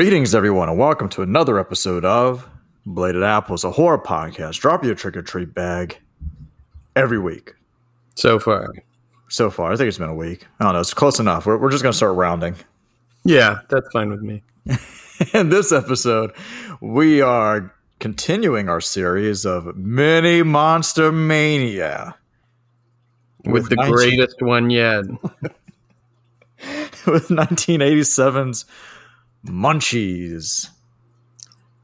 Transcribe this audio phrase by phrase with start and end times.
[0.00, 2.48] Greetings, everyone, and welcome to another episode of
[2.86, 4.58] Bladed Apples, a horror podcast.
[4.58, 5.98] Drop you a trick or treat bag
[6.96, 7.52] every week.
[8.14, 8.72] So far.
[9.28, 10.46] So far, I think it's been a week.
[10.58, 10.80] I don't know.
[10.80, 11.44] It's close enough.
[11.44, 12.56] We're, we're just going to start rounding.
[13.24, 14.42] Yeah, that's fine with me.
[15.34, 16.32] In this episode,
[16.80, 22.16] we are continuing our series of Mini Monster Mania
[23.44, 25.04] With, the 19 greatest one yet.
[27.06, 28.64] with 1987's
[29.46, 30.68] Munchies.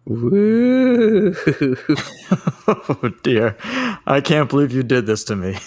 [0.04, 1.34] Woo!
[2.68, 3.56] Oh dear.
[4.06, 5.58] I can't believe you did this to me.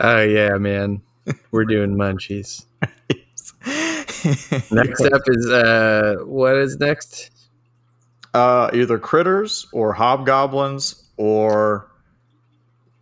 [0.00, 1.02] oh yeah, man.
[1.50, 2.64] We're doing munchies.
[4.72, 7.30] Next up is uh what is next?
[8.34, 11.90] uh, either critters or hobgoblins or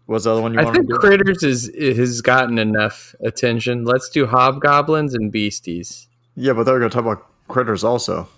[0.06, 0.98] what's the other one you I want to think do?
[0.98, 3.84] Critters is has gotten enough attention.
[3.84, 6.08] Let's do hobgoblins and beasties.
[6.36, 8.28] yeah, but they're going to talk about critters also,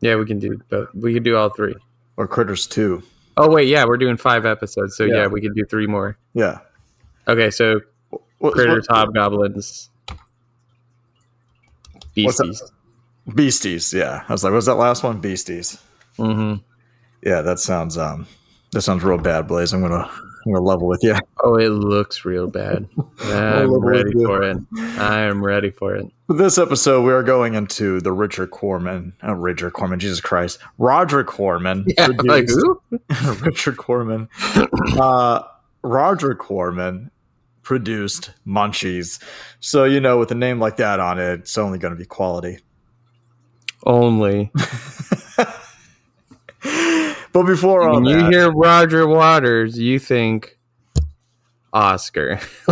[0.00, 0.88] Yeah, we can do both.
[0.94, 1.74] We can do all three.
[2.16, 3.02] or critters two.
[3.36, 5.14] Oh wait, yeah, we're doing five episodes, so Yeah.
[5.14, 6.16] yeah, we can do three more.
[6.34, 6.58] Yeah,
[7.28, 7.80] Okay, so
[8.38, 9.90] What- critters, what- hobgoblins,
[12.14, 12.62] beasties.
[13.34, 13.92] beasties.
[13.92, 15.20] Yeah, I was like, was that last one?
[15.20, 15.78] Beasties.
[16.18, 16.62] Mm-hmm.
[17.22, 18.26] Yeah, that sounds um,
[18.72, 19.72] that sounds real bad, Blaze.
[19.72, 20.10] I'm gonna
[20.48, 21.14] I'm gonna level with you.
[21.44, 22.88] Oh, it looks real bad.
[23.20, 24.56] I'm ready for it.
[24.76, 26.06] I am ready for it.
[26.28, 31.22] This episode, we are going into the Richard Corman, uh, Richard Corman, Jesus Christ, Roger
[31.22, 31.86] Corman,
[32.24, 32.82] like who?
[33.40, 34.28] Richard Corman,
[34.98, 35.42] uh,
[35.82, 37.12] Roger Corman
[37.62, 39.22] produced Munchies.
[39.60, 42.04] So, you know, with a name like that on it, it's only going to be
[42.04, 42.58] quality.
[43.84, 44.50] Only.
[47.32, 50.58] But before all When you that, hear Roger Waters, you think
[51.72, 52.40] Oscar.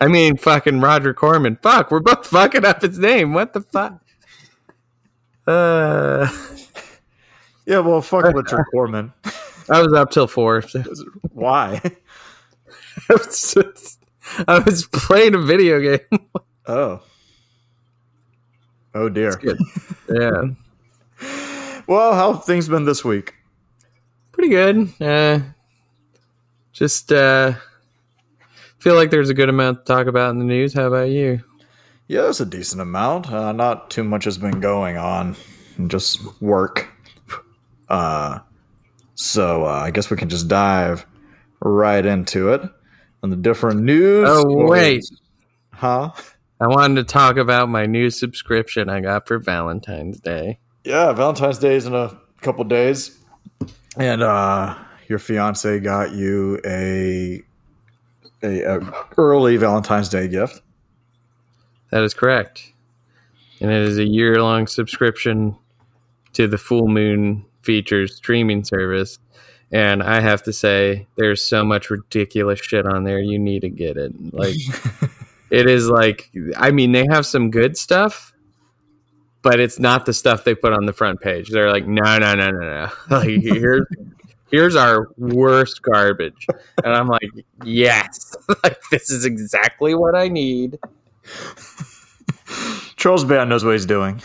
[0.00, 1.58] I mean, fucking Roger Corman.
[1.62, 3.32] Fuck, we're both fucking up his name.
[3.34, 4.00] What the fuck?
[5.46, 6.28] Uh,
[7.66, 9.12] yeah, well, fuck Richard Corman.
[9.70, 10.62] I was up till four.
[10.62, 10.82] so-
[11.32, 11.80] Why?
[13.08, 14.00] I was, just-
[14.48, 16.20] I was playing a video game.
[16.66, 17.00] Oh.
[18.94, 19.40] Oh, dear.
[20.08, 20.42] Yeah.
[21.86, 23.34] Well, how have things been this week?
[24.32, 25.00] pretty good.
[25.00, 25.40] Uh,
[26.72, 27.52] just uh,
[28.78, 30.72] feel like there's a good amount to talk about in the news.
[30.74, 31.40] How about you?
[32.08, 33.30] Yeah, it's a decent amount.
[33.30, 35.36] Uh, not too much has been going on,
[35.86, 36.88] just work.
[37.88, 38.40] Uh,
[39.14, 41.06] so uh, I guess we can just dive
[41.60, 42.62] right into it
[43.22, 44.26] on the different news.
[44.28, 44.68] Oh, stories.
[44.70, 45.04] wait.
[45.72, 46.10] huh?
[46.60, 50.58] I wanted to talk about my new subscription I got for Valentine's Day.
[50.84, 53.18] Yeah, Valentine's Day is in a couple days,
[53.96, 54.76] and uh,
[55.08, 57.42] your fiance got you a,
[58.42, 60.60] a a early Valentine's Day gift.
[61.90, 62.72] That is correct.
[63.60, 65.56] And it is a year long subscription
[66.32, 69.18] to the Full Moon Features streaming service.
[69.70, 73.20] And I have to say, there's so much ridiculous shit on there.
[73.20, 74.12] You need to get it.
[74.34, 74.56] Like,
[75.50, 78.32] it is like, I mean, they have some good stuff,
[79.42, 81.50] but it's not the stuff they put on the front page.
[81.50, 82.88] They're like, no, no, no, no, no.
[83.10, 83.86] Like, here's,
[84.50, 86.46] here's our worst garbage.
[86.84, 87.28] And I'm like,
[87.64, 90.78] yes, like, this is exactly what I need.
[92.96, 94.22] Charles Band knows what he's doing.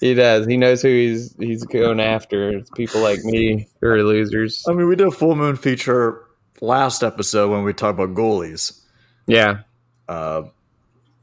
[0.00, 0.46] He does.
[0.46, 2.58] He knows who he's he's going after.
[2.58, 4.62] It's people like me who are losers.
[4.68, 6.22] I mean, we did a full moon feature
[6.60, 8.78] last episode when we talked about Ghoulies.
[9.26, 9.60] Yeah.
[10.06, 10.42] Uh,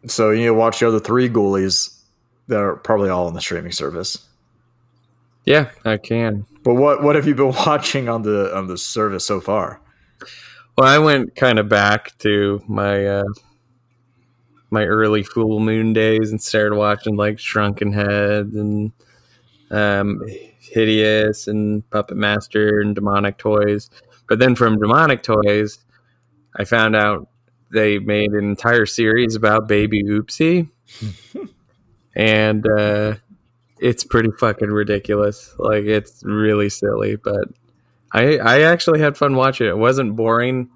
[0.07, 2.02] so you watch the other three Ghoulies
[2.47, 4.27] that are probably all on the streaming service.
[5.45, 6.45] Yeah, I can.
[6.63, 9.79] But what what have you been watching on the on the service so far?
[10.77, 13.23] Well, I went kind of back to my uh
[14.71, 18.91] my early full moon days and started watching like Shrunken Head and
[19.71, 20.21] um
[20.59, 23.89] Hideous and Puppet Master and Demonic Toys.
[24.27, 25.79] But then from Demonic Toys,
[26.55, 27.27] I found out
[27.71, 30.69] they made an entire series about Baby Oopsie.
[32.15, 33.15] and uh
[33.79, 35.53] it's pretty fucking ridiculous.
[35.59, 37.49] Like it's really silly, but
[38.11, 39.71] I I actually had fun watching it.
[39.71, 40.69] It wasn't boring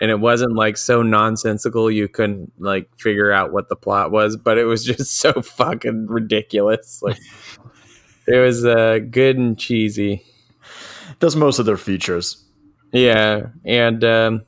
[0.00, 4.36] and it wasn't like so nonsensical you couldn't like figure out what the plot was,
[4.36, 7.02] but it was just so fucking ridiculous.
[7.02, 7.18] Like
[8.26, 10.24] it was uh good and cheesy.
[11.20, 12.42] Does most of their features.
[12.92, 14.42] Yeah, and um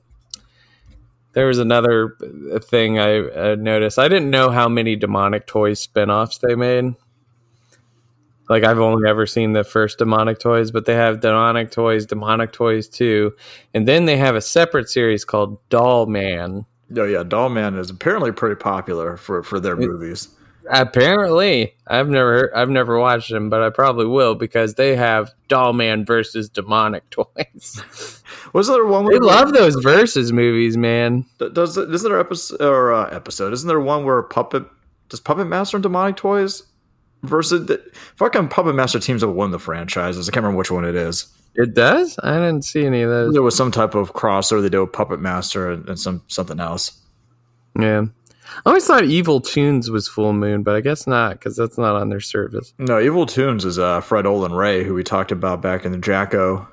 [1.36, 2.16] there was another
[2.62, 3.98] thing I uh, noticed.
[3.98, 6.94] I didn't know how many demonic toys spin-offs they made.
[8.48, 12.52] Like I've only ever seen the first demonic toys, but they have demonic toys, demonic
[12.52, 13.34] toys 2,
[13.74, 16.64] and then they have a separate series called Doll Man.
[16.96, 20.28] Oh yeah, Doll Man is apparently pretty popular for for their It- movies.
[20.70, 25.72] Apparently, I've never I've never watched them, but I probably will because they have Doll
[25.72, 28.22] Man versus demonic toys.
[28.52, 29.04] Was there one?
[29.04, 31.24] they where- love those versus movies, man.
[31.38, 33.52] Does isn't there episode or uh, episode?
[33.52, 34.64] Isn't there one where puppet
[35.08, 36.62] does Puppet Master and Demonic Toys
[37.22, 37.82] versus the,
[38.16, 40.28] fucking Puppet Master teams up win the franchises?
[40.28, 41.26] I can't remember which one it is.
[41.54, 42.18] It does.
[42.22, 43.32] I didn't see any of those.
[43.32, 47.00] There was some type of crossover they with Puppet Master and, and some something else.
[47.78, 48.06] Yeah,
[48.64, 51.96] I always thought Evil Toons was Full Moon, but I guess not because that's not
[51.96, 52.72] on their service.
[52.78, 55.98] No, Evil Toons is uh, Fred Olen Ray, who we talked about back in the
[55.98, 56.66] Jacko.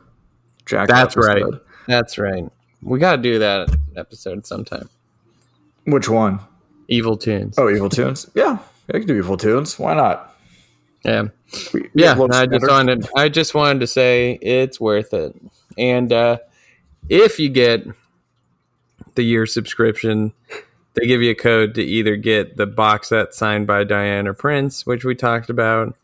[0.65, 1.43] Jacko That's right.
[1.87, 2.45] That's right.
[2.81, 4.89] We got to do that episode sometime.
[5.85, 6.39] Which one?
[6.87, 7.55] Evil Toons.
[7.57, 8.29] Oh, Evil Toons.
[8.35, 8.59] Yeah,
[8.89, 9.79] I can do Evil Toons.
[9.79, 10.35] Why not?
[11.03, 11.27] Yeah.
[11.73, 15.35] We, we yeah I just wanted I just wanted to say it's worth it.
[15.77, 16.37] And uh
[17.09, 17.85] if you get
[19.15, 20.33] the year subscription,
[20.93, 24.85] they give you a code to either get the box set signed by Diana Prince,
[24.85, 25.97] which we talked about,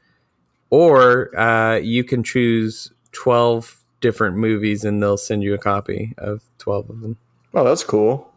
[0.69, 6.41] or uh you can choose 12 different movies and they'll send you a copy of
[6.59, 7.17] 12 of them.
[7.53, 8.31] Oh, that's cool.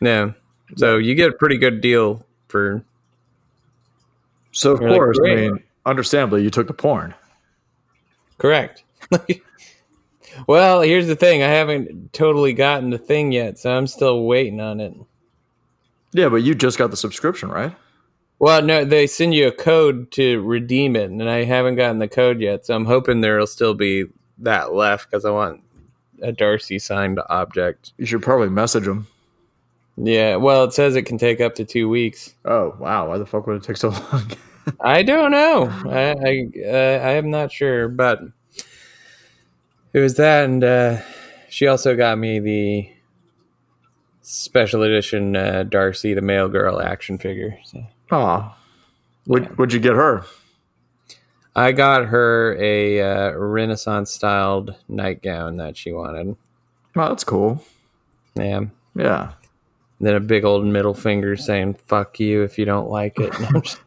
[0.00, 0.32] Yeah.
[0.76, 2.82] So you get a pretty good deal for
[4.52, 7.14] So of You're like, course, I mean, understandably, you took the porn.
[8.38, 8.82] Correct.
[10.46, 11.42] well, here's the thing.
[11.42, 14.94] I haven't totally gotten the thing yet, so I'm still waiting on it.
[16.12, 17.74] Yeah, but you just got the subscription, right?
[18.38, 22.08] Well, no, they send you a code to redeem it, and I haven't gotten the
[22.08, 24.04] code yet, so I'm hoping there'll still be
[24.38, 25.62] that left because I want
[26.22, 27.92] a Darcy signed object.
[27.96, 29.06] You should probably message them.
[29.96, 32.34] Yeah, well, it says it can take up to two weeks.
[32.44, 34.30] Oh wow, why the fuck would it take so long?
[34.80, 35.70] I don't know.
[35.88, 38.20] I I, uh, I am not sure, but
[39.94, 41.00] it was that, and uh,
[41.48, 42.90] she also got me the
[44.26, 47.58] special edition uh, Darcy, the mail girl action figure.
[47.64, 48.56] So Aw.
[49.26, 50.24] Would would you get her?
[51.54, 56.36] I got her a uh, Renaissance styled nightgown that she wanted.
[56.96, 57.64] Oh, that's cool.
[58.34, 58.62] Yeah.
[58.94, 59.32] Yeah.
[60.00, 63.34] Then a big old middle finger saying "fuck you" if you don't like it.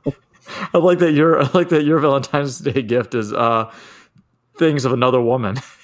[0.74, 3.71] I like that your I like that your Valentine's Day gift is uh
[4.57, 5.57] things of another woman.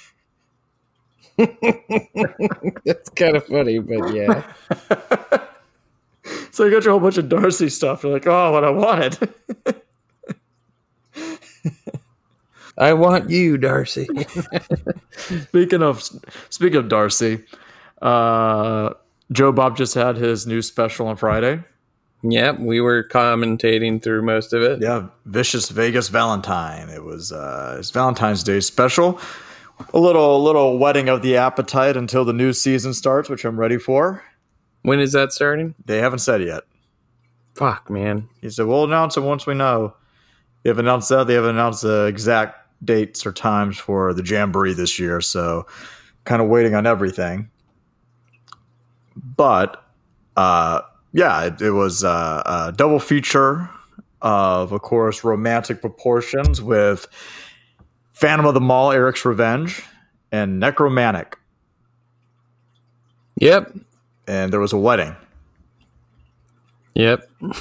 [1.37, 4.53] That's kind of funny, but yeah.
[6.51, 8.03] so you got your whole bunch of Darcy stuff.
[8.03, 9.17] You're like, oh, what I wanted.
[12.77, 14.07] I want you, Darcy.
[15.11, 16.03] speaking of
[16.49, 17.43] speaking of Darcy,
[18.01, 18.91] uh,
[19.31, 21.63] Joe Bob just had his new special on Friday.
[22.23, 24.81] Yep, we were commentating through most of it.
[24.81, 26.89] Yeah, Vicious Vegas Valentine.
[26.89, 29.19] It was uh, his Valentine's Day special.
[29.93, 33.77] A little little whetting of the appetite until the new season starts, which I'm ready
[33.77, 34.23] for.
[34.83, 35.75] When is that starting?
[35.85, 36.63] They haven't said yet.
[37.55, 38.29] Fuck, man.
[38.41, 39.95] He said, "We'll announce it once we know."
[40.63, 41.27] They haven't announced that.
[41.27, 45.65] They haven't announced the exact dates or times for the Jamboree this year, so
[46.23, 47.49] kind of waiting on everything.
[49.15, 49.83] But
[50.35, 50.81] uh,
[51.13, 53.69] yeah, it, it was uh, a double feature
[54.21, 57.07] of, of course, romantic proportions with
[58.15, 59.83] Phantom of the Mall, Eric's Revenge,
[60.31, 61.33] and Nekromantik,
[63.41, 63.73] Yep.
[64.27, 65.15] and there was a wedding.
[66.95, 67.29] Yep.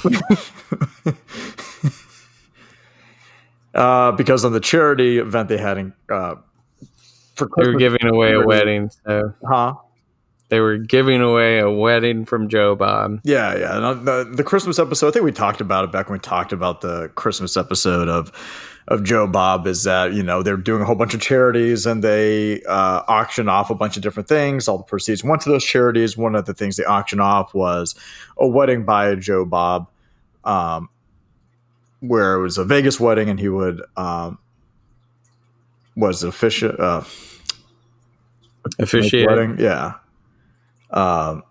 [3.73, 6.35] Uh, because on the charity event they had in uh,
[7.35, 9.73] for They were giving away a wedding, so huh?
[10.49, 13.19] They were giving away a wedding from Joe Bob.
[13.23, 13.77] Yeah, yeah.
[13.77, 16.53] And the, the Christmas episode, I think we talked about it back when we talked
[16.53, 18.31] about the Christmas episode of
[18.87, 19.65] of Joe Bob.
[19.65, 23.49] Is that you know they're doing a whole bunch of charities and they uh, auction
[23.49, 24.67] off a bunch of different things.
[24.67, 26.15] All the proceeds went to those charities.
[26.15, 27.95] One of the things they auctioned off was
[28.37, 29.89] a wedding by Joe Bob,
[30.43, 30.89] um,
[32.01, 34.37] where it was a Vegas wedding, and he would um,
[35.95, 36.75] was official.
[36.77, 37.03] Uh,
[38.79, 39.27] Officiate.
[39.27, 39.57] wedding.
[39.59, 39.93] Yeah.
[40.95, 41.43] Um,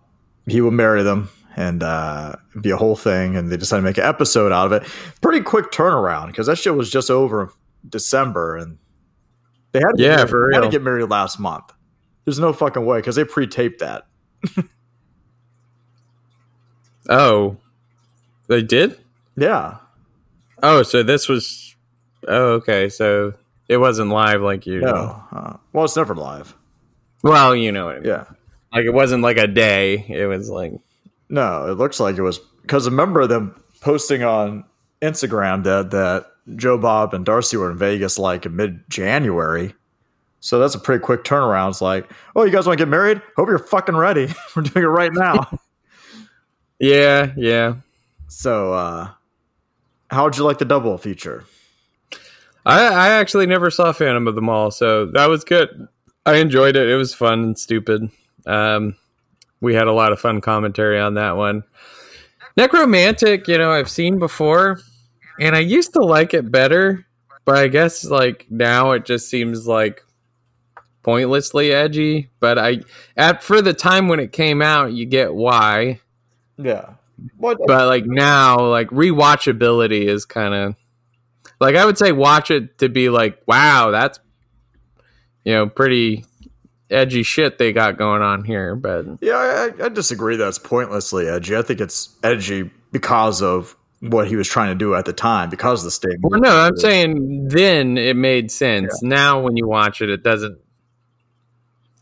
[0.46, 3.98] he would marry them and uh, be a whole thing, and they decided to make
[3.98, 4.82] an episode out of it.
[5.20, 7.52] Pretty quick turnaround because that shit was just over
[7.88, 8.78] December, and
[9.72, 11.72] they had to Yeah, get, for they had to get married last month.
[12.24, 14.06] There's no fucking way because they pre-taped that.
[17.08, 17.58] Oh,
[18.48, 18.98] they did.
[19.36, 19.76] Yeah,
[20.62, 21.74] Oh, so this was.
[22.26, 22.88] Oh, okay.
[22.88, 23.34] So
[23.68, 24.80] it wasn't live like you.
[24.80, 25.22] no.
[25.30, 26.56] Uh, well, it's never live.
[27.22, 28.08] Well, you know what I mean.
[28.08, 28.24] Yeah,
[28.74, 30.04] Like it wasn't like a day.
[30.08, 30.72] It was like
[31.28, 31.70] no.
[31.70, 34.64] It looks like it was because remember them posting on
[35.00, 36.26] Instagram that that
[36.56, 39.74] Joe Bob and Darcy were in Vegas like in mid January.
[40.40, 41.70] So that's a pretty quick turnaround.
[41.70, 43.22] It's like, oh, you guys want to get married?
[43.36, 44.28] Hope you're fucking ready.
[44.56, 45.58] We're doing it right now.
[46.78, 47.76] yeah, yeah.
[48.28, 49.10] so, uh,
[50.10, 51.44] how'd you like the double feature?
[52.66, 55.88] I, I actually never saw Phantom of the Mall, so that was good.
[56.26, 56.90] I enjoyed it.
[56.90, 58.10] It was fun and stupid.
[58.46, 58.96] Um,
[59.60, 61.64] we had a lot of fun commentary on that one.
[62.58, 64.80] Nekromantik, you know, I've seen before,
[65.40, 67.06] and I used to like it better,
[67.44, 70.02] but I guess like now it just seems like
[71.02, 72.30] pointlessly edgy.
[72.40, 72.80] But I,
[73.16, 76.00] at for the time when it came out, you get why.
[76.56, 76.94] Yeah.
[77.38, 77.58] What?
[77.66, 80.74] But like now, like rewatchability is kind of
[81.60, 84.18] like I would say watch it to be like, wow, that's
[85.44, 86.24] you know pretty
[86.90, 88.74] edgy shit they got going on here.
[88.76, 89.34] But Yeah,
[89.80, 91.56] I, I disagree that it's pointlessly edgy.
[91.56, 95.48] I think it's edgy because of what he was trying to do at the time,
[95.48, 96.30] because of the statement.
[96.30, 99.02] well, no, I'm saying then it made sense.
[99.02, 100.58] Now when you watch it, it doesn't.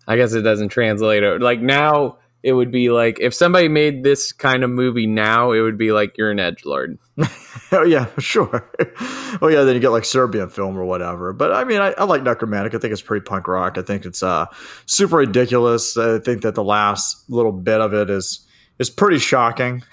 [0.07, 1.23] I guess it doesn't translate.
[1.41, 5.61] Like now, it would be like if somebody made this kind of movie now, it
[5.61, 6.99] would be like you're an edge lord.
[7.71, 8.71] Oh yeah, sure.
[9.41, 11.33] oh yeah, then you get like Serbian film or whatever.
[11.33, 12.75] But I mean, I, I like Nekromantik.
[12.75, 13.79] I think it's pretty punk rock.
[13.79, 14.45] I think it's uh
[14.85, 15.97] super ridiculous.
[15.97, 18.47] I think that the last little bit of it is
[18.79, 19.83] is pretty shocking.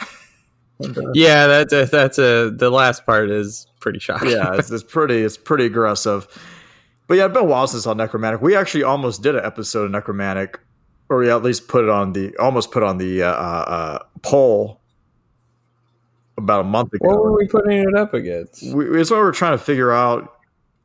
[1.14, 4.30] Yeah, that's a, that's a the last part is pretty shocking.
[4.30, 6.26] yeah, it's, it's pretty it's pretty aggressive.
[7.06, 8.42] But yeah, it's been a while since I saw Nekromantik.
[8.42, 10.56] We actually almost did an episode of Nekromantik,
[11.10, 13.34] or we at least put it on the almost put on the uh, uh,
[13.68, 14.80] uh, poll
[16.38, 17.08] about a month ago.
[17.08, 18.64] what were we putting it up against?
[18.74, 20.36] we, it's what we were trying to figure out.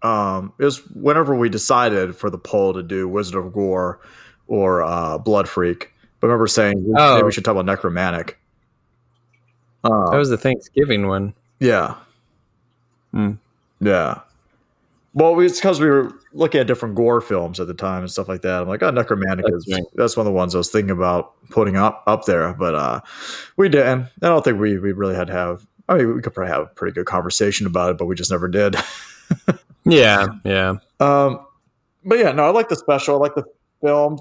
[0.02, 4.00] Um, it was whenever we decided for the poll to do Wizard of Gore
[4.49, 5.93] or uh, Blood Freak.
[6.21, 7.14] But I remember saying Oh.
[7.14, 8.35] maybe we should talk about Nekromantik.
[9.83, 11.35] Uh, That was the Thanksgiving one.
[11.61, 11.95] yeah,
[13.12, 13.33] Hmm.
[13.81, 14.21] yeah.
[15.14, 18.28] Well, it's because we were looking at different gore films at the time and stuff
[18.28, 18.62] like that.
[18.62, 19.83] I'm like, oh, Nekromantik That's is right.
[19.94, 23.00] that's one of the ones I was thinking about putting up up there, but uh,
[23.56, 24.09] we didn't.
[24.23, 25.66] I don't think we we really had to have.
[25.88, 28.30] I mean, we could probably have a pretty good conversation about it, but we just
[28.30, 28.76] never did.
[29.85, 30.76] Yeah, yeah.
[31.00, 31.47] Um,
[32.04, 33.16] but yeah, no, I like the special.
[33.16, 33.44] I like the
[33.83, 34.18] film.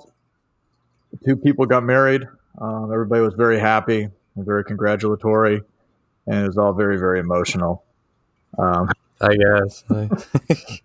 [1.26, 2.28] Two people got married.
[2.60, 5.62] Um, everybody was very happy and very congratulatory,
[6.28, 7.84] and it was all very, very emotional.
[8.58, 8.90] Um,
[9.22, 9.84] I guess.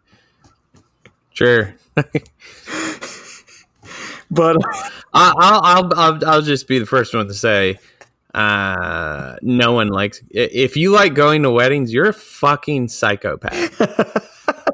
[1.33, 1.75] sure.
[4.31, 4.57] but
[5.15, 7.79] I- I'll, I'll I'll I'll just be the first one to say,
[8.35, 10.23] uh, no one likes.
[10.31, 13.81] If you like going to weddings, you're a fucking psychopath.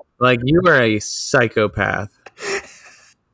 [0.18, 2.10] like you are a psychopath.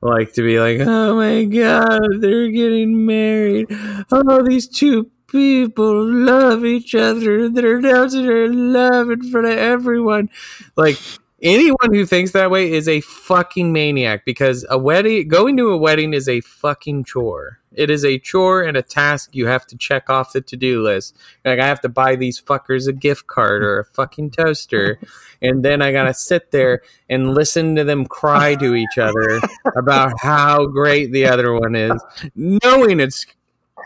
[0.03, 3.67] Like to be like, oh my god, they're getting married.
[4.11, 7.44] Oh, these two people love each other.
[7.44, 10.30] And they're announcing their love in front of everyone.
[10.76, 10.99] Like
[11.42, 15.76] anyone who thinks that way is a fucking maniac because a wedding going to a
[15.76, 17.58] wedding is a fucking chore.
[17.72, 21.16] It is a chore and a task you have to check off the to-do list.
[21.44, 24.99] Like I have to buy these fuckers a gift card or a fucking toaster
[25.42, 29.40] and then I got to sit there and listen to them cry to each other
[29.76, 32.00] about how great the other one is,
[32.34, 33.26] knowing it's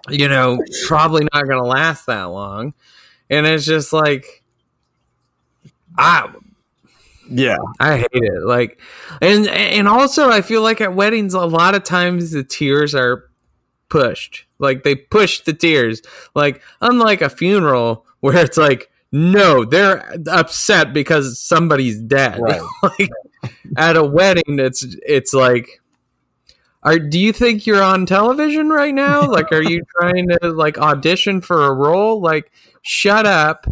[0.09, 2.75] you know probably not going to last that long.
[3.31, 4.43] And it's just like
[5.97, 6.33] I
[7.31, 8.43] yeah, I hate it.
[8.45, 8.81] Like,
[9.23, 13.31] and and also I feel like at weddings a lot of times the tears are
[13.89, 14.45] pushed.
[14.59, 16.03] Like they push the tears.
[16.35, 22.41] Like unlike a funeral where it's like no, they're upset because somebody's dead.
[22.41, 22.61] Right.
[22.83, 23.11] like
[23.77, 25.81] at a wedding, it's it's like.
[26.85, 29.23] Are, do you think you're on television right now?
[29.35, 32.21] Like, are you trying to like audition for a role?
[32.21, 33.67] Like, shut up.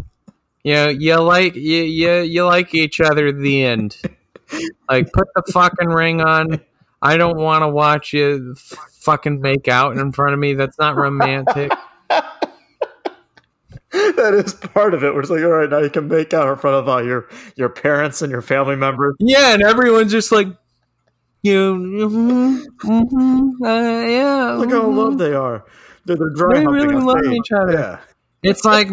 [0.63, 3.31] You know, you like you you, you like each other.
[3.31, 3.97] The end.
[4.89, 6.59] Like, put the fucking ring on.
[7.01, 10.53] I don't want to watch you f- fucking make out in front of me.
[10.53, 11.71] That's not romantic.
[13.93, 15.13] that is part of it.
[15.13, 17.29] Where it's like, all right, now you can make out in front of all your
[17.55, 19.15] your parents and your family members.
[19.19, 20.47] Yeah, and everyone's just like,
[21.43, 24.53] you, mhm, mhm, uh, yeah.
[24.53, 25.65] Look how mhm." love they are.
[26.05, 27.33] They're, they're dry They really love stage.
[27.33, 27.73] each other.
[27.73, 27.99] Yeah.
[28.43, 28.89] It's like,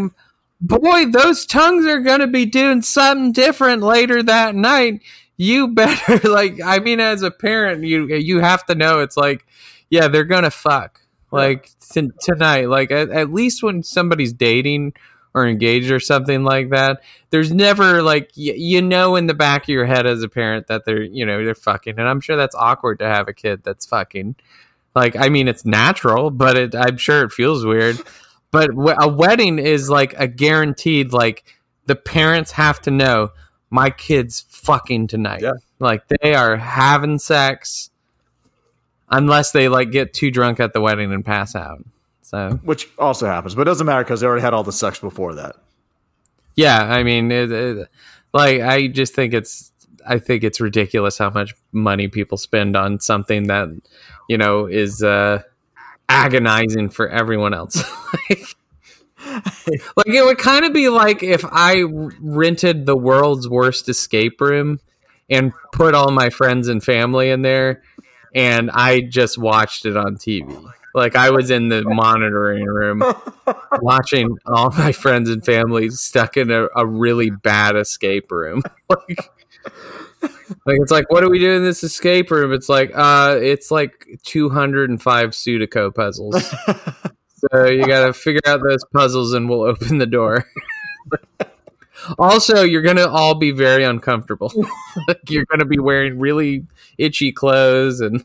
[0.60, 5.02] boy, those tongues are going to be doing something different later that night.
[5.36, 6.60] You better like.
[6.64, 9.00] I mean, as a parent, you you have to know.
[9.00, 9.46] It's like,
[9.90, 11.00] yeah, they're gonna fuck
[11.32, 12.68] like t- tonight.
[12.68, 14.92] Like at, at least when somebody's dating
[15.34, 19.62] or engaged or something like that, there's never like y- you know in the back
[19.62, 22.36] of your head as a parent that they're you know they're fucking, and I'm sure
[22.36, 24.36] that's awkward to have a kid that's fucking.
[24.94, 27.98] Like, I mean, it's natural, but it, I'm sure it feels weird.
[28.52, 31.12] But w- a wedding is like a guaranteed.
[31.12, 31.44] Like
[31.86, 33.30] the parents have to know
[33.70, 35.42] my kid's fucking tonight.
[35.42, 35.52] Yeah.
[35.78, 37.90] Like they are having sex,
[39.08, 41.84] unless they like get too drunk at the wedding and pass out.
[42.30, 45.00] So Which also happens, but it doesn't matter because they already had all the sex
[45.00, 45.56] before that.
[46.54, 47.88] yeah, I mean, it, it,
[48.32, 49.72] like I just think it's
[50.06, 53.68] I think it's ridiculous how much money people spend on something that
[54.28, 55.42] you know is uh,
[56.08, 57.82] agonizing for everyone else.
[59.26, 61.82] like it would kind of be like if I
[62.20, 64.78] rented the world's worst escape room
[65.28, 67.82] and put all my friends and family in there,
[68.36, 70.72] and I just watched it on TV.
[70.94, 73.02] Like I was in the monitoring room
[73.80, 78.62] watching all my friends and family stuck in a, a really bad escape room.
[78.88, 79.30] like,
[80.66, 82.52] like it's like, what do we do in this escape room?
[82.52, 86.44] It's like, uh, it's like 205 Sudoku puzzles.
[87.36, 90.46] so you got to figure out those puzzles, and we'll open the door.
[92.18, 94.52] also, you're gonna all be very uncomfortable.
[95.08, 96.66] like you're gonna be wearing really
[96.98, 98.24] itchy clothes and.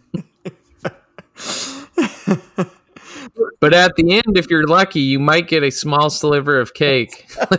[3.60, 7.28] but at the end, if you're lucky, you might get a small sliver of cake.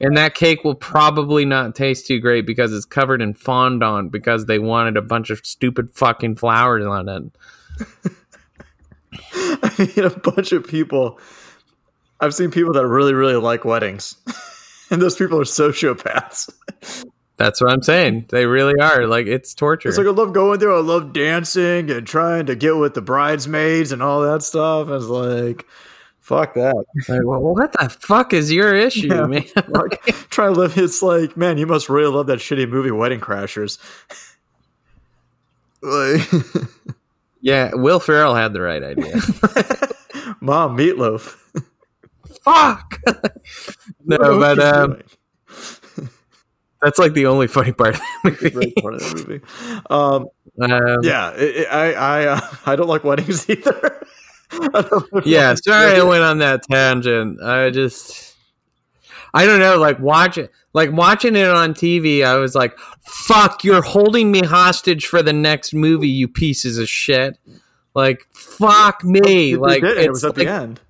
[0.00, 4.46] and that cake will probably not taste too great because it's covered in fondant because
[4.46, 7.22] they wanted a bunch of stupid fucking flowers on it.
[9.32, 11.18] I mean, a bunch of people.
[12.20, 14.16] I've seen people that really, really like weddings,
[14.90, 16.50] and those people are sociopaths.
[17.36, 18.26] That's what I'm saying.
[18.28, 19.06] They really are.
[19.06, 19.88] Like it's torture.
[19.88, 20.72] It's like I love going there.
[20.72, 24.88] I love dancing and trying to get with the bridesmaids and all that stuff.
[24.88, 25.66] It's like,
[26.20, 26.76] fuck that.
[27.08, 29.44] Like, well, what the fuck is your issue, yeah, man?
[29.68, 30.78] like, try to live.
[30.78, 33.78] It's like, man, you must really love that shitty movie, Wedding Crashers.
[35.82, 36.66] like,
[37.40, 39.16] yeah, Will Ferrell had the right idea.
[40.40, 41.36] Mom, meatloaf.
[42.42, 43.00] Fuck.
[44.04, 45.02] no, but um,
[46.84, 48.72] that's like the only funny part of the movie.
[48.80, 49.44] Part of the movie.
[49.90, 50.28] Um,
[50.60, 54.06] um, yeah, it, it, I I uh, I don't like weddings either.
[55.24, 57.42] yeah, sorry I went on that tangent.
[57.42, 58.36] I just
[59.32, 63.64] I don't know, like watch it like watching it on TV, I was like, fuck,
[63.64, 67.38] you're holding me hostage for the next movie, you pieces of shit.
[67.94, 69.56] Like, fuck me.
[69.56, 70.80] Like it was at like, the end.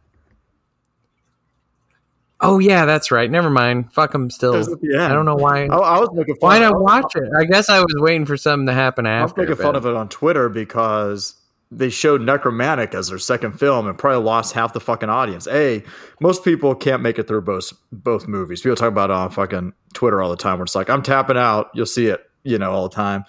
[2.45, 3.31] Oh yeah, that's right.
[3.31, 3.93] Never mind.
[3.93, 4.55] Fuck them still.
[4.83, 5.07] Yeah.
[5.07, 5.65] I don't know why.
[5.67, 6.49] I, I was making fun.
[6.49, 7.29] Why not watch it?
[7.39, 9.41] I guess I was waiting for something to happen after.
[9.41, 11.35] I was making fun of it on Twitter because
[11.71, 15.49] they showed Nekromantik as their second film and probably lost half the fucking audience.
[15.49, 15.83] A,
[16.21, 18.61] most people can't make it through both both movies.
[18.61, 21.37] People talk about it on fucking Twitter all the time where it's like, I'm tapping
[21.37, 23.25] out, you'll see it, you know, all the time.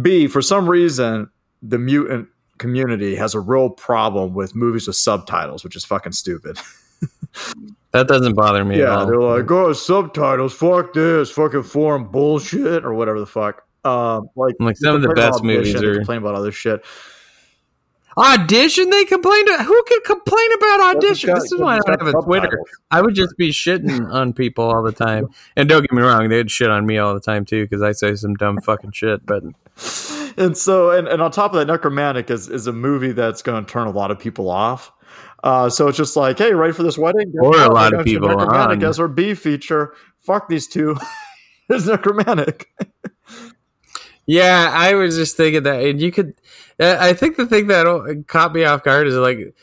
[0.00, 1.30] B, for some reason,
[1.62, 6.58] the mutant community has a real problem with movies with subtitles, which is fucking stupid.
[7.92, 12.94] That doesn't bother me yeah, they're like, oh, subtitles, fuck this, fucking foreign bullshit, or
[12.94, 13.64] whatever the fuck.
[13.84, 16.84] Um, like, like some of the best movies are complain about other shit.
[18.16, 18.90] Audition?
[18.90, 19.48] They complained.
[19.48, 21.32] Who can complain about audition?
[21.34, 22.60] This is why I don't have a Twitter.
[22.90, 25.28] I would just be shitting on people all the time.
[25.56, 27.92] And don't get me wrong, they'd shit on me all the time too because I
[27.92, 29.24] say some dumb fucking shit.
[29.24, 29.44] But
[30.36, 33.64] and so and, and on top of that, Nekromantik is is a movie that's going
[33.64, 34.92] to turn a lot of people off.
[35.42, 37.32] Uh, so it's just like, hey, ready for this wedding?
[37.40, 38.82] Or a lot of people on.
[38.82, 39.94] as our B feature.
[40.20, 40.96] Fuck these two.
[41.68, 42.66] it's Nekromantik.
[44.26, 46.34] yeah, I was just thinking that, and you could.
[46.78, 49.54] I think the thing that caught me off guard is like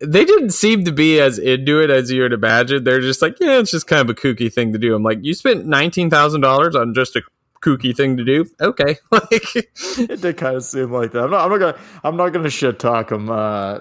[0.00, 2.84] they didn't seem to be as into it as you would imagine.
[2.84, 4.94] They're just like, yeah, it's just kind of a kooky thing to do.
[4.94, 7.22] I'm like, you spent nineteen thousand dollars on just a
[7.62, 8.46] kooky thing to do.
[8.60, 11.24] Okay, like it did kind of seem like that.
[11.24, 11.44] I'm not.
[11.44, 11.78] I'm not gonna.
[12.04, 13.30] I'm not gonna shit talk them.
[13.30, 13.80] Uh,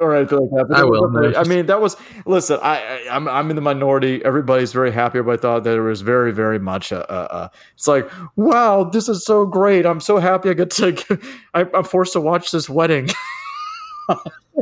[0.00, 0.76] or anything like that.
[0.76, 1.36] I will.
[1.36, 2.58] I mean, that was listen.
[2.62, 4.24] I, I am I'm, I'm in the minority.
[4.24, 5.18] Everybody's very happy.
[5.18, 6.92] Everybody thought that it was very very much.
[6.92, 9.86] A, a, a, it's like wow, this is so great.
[9.86, 10.50] I'm so happy.
[10.50, 11.18] I get to.
[11.54, 13.08] I, am forced to watch this wedding.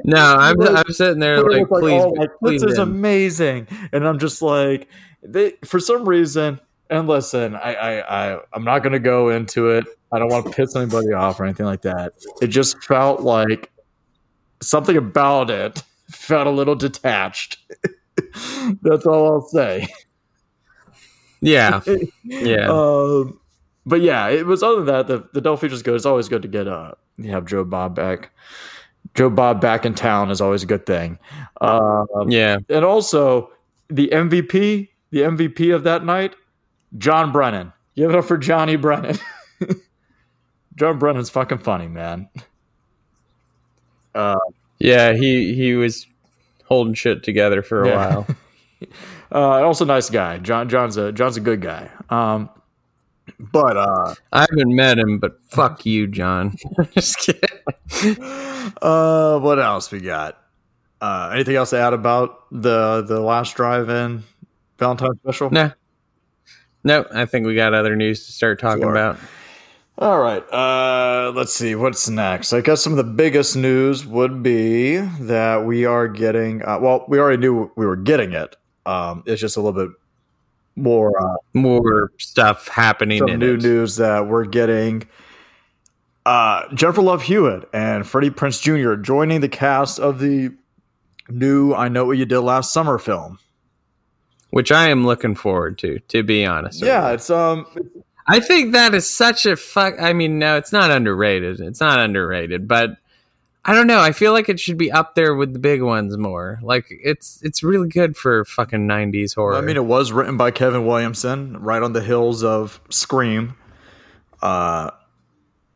[0.05, 4.07] no, I'm I'm sitting there like, like, please, oh, like, please this is amazing, and
[4.07, 4.88] I'm just like
[5.22, 6.61] they for some reason.
[6.88, 9.87] And listen, I, I, I I'm not going to go into it.
[10.12, 12.12] I don't want to piss anybody off or anything like that.
[12.40, 13.72] It just felt like
[14.61, 17.59] something about it felt a little detached.
[18.83, 19.88] That's all I'll say.
[21.40, 21.81] Yeah,
[22.25, 22.69] yeah.
[22.71, 23.38] Um,
[23.85, 25.07] but yeah, it was other than that.
[25.07, 25.95] The the double features good.
[25.95, 28.33] It's always good to get uh you have Joe Bob back.
[29.14, 31.19] Joe Bob back in town is always a good thing.
[31.61, 33.51] Um, yeah, and also
[33.88, 36.35] the MVP, the MVP of that night,
[36.99, 37.73] John Brennan.
[37.95, 39.16] Give it up for Johnny Brennan.
[40.77, 42.29] John Brennan's fucking funny, man.
[44.17, 44.39] Uh,
[44.79, 46.07] yeah, he he was
[46.65, 47.97] holding shit together for a yeah.
[47.97, 48.27] while.
[49.33, 50.39] uh, also, nice guy.
[50.39, 51.91] John John's a John's a good guy.
[52.11, 52.49] Um,
[53.39, 56.57] but uh, I haven't met him, but fuck you, John.
[56.93, 58.23] Just kidding.
[58.83, 60.43] Uh, what else we got?
[61.01, 64.25] Uh, anything else to add about the the last drive-in?
[64.79, 65.51] Valentine special?
[65.51, 65.71] No.
[66.83, 68.91] No, I think we got other news to start talking Sure.
[68.91, 69.19] about.
[69.99, 70.43] All right.
[70.53, 72.53] Uh, let's see what's next.
[72.53, 76.63] I guess some of the biggest news would be that we are getting.
[76.63, 78.57] Uh, well, we already knew we were getting it.
[78.85, 79.97] Um, it's just a little bit
[80.77, 83.63] more uh, More stuff happening some new it.
[83.63, 85.05] news that we're getting.
[86.27, 89.01] Uh, Jennifer Love Hewitt and Freddie Prinze Jr.
[89.01, 90.51] joining the cast of the
[91.31, 93.39] new "I Know What You Did Last Summer" film.
[94.51, 95.99] which I am looking forward to.
[96.01, 97.65] To be honest, Yeah, it's um,
[98.27, 99.95] I think that is such a fuck.
[100.01, 101.61] I mean, no, it's not underrated.
[101.61, 102.97] It's not underrated, but
[103.65, 104.01] I don't know.
[104.01, 106.59] I feel like it should be up there with the big ones more.
[106.62, 109.57] Like it's it's really good for fucking nineties horror.
[109.57, 113.57] I mean, it was written by Kevin Williamson, right on the heels of Scream.
[114.43, 114.91] Uh,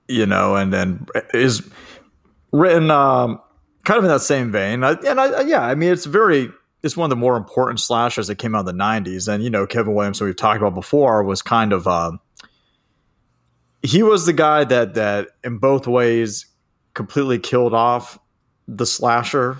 [0.09, 1.69] you know, and then is
[2.53, 3.41] written um,
[3.85, 4.85] kind of in that same vein.
[4.85, 6.51] I, and I, yeah, I mean, it's very,
[6.83, 9.33] it's one of the more important slashers that came out in the '90s.
[9.33, 12.21] And you know, Kevin Williamson, we've talked about before, was kind of um,
[13.83, 16.47] he was the guy that that in both ways
[16.95, 18.19] completely killed off
[18.67, 19.57] the slasher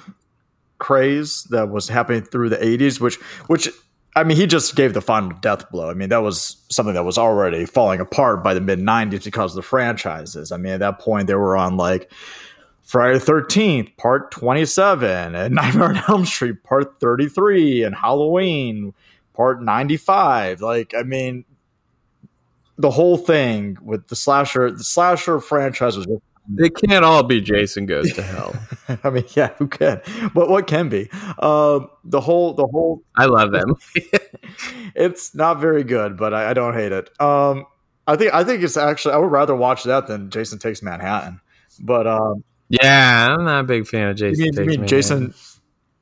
[0.79, 3.17] craze that was happening through the 80s which
[3.49, 3.69] which
[4.17, 5.89] I mean, he just gave the final death blow.
[5.89, 9.53] I mean, that was something that was already falling apart by the mid 90s because
[9.53, 10.51] of the franchises.
[10.51, 12.11] I mean, at that point, they were on like
[12.91, 18.93] Friday the 13th, part 27, and Nightmare on Elm Street, part 33, and Halloween,
[19.33, 20.61] part 95.
[20.61, 21.45] Like, I mean,
[22.79, 26.09] the whole thing with the slasher, the slasher franchise was
[26.49, 28.57] they can't all be Jason Goes to Hell.
[29.05, 30.03] I mean, yeah, who can?
[30.35, 31.09] But what can be?
[31.39, 33.77] Um, the whole, the whole I love them.
[34.97, 37.09] it's not very good, but I, I don't hate it.
[37.21, 37.67] Um,
[38.09, 41.41] I think I think it's actually I would rather watch that than Jason Takes Manhattan.
[41.79, 44.65] But um, Yeah, I'm not a big fan of you Jason.
[44.65, 44.87] mean, you mean.
[44.89, 45.35] Jason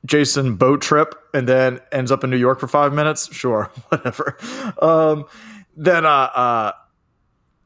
[0.05, 3.33] Jason boat trip and then ends up in New York for five minutes?
[3.33, 4.37] Sure, whatever.
[4.81, 5.25] Um,
[5.75, 6.71] then uh, uh,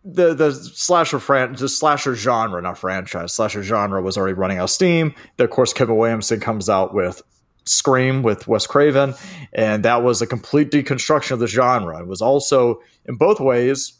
[0.05, 4.65] the the slasher fran the slasher genre, not franchise, slasher genre was already running out
[4.65, 5.13] of steam.
[5.37, 7.21] Then, of course, Kevin Williamson comes out with
[7.65, 9.13] Scream with Wes Craven,
[9.53, 11.99] and that was a complete deconstruction of the genre.
[11.99, 13.93] It was also, in both ways,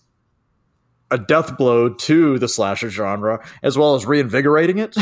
[1.13, 4.97] a death blow to the slasher genre, as well as reinvigorating it.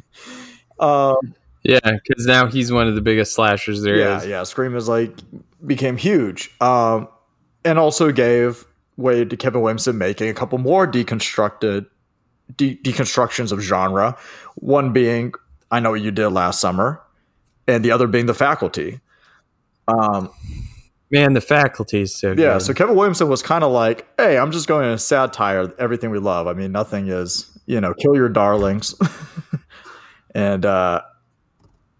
[0.80, 1.16] um,
[1.62, 4.24] Yeah, because now he's one of the biggest slashers there is.
[4.24, 4.42] yeah, yeah.
[4.42, 5.12] Scream is like
[5.66, 7.06] became huge, um,
[7.64, 8.64] and also gave
[8.96, 11.86] way to Kevin Williamson making a couple more deconstructed
[12.56, 14.16] de- deconstructions of genre.
[14.56, 15.34] One being
[15.70, 17.00] "I Know What You Did Last Summer,"
[17.68, 19.00] and the other being "The Faculty."
[19.88, 20.30] Um,
[21.12, 22.62] Man, the faculty is so yeah, good.
[22.62, 26.18] so Kevin Williamson was kind of like, "Hey, I'm just going to satire everything we
[26.18, 26.46] love.
[26.46, 28.94] I mean, nothing is, you know, kill your darlings."
[30.34, 31.02] and uh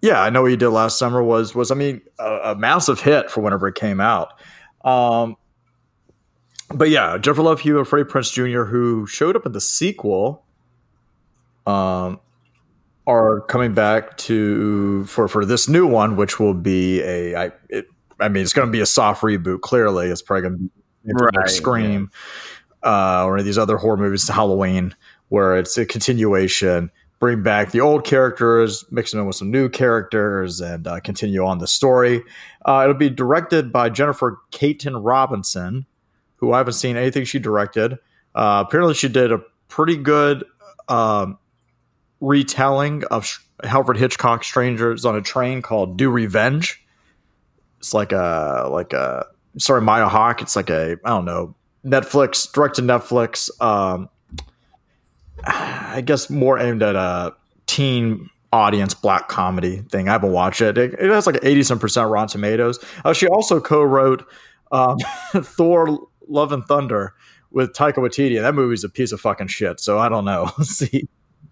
[0.00, 3.00] yeah, I know what you did last summer was was I mean a, a massive
[3.00, 4.40] hit for whenever it came out.
[4.84, 5.36] Um
[6.74, 10.42] but yeah, Jennifer Love Hewitt, Freddie Prinze Jr., who showed up in the sequel,
[11.66, 12.18] um,
[13.06, 17.86] are coming back to for for this new one, which will be a I it,
[18.22, 19.60] I mean it's going to be a soft reboot.
[19.60, 20.70] Clearly, it's probably going to be
[21.04, 22.10] maybe like Right, Scream
[22.82, 24.94] uh, or these other horror movies, to Halloween,
[25.28, 26.90] where it's a continuation.
[27.18, 31.44] Bring back the old characters, mix them in with some new characters, and uh, continue
[31.44, 32.22] on the story.
[32.66, 35.86] Uh, it'll be directed by Jennifer Kaytin Robinson,
[36.36, 37.92] who I haven't seen anything she directed.
[38.34, 40.44] Uh, apparently, she did a pretty good
[40.88, 41.38] um,
[42.20, 46.81] retelling of Sh- Alfred Hitchcock's Strangers on a Train called "Do Revenge."
[47.82, 49.26] It's like a like a
[49.58, 50.40] sorry Maya Hawke.
[50.40, 53.50] It's like a I don't know Netflix direct to Netflix.
[53.60, 54.08] Um,
[55.44, 57.34] I guess more aimed at a
[57.66, 60.08] teen audience black comedy thing.
[60.08, 60.78] I haven't watched it.
[60.78, 62.78] It, it has like eighty some percent Rotten Tomatoes.
[63.04, 64.24] Uh, she also co-wrote
[64.70, 64.98] um,
[65.34, 67.14] Thor: Love and Thunder
[67.52, 69.80] with Taika Waititi, that movie's a piece of fucking shit.
[69.80, 70.46] So I don't know.
[70.62, 71.08] See,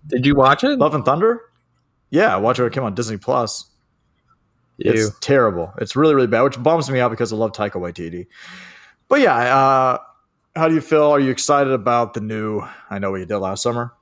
[0.06, 0.78] Did you watch it?
[0.78, 1.40] Love and Thunder.
[2.10, 2.64] Yeah, watch it.
[2.64, 3.69] It came on Disney Plus.
[4.80, 5.72] It's terrible.
[5.78, 8.26] It's really, really bad, which bums me out because I love Taika Waititi.
[9.08, 9.98] But yeah, uh,
[10.56, 11.04] how do you feel?
[11.10, 12.62] Are you excited about the new?
[12.88, 13.92] I know what you did last summer.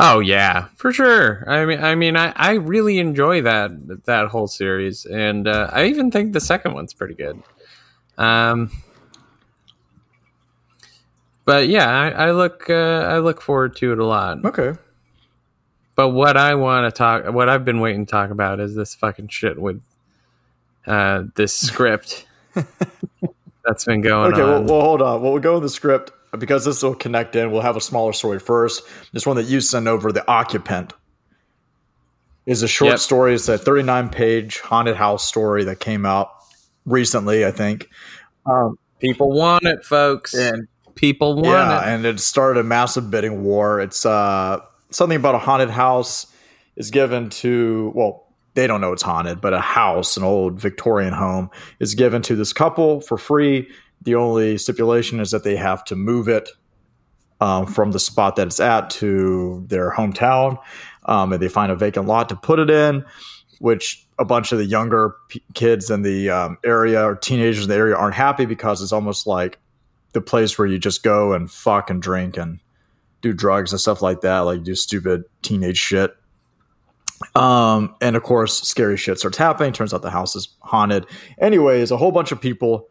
[0.00, 1.44] Oh yeah, for sure.
[1.48, 5.86] I mean, I mean, I, I really enjoy that that whole series, and uh, I
[5.86, 7.42] even think the second one's pretty good.
[8.16, 8.70] Um,
[11.44, 12.74] but yeah, I, I look uh,
[13.08, 14.44] I look forward to it a lot.
[14.44, 14.78] Okay.
[15.98, 18.94] But what I want to talk, what I've been waiting to talk about, is this
[18.94, 19.82] fucking shit with
[20.86, 22.24] uh, this script
[23.64, 24.32] that's been going on.
[24.34, 24.42] Okay.
[24.44, 24.66] Well, on.
[24.66, 25.20] well, hold on.
[25.22, 27.50] Well, we'll go in the script because this will connect in.
[27.50, 28.84] We'll have a smaller story first.
[29.12, 30.92] This one that you sent over, the occupant,
[32.46, 32.98] is a short Yep.
[33.00, 33.34] story.
[33.34, 36.30] It's a 39 page haunted house story that came out
[36.86, 37.88] recently, I think.
[38.46, 40.32] Um, People want it, folks.
[40.32, 41.92] and People want yeah, it.
[41.92, 43.80] and it started a massive bidding war.
[43.80, 46.26] It's uh, something about a haunted house
[46.76, 51.12] is given to well, they don't know it's haunted, but a house, an old Victorian
[51.12, 53.68] home, is given to this couple for free.
[54.02, 56.48] The only stipulation is that they have to move it
[57.40, 60.58] um, from the spot that it's at to their hometown,
[61.04, 63.04] um, and they find a vacant lot to put it in,
[63.60, 67.68] which a bunch of the younger p- kids in the um, area or teenagers in
[67.68, 69.60] the area aren't happy because it's almost like
[70.12, 72.58] the place where you just go and fuck and drink and
[73.20, 76.14] do drugs and stuff like that, like do stupid teenage shit.
[77.34, 79.72] Um, and of course, scary shit starts happening.
[79.72, 81.06] Turns out the house is haunted.
[81.40, 82.88] Anyways, a whole bunch of people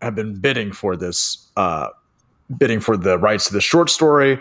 [0.00, 1.88] have been bidding for this, uh,
[2.56, 4.40] bidding for the rights to the short story.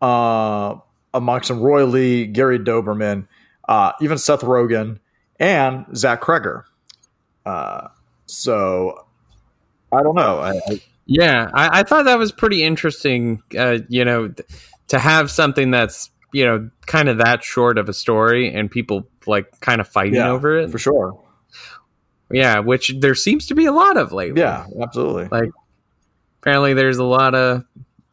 [0.00, 0.76] Uh,
[1.14, 3.26] amongst them, Roy Lee, Gary Dauberman,
[3.68, 4.98] uh, even Seth Rogen,
[5.38, 6.64] and Zach Cregger.
[7.46, 7.88] Uh,
[8.26, 9.06] so
[9.92, 10.38] I don't know.
[10.38, 10.80] I, I,
[11.14, 13.42] Yeah, I, I thought that was pretty interesting.
[13.58, 14.48] Uh, you know, th-
[14.88, 19.06] to have something that's you know kind of that short of a story and people
[19.26, 20.70] like kind of fighting Yeah, over it.
[20.70, 21.18] for sure.
[22.30, 24.40] Yeah, which there seems to be a lot of lately.
[24.40, 25.28] Yeah, absolutely.
[25.30, 25.50] Like
[26.40, 27.64] apparently there's a lot of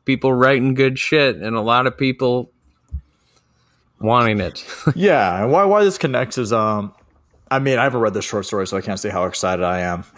[0.04, 2.52] people writing good shit and a lot of people
[4.02, 4.66] wanting it.
[4.96, 6.94] yeah, and why why this connects is um,
[7.50, 9.80] I mean I haven't read the short story, so I can't say how excited I
[9.82, 10.04] am.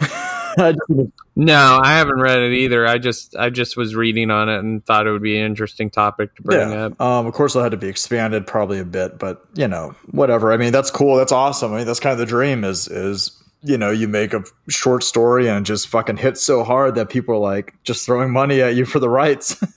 [0.58, 2.86] I just think it's- no, I haven't read it either.
[2.86, 5.88] I just I just was reading on it and thought it would be an interesting
[5.90, 7.00] topic to bring yeah, up.
[7.00, 10.52] um, of course it'll have to be expanded probably a bit, but you know whatever.
[10.52, 11.16] I mean that's cool.
[11.16, 11.72] That's awesome.
[11.72, 13.30] I mean that's kind of the dream is is
[13.62, 17.34] you know you make a short story and just fucking hit so hard that people
[17.36, 19.56] are like just throwing money at you for the rights.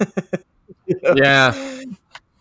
[1.16, 1.82] Yeah.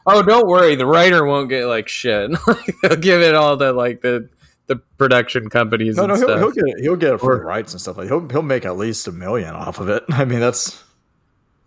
[0.07, 0.75] Oh, don't worry.
[0.75, 2.31] The writer won't get like shit.
[2.83, 4.29] They'll give it all to like the
[4.66, 6.81] the production companies No, and no, he'll, he'll get it.
[6.81, 8.09] He'll get it for Or- the rights and stuff like.
[8.09, 10.05] He'll he'll make at least a million off of it.
[10.11, 10.83] I mean, that's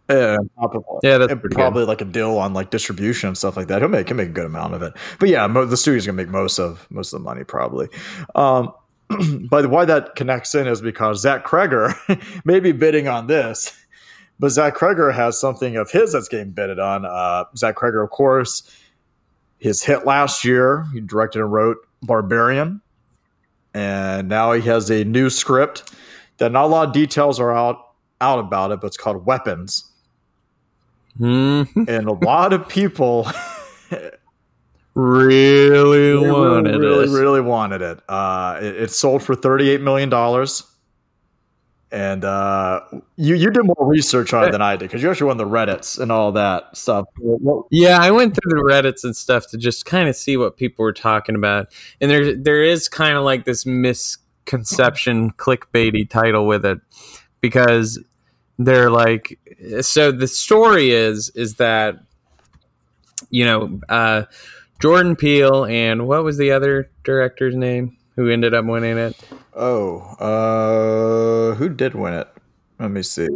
[0.09, 0.37] yeah,
[1.03, 3.81] Yeah, that's probably like a deal on like distribution and stuff like that.
[3.81, 4.93] He'll make he'll make a good amount of it.
[5.19, 7.89] But yeah, mo- the studio's gonna make most of most of the money probably.
[8.35, 8.71] Um,
[9.49, 11.93] but why that connects in is because Zach Cregger
[12.45, 13.77] may be bidding on this,
[14.39, 17.05] but Zach Cregger has something of his that's getting bidded on.
[17.05, 18.63] Uh, Zach Cregger, of course,
[19.59, 20.85] his hit last year.
[20.93, 22.81] He directed and wrote Barbarian
[23.77, 25.93] and now he has a new script
[26.37, 27.77] that not a lot of details are out
[28.21, 29.91] out about it, but it's called Weapons,
[31.19, 31.87] Mhm.
[31.87, 33.27] and a lot of people
[34.93, 37.99] Really really, wanted really, really wanted it.
[38.09, 38.75] Uh, it.
[38.83, 40.63] It sold for thirty eight million dollars,
[41.91, 42.81] and uh,
[43.15, 45.45] you you did more research on it than I did because you actually went the
[45.45, 47.05] Reddit's and all that stuff.
[47.71, 50.83] Yeah, I went through the Reddits and stuff to just kind of see what people
[50.83, 56.65] were talking about, and there there is kind of like this misconception clickbaity title with
[56.65, 56.79] it
[57.41, 58.03] because
[58.59, 59.39] they're like,
[59.81, 61.95] so the story is is that
[63.29, 64.23] you know uh,
[64.81, 69.15] Jordan Peele and what was the other director's name who ended up winning it?
[69.55, 72.27] Oh, uh, who did win it?
[72.79, 73.27] Let me see.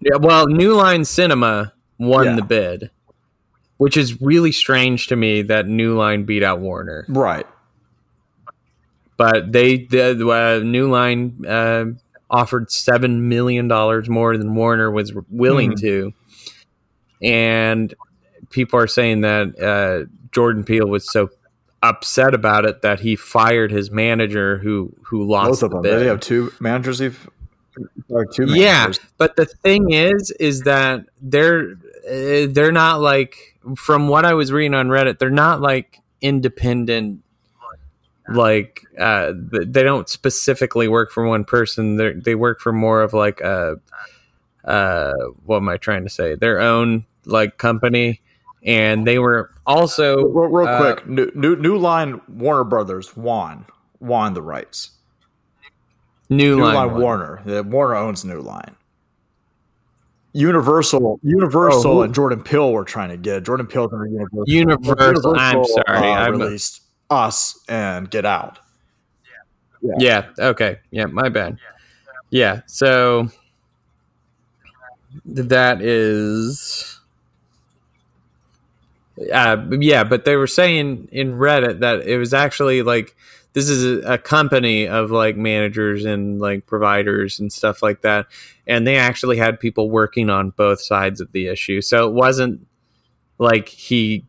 [0.00, 2.36] Yeah, well, New Line Cinema won Yeah.
[2.36, 2.90] the bid,
[3.76, 7.06] which is really strange to me that New Line beat out Warner.
[7.08, 7.46] Right.
[9.16, 11.84] But they, the uh, New Line uh,
[12.30, 15.80] offered seven million dollars more than Warner was willing Mhm.
[15.80, 16.12] to,
[17.22, 17.94] and
[18.50, 21.30] people are saying that uh, Jordan Peele was so
[21.84, 25.82] upset about it that he fired his manager who who lost Both of the them.
[25.82, 26.00] bid.
[26.00, 27.00] They have two managers.
[27.00, 27.30] You've
[28.08, 31.72] like two Yeah, but the thing is, is that they're
[32.08, 37.20] uh, they're not like from what I was reading on Reddit, they're not like independent.
[38.26, 41.96] Like uh, they don't specifically work for one person.
[41.96, 43.78] They they work for more of like a
[44.64, 45.12] uh,
[45.44, 46.34] what am I trying to say?
[46.34, 48.22] Their own like company,
[48.64, 53.66] and they were also Real, real uh, quick, new, new New Line Warner Brothers won
[54.00, 54.90] won the rights.
[56.30, 57.00] New, New Line, Line, one.
[57.02, 58.74] Warner, the Warner owns New Line.
[60.32, 64.44] Universal, Universal, Oh, and Jordan Peele were trying to get Jordan Peele under Universal.
[64.48, 68.58] Universal, I'm sorry, uh, I'm- released Us and Get Out.
[69.80, 69.94] Yeah.
[69.98, 70.46] Yeah.
[70.48, 70.78] Okay.
[70.90, 71.06] Yeah.
[71.06, 71.58] My bad.
[72.30, 72.62] Yeah.
[72.66, 73.28] So
[75.26, 76.93] that is.
[79.32, 83.14] Uh, yeah, but they were saying in Reddit that it was actually like
[83.52, 88.26] this is a, a company of like managers and like providers and stuff like that,
[88.66, 91.80] and they actually had people working on both sides of the issue.
[91.80, 92.66] So it wasn't
[93.38, 94.24] like he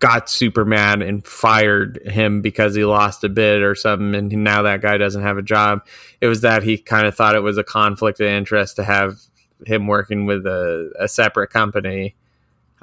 [0.00, 4.60] got super mad and fired him because he lost a bid or something and now
[4.60, 5.80] that guy doesn't have a job
[6.20, 9.18] it was that he kind of thought it was a conflict of interest to have
[9.64, 12.14] him working with a, a separate company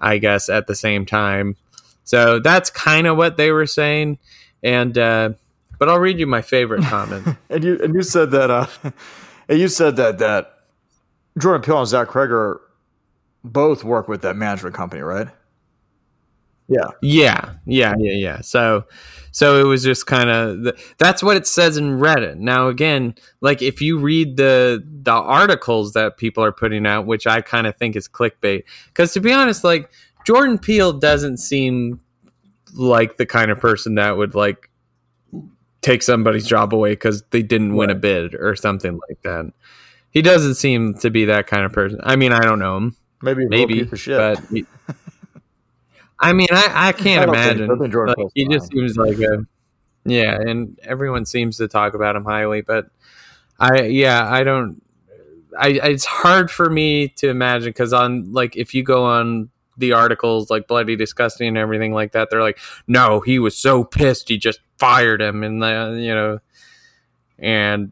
[0.01, 1.55] i guess at the same time.
[2.03, 4.17] So that's kind of what they were saying.
[4.63, 5.31] And uh,
[5.79, 7.37] but i'll read you my favorite comment.
[7.49, 8.67] And you and you said that uh,
[9.49, 10.53] and you said that that
[11.37, 12.57] Jordan Peele and Zach Cregger
[13.43, 15.27] both work with that management company, right?
[16.71, 16.87] Yeah.
[17.01, 18.41] Yeah, yeah, yeah, yeah.
[18.41, 18.85] So,
[19.31, 22.37] so it was just kind of that's what it says in Reddit.
[22.37, 27.27] Now, again, like if you read the the articles that people are putting out, which
[27.27, 29.91] I kind of think is clickbait, because to be honest, like
[30.25, 31.99] Jordan Peele doesn't seem
[32.73, 34.69] like the kind of person that would like
[35.81, 39.51] take somebody's job away because they didn't win a bid or something like that.
[40.11, 41.99] He doesn't seem to be that kind of person.
[42.03, 42.95] I mean, I don't know him.
[43.21, 44.65] Maybe maybe, but he,
[46.21, 47.67] I mean, I, I can't I imagine.
[47.67, 49.45] Like, he just seems like a
[50.05, 52.87] yeah, and everyone seems to talk about him highly, but
[53.59, 54.81] I yeah, I don't.
[55.57, 59.93] I it's hard for me to imagine because on like if you go on the
[59.93, 64.29] articles like bloody disgusting and everything like that they're like no he was so pissed
[64.29, 66.39] he just fired him and the, you know
[67.39, 67.91] and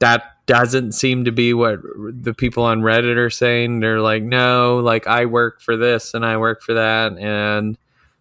[0.00, 3.80] that doesn't seem to be what the people on Reddit are saying.
[3.80, 7.16] They're like, no, like I work for this and I work for that.
[7.18, 7.76] And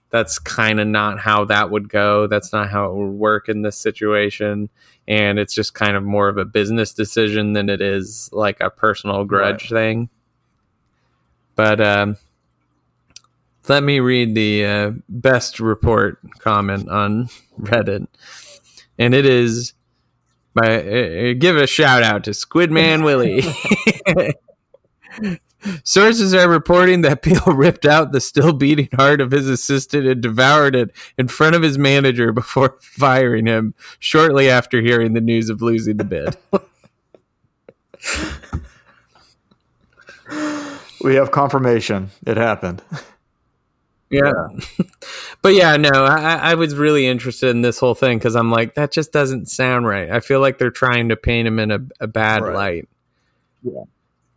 [0.10, 2.28] that's kind of not how that would go.
[2.28, 4.70] That's not how it would work in this situation.
[5.08, 8.70] And it's just kind of more of a business decision than it is like a
[8.70, 9.80] personal grudge right.
[9.80, 10.10] thing.
[11.56, 12.18] But um,
[13.70, 17.30] let me read the uh, best report comment on
[17.62, 18.06] Reddit.
[19.00, 19.74] And it is
[20.58, 23.44] by uh, give a shout out to Squidman Willie.
[25.84, 30.22] Sources are reporting that Peele ripped out the still beating heart of his assistant and
[30.22, 35.50] devoured it in front of his manager before firing him shortly after hearing the news
[35.50, 36.38] of losing the bid.
[41.02, 42.12] we have confirmation.
[42.26, 42.82] It happened.
[44.10, 44.48] Yeah.
[45.42, 48.76] but yeah, no, I, I was really interested in this whole thing because I'm like,
[48.76, 50.10] that just doesn't sound right.
[50.10, 52.56] I feel like they're trying to paint him in a, a bad right.
[52.56, 52.90] light.
[53.64, 53.84] Yeah.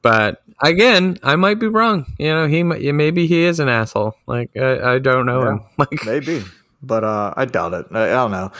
[0.02, 2.06] But again, I might be wrong.
[2.18, 4.14] You know, he maybe he is an asshole.
[4.26, 5.60] Like I, I don't know yeah, him.
[5.78, 6.44] Like maybe,
[6.82, 7.86] but uh, I doubt it.
[7.90, 8.50] I, I don't know.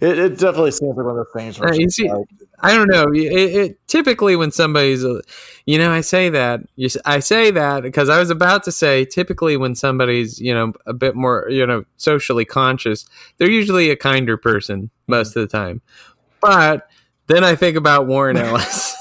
[0.00, 1.58] It, it, definitely seems like one of those things.
[1.58, 2.26] Where uh, see, like,
[2.60, 3.06] I don't know.
[3.12, 5.20] It, it, typically when somebody's, uh,
[5.66, 6.60] you know, I say that.
[6.76, 9.04] You, I say that because I was about to say.
[9.04, 13.06] Typically, when somebody's, you know, a bit more, you know, socially conscious,
[13.38, 15.80] they're usually a kinder person most of the time.
[16.40, 16.88] But
[17.28, 18.94] then I think about Warren Ellis.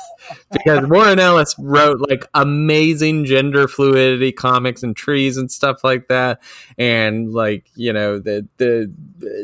[0.52, 6.42] Because Warren Ellis wrote like amazing gender fluidity comics and trees and stuff like that,
[6.78, 8.92] and like you know the the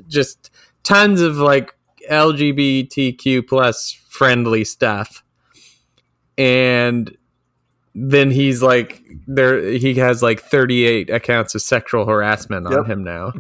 [0.07, 0.51] just
[0.83, 1.75] tons of like
[2.09, 5.23] LGBTQ plus friendly stuff.
[6.37, 7.15] And
[7.93, 12.85] then he's like there he has like 38 accounts of sexual harassment on yep.
[12.87, 13.33] him now.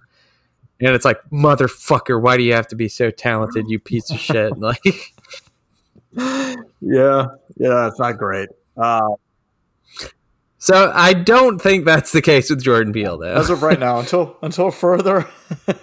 [0.81, 4.19] And it's like, motherfucker, why do you have to be so talented, you piece of
[4.19, 4.53] shit?
[4.57, 5.13] Like
[6.15, 8.49] Yeah, yeah, it's not great.
[8.77, 9.15] Uh,
[10.57, 13.35] so I don't think that's the case with Jordan Peele, though.
[13.35, 15.27] As of right now, until until further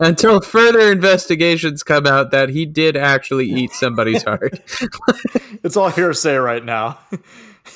[0.00, 4.60] until further investigations come out that he did actually eat somebody's heart.
[5.62, 6.98] it's all hearsay right now.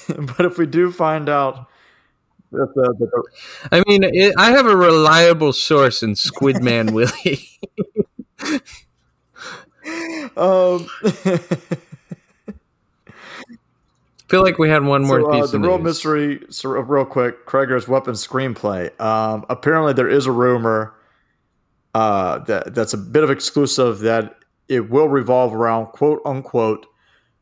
[0.08, 1.66] but if we do find out
[2.50, 3.22] that the, the,
[3.70, 7.48] I mean, it, I have a reliable source in Squidman Willie.
[10.36, 10.86] Um,
[14.28, 17.88] feel like we had one more so, uh, the real mystery so real quick Cregger's
[17.88, 20.94] weapon screenplay um, apparently there is a rumor
[21.94, 24.36] uh, that that's a bit of exclusive that
[24.68, 26.86] it will revolve around quote unquote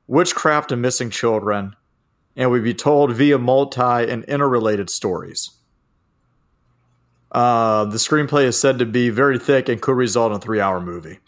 [0.07, 1.75] witchcraft and missing children,
[2.37, 5.51] and we be told via multi and interrelated stories.
[7.33, 10.61] Uh, the screenplay is said to be very thick and could result in a three
[10.61, 11.19] hour movie.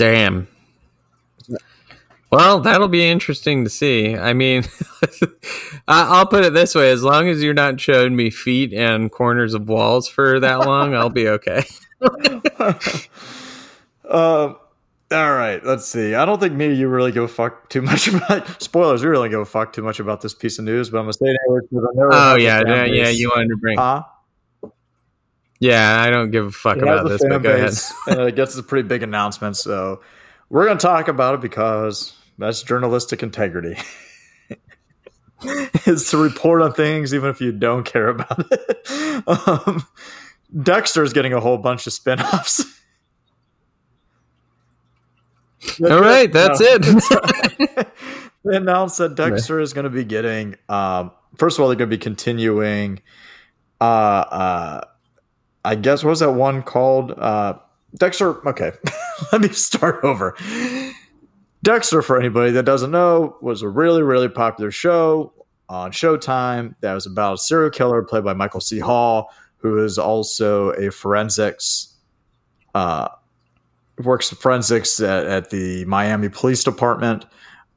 [0.00, 0.48] Damn.
[2.32, 4.16] Well, that'll be interesting to see.
[4.16, 4.64] I mean,
[5.88, 9.52] I'll put it this way: as long as you're not showing me feet and corners
[9.52, 11.66] of walls for that long, I'll be okay.
[12.00, 12.74] uh,
[14.08, 14.54] all
[15.10, 16.14] right, let's see.
[16.14, 19.02] I don't think me you really give a fuck too much about spoilers.
[19.02, 21.12] We really give a fuck too much about this piece of news, but I'm gonna
[21.12, 22.08] say it anyway because I know.
[22.10, 23.08] Oh yeah, yeah, yeah.
[23.10, 23.76] You wanted to bring.
[23.76, 24.04] Huh?
[25.60, 27.22] Yeah, I don't give a fuck it about this.
[27.22, 27.74] But go ahead.
[28.06, 30.00] and it gets a pretty big announcement, so
[30.48, 33.76] we're gonna talk about it because that's journalistic integrity.
[35.86, 38.88] is to report on things even if you don't care about it.
[39.26, 39.86] Um,
[40.62, 42.64] Dexter is getting a whole bunch of spin-offs.
[45.84, 46.82] All right, that's it.
[48.44, 50.56] they announced that Dexter is going to be getting.
[50.70, 53.02] Um, first of all, they're going to be continuing.
[53.78, 54.80] Uh, uh,
[55.64, 57.12] I guess what was that one called?
[57.12, 57.54] Uh,
[57.96, 58.46] Dexter.
[58.48, 58.72] Okay,
[59.32, 60.36] let me start over.
[61.62, 65.32] Dexter, for anybody that doesn't know, was a really, really popular show
[65.68, 68.78] on Showtime that was about a serial killer played by Michael C.
[68.78, 71.94] Hall, who is also a forensics,
[72.74, 73.08] uh,
[73.98, 77.26] works forensics at, at the Miami Police Department.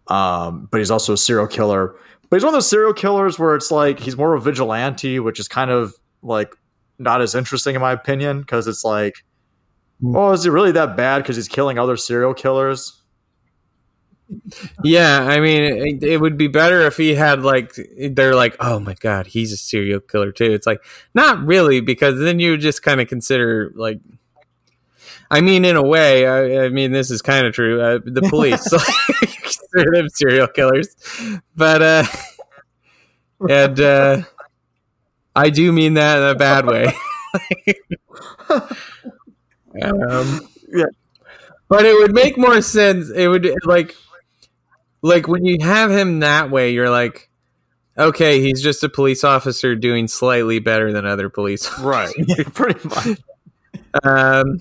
[0.07, 1.95] Um, but he's also a serial killer.
[2.29, 5.19] But he's one of those serial killers where it's like he's more of a vigilante,
[5.19, 6.55] which is kind of like
[7.00, 9.24] not as interesting in my opinion because it's like,
[10.04, 13.02] oh, is it really that bad because he's killing other serial killers?
[14.84, 17.74] Yeah, I mean, it, it, would be better if he had like
[18.12, 20.52] they're like, oh my god, he's a serial killer too.
[20.52, 20.84] It's like
[21.14, 24.00] not really because then you just kind of consider like,
[25.30, 27.82] I mean, in a way, I, I mean, this is kind of true.
[27.82, 28.64] Uh, the police
[29.20, 30.96] consider them serial killers,
[31.56, 32.06] but uh,
[33.50, 34.22] and uh,
[35.36, 36.86] I do mean that in a bad way.
[39.81, 40.86] um, yeah.
[41.67, 43.09] But it would make more sense.
[43.09, 43.95] It would like
[45.03, 47.29] like when you have him that way, you're like,
[47.97, 51.69] okay, he's just a police officer doing slightly better than other police.
[51.79, 52.13] Right,
[52.53, 53.19] pretty much.
[54.03, 54.59] Um,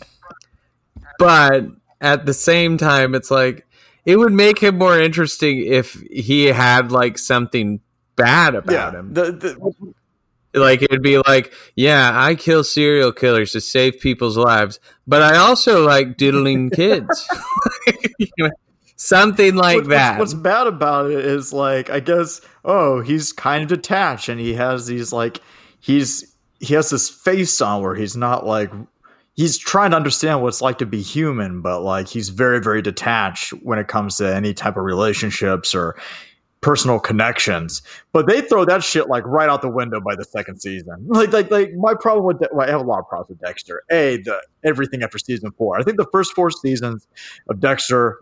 [1.19, 1.65] but
[2.01, 3.67] at the same time, it's like
[4.05, 7.81] it would make him more interesting if he had like something
[8.17, 9.15] bad about yeah, him.
[9.15, 9.95] The, the,
[10.55, 15.23] like it would be like, yeah, I kill serial killers to save people's lives, but
[15.23, 17.29] I also like diddling kids
[19.03, 20.19] something like what, that.
[20.19, 24.41] What's, what's, bad about it is like I guess oh he's kind of detached and
[24.41, 25.41] he has these like
[25.81, 28.71] he's he has this face on where he's not like
[29.35, 32.81] he's trying to understand what it's like to be human, but like he's very very
[32.81, 35.97] detached when it comes to any type of relationships or
[36.63, 37.83] personal connections.
[38.13, 41.07] But they throw that shit like right out the window by the second season.
[41.13, 43.41] Like like like my problem with De- well, I have a lot of problems with
[43.41, 43.83] Dexter.
[43.91, 45.79] A the everything after season four.
[45.79, 47.07] I think the first four seasons
[47.51, 48.19] of Dexter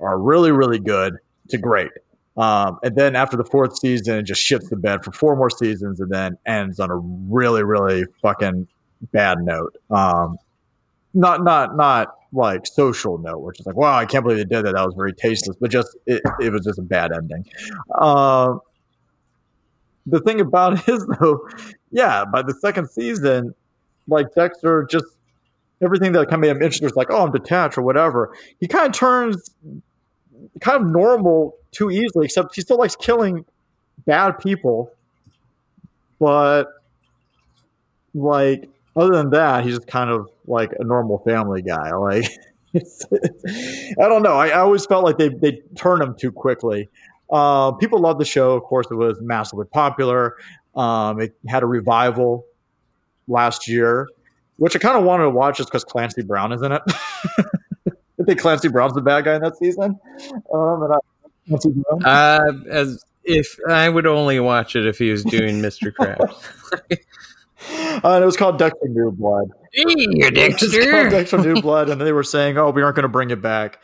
[0.00, 1.16] are really, really good
[1.48, 1.90] to great.
[2.36, 5.50] Um, and then after the fourth season, it just shits the bed for four more
[5.50, 8.66] seasons and then ends on a really, really fucking
[9.12, 9.76] bad note.
[9.90, 10.38] Um,
[11.14, 14.64] not, not, not like social note, which is like, wow, I can't believe they did
[14.64, 14.74] that.
[14.74, 17.44] That was very tasteless, but just, it, it was just a bad ending.
[17.94, 18.56] Uh,
[20.06, 21.46] the thing about it is though,
[21.90, 23.54] yeah, by the second season,
[24.08, 25.06] like Dexter just
[25.82, 28.34] everything that kind of made him interesting was like, oh, I'm detached or whatever.
[28.60, 29.50] He kind of turns
[30.60, 33.44] kind of normal too easily, except he still likes killing
[34.06, 34.92] bad people.
[36.18, 36.68] But
[38.14, 41.92] like other than that, he's just kind of like a normal family guy.
[41.94, 42.26] Like
[42.74, 44.34] I don't know.
[44.34, 46.88] I, I, always felt like they they turn him too quickly.
[47.30, 48.52] Uh, people loved the show.
[48.52, 50.36] Of course, it was massively popular.
[50.74, 52.46] Um, it had a revival
[53.28, 54.08] last year,
[54.56, 56.82] which I kind of wanted to watch just because Clancy Brown is in it.
[56.88, 59.98] I think Clancy Brown's the bad guy in that season.
[60.52, 65.60] Um, and I, uh, as if I would only watch it if he was doing
[65.60, 65.92] Mr.
[65.92, 66.98] Krabs.
[67.70, 69.50] uh, and it was called Dexter New Blood.
[69.72, 71.10] Hey, Dexter.
[71.10, 73.80] Dexter New Blood, and they were saying, "Oh, we aren't going to bring it back.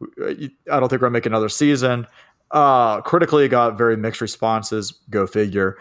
[0.00, 2.06] I don't think we're going to make another season."
[2.50, 4.92] Uh, critically, it got very mixed responses.
[5.10, 5.78] Go figure.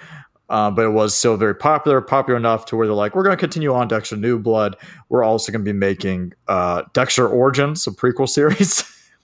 [0.47, 3.35] Uh, but it was still very popular, popular enough to where they're like, we're going
[3.35, 4.77] to continue on Dexter New Blood.
[5.09, 8.83] We're also going to be making uh, Dexter Origins, a prequel series.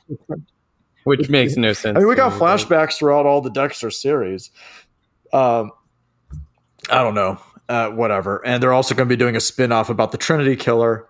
[1.03, 1.95] Which makes no sense.
[1.95, 4.51] I mean, we got flashbacks throughout all the Dexter series.
[5.33, 5.71] Um,
[6.89, 7.39] I don't know,
[7.71, 8.45] uh, whatever.
[8.45, 11.07] And they're also going to be doing a spin off about the Trinity Killer,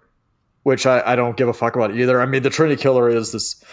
[0.61, 2.21] which I, I, don't give a fuck about either.
[2.21, 3.63] I mean, the Trinity Killer is this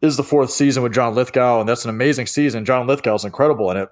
[0.00, 2.64] is the fourth season with John Lithgow, and that's an amazing season.
[2.64, 3.88] John Lithgow is incredible in it.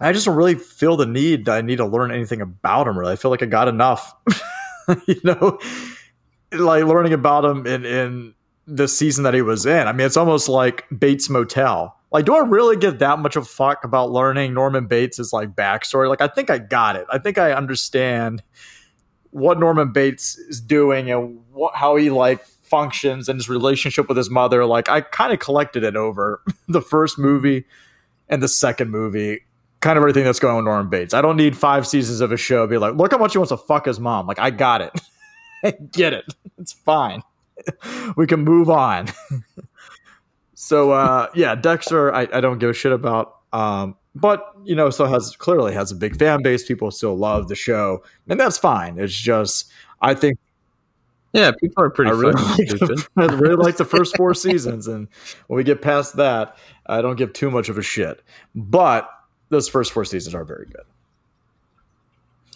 [0.00, 2.98] I just don't really feel the need I need to learn anything about him.
[2.98, 4.14] Really, I feel like I got enough.
[5.06, 5.58] you know,
[6.52, 8.34] like learning about him in in
[8.66, 9.88] the season that he was in.
[9.88, 11.96] I mean, it's almost like Bates Motel.
[12.10, 15.50] Like, do I really give that much of a fuck about learning Norman Bates' like
[15.54, 16.08] backstory?
[16.08, 17.06] Like, I think I got it.
[17.10, 18.42] I think I understand
[19.30, 24.16] what Norman Bates is doing and what how he like functions and his relationship with
[24.16, 24.66] his mother.
[24.66, 27.64] Like, I kind of collected it over the first movie
[28.28, 29.40] and the second movie
[29.82, 31.12] kind of everything that's going on with Norman Bates.
[31.12, 33.50] I don't need five seasons of a show be like, look how much he wants
[33.50, 34.26] to fuck his mom.
[34.26, 34.92] Like, I got it.
[35.64, 36.24] I get it.
[36.58, 37.22] It's fine.
[38.16, 39.08] we can move on.
[40.54, 44.90] so uh, yeah, Dexter, I, I, don't give a shit about Um, but you know,
[44.90, 46.64] so has clearly has a big fan base.
[46.64, 48.98] People still love the show, and that's fine.
[48.98, 50.38] It's just I think
[51.32, 54.86] Yeah, people are pretty I really, like the, I really like the first four seasons,
[54.86, 55.08] and
[55.46, 58.22] when we get past that, I don't give too much of a shit.
[58.54, 59.08] But
[59.48, 60.84] those first four seasons are very good.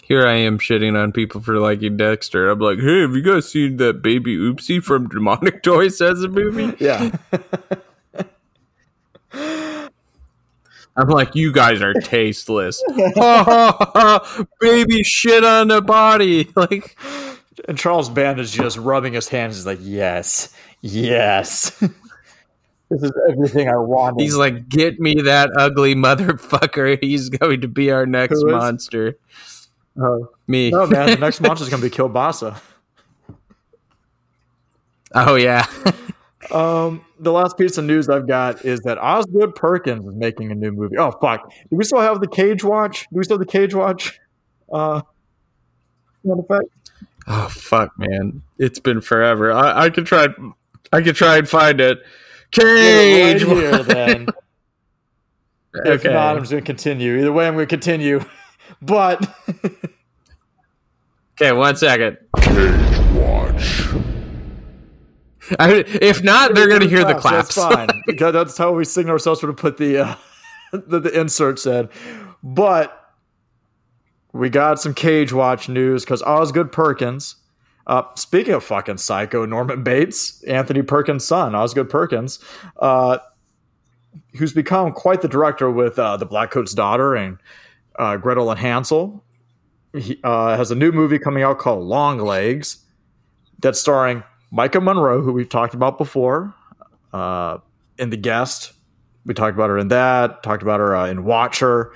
[0.06, 2.48] Here I am shitting on people for liking Dexter.
[2.48, 6.28] I'm like, hey, have you guys seen that baby Oopsie from Demonic Toys as a
[6.28, 6.76] movie?
[6.78, 7.10] Yeah,
[10.96, 12.82] I'm like, you guys are tasteless.
[14.60, 16.50] Baby shit on the body.
[16.54, 16.96] Like,
[17.68, 19.56] and Charles Band is just rubbing his hands.
[19.56, 21.70] He's like, "Yes, yes,
[22.90, 26.96] this is everything I wanted." he's like, get me that ugly motherfucker.
[27.02, 28.52] He's going to be our next Who is?
[28.52, 29.18] monster.
[29.98, 30.30] Oh.
[30.46, 30.70] Me.
[30.70, 32.60] no, man, the next monster is gonna be Kilbasa.
[35.14, 35.66] oh, yeah.
[36.50, 40.54] Um, the last piece of news I've got is that Osgood Perkins is making a
[40.54, 40.96] new movie.
[40.96, 41.50] Oh fuck!
[41.50, 43.00] Do we still have the Cage Watch?
[43.10, 44.20] Do we still have the Cage Watch?
[44.72, 45.00] Uh,
[46.24, 46.68] effect?
[47.28, 48.42] oh, fuck, man.
[48.58, 49.52] It's been forever.
[49.52, 50.28] I, I could try.
[50.92, 51.98] I could try and find it.
[52.50, 53.42] Cage.
[53.42, 54.26] Right here, then.
[55.84, 57.18] If not, I'm just gonna continue.
[57.18, 58.24] Either way, I'm gonna continue.
[58.80, 59.28] But
[61.40, 62.18] okay, one second.
[62.40, 63.88] Cage Watch.
[65.58, 67.54] I, if not, they're going to hear the claps.
[67.54, 67.88] That's fine.
[68.06, 70.14] because that's how we signal ourselves to put the, uh,
[70.72, 71.88] the the inserts in.
[72.42, 73.14] But
[74.32, 77.36] we got some Cage Watch news because Osgood Perkins.
[77.86, 82.40] Uh, speaking of fucking psycho, Norman Bates, Anthony Perkins' son, Osgood Perkins,
[82.80, 83.18] uh,
[84.36, 87.38] who's become quite the director with uh, the Blackcoat's daughter and
[87.96, 89.22] uh, Gretel and Hansel.
[89.96, 92.78] He uh, has a new movie coming out called Long Legs
[93.60, 94.22] that's starring
[94.52, 96.54] Maika Monroe, who we've talked about before
[97.12, 97.58] uh,
[97.98, 98.72] in The Guest.
[99.24, 101.92] We talked about her in that, talked about her uh, in Watcher.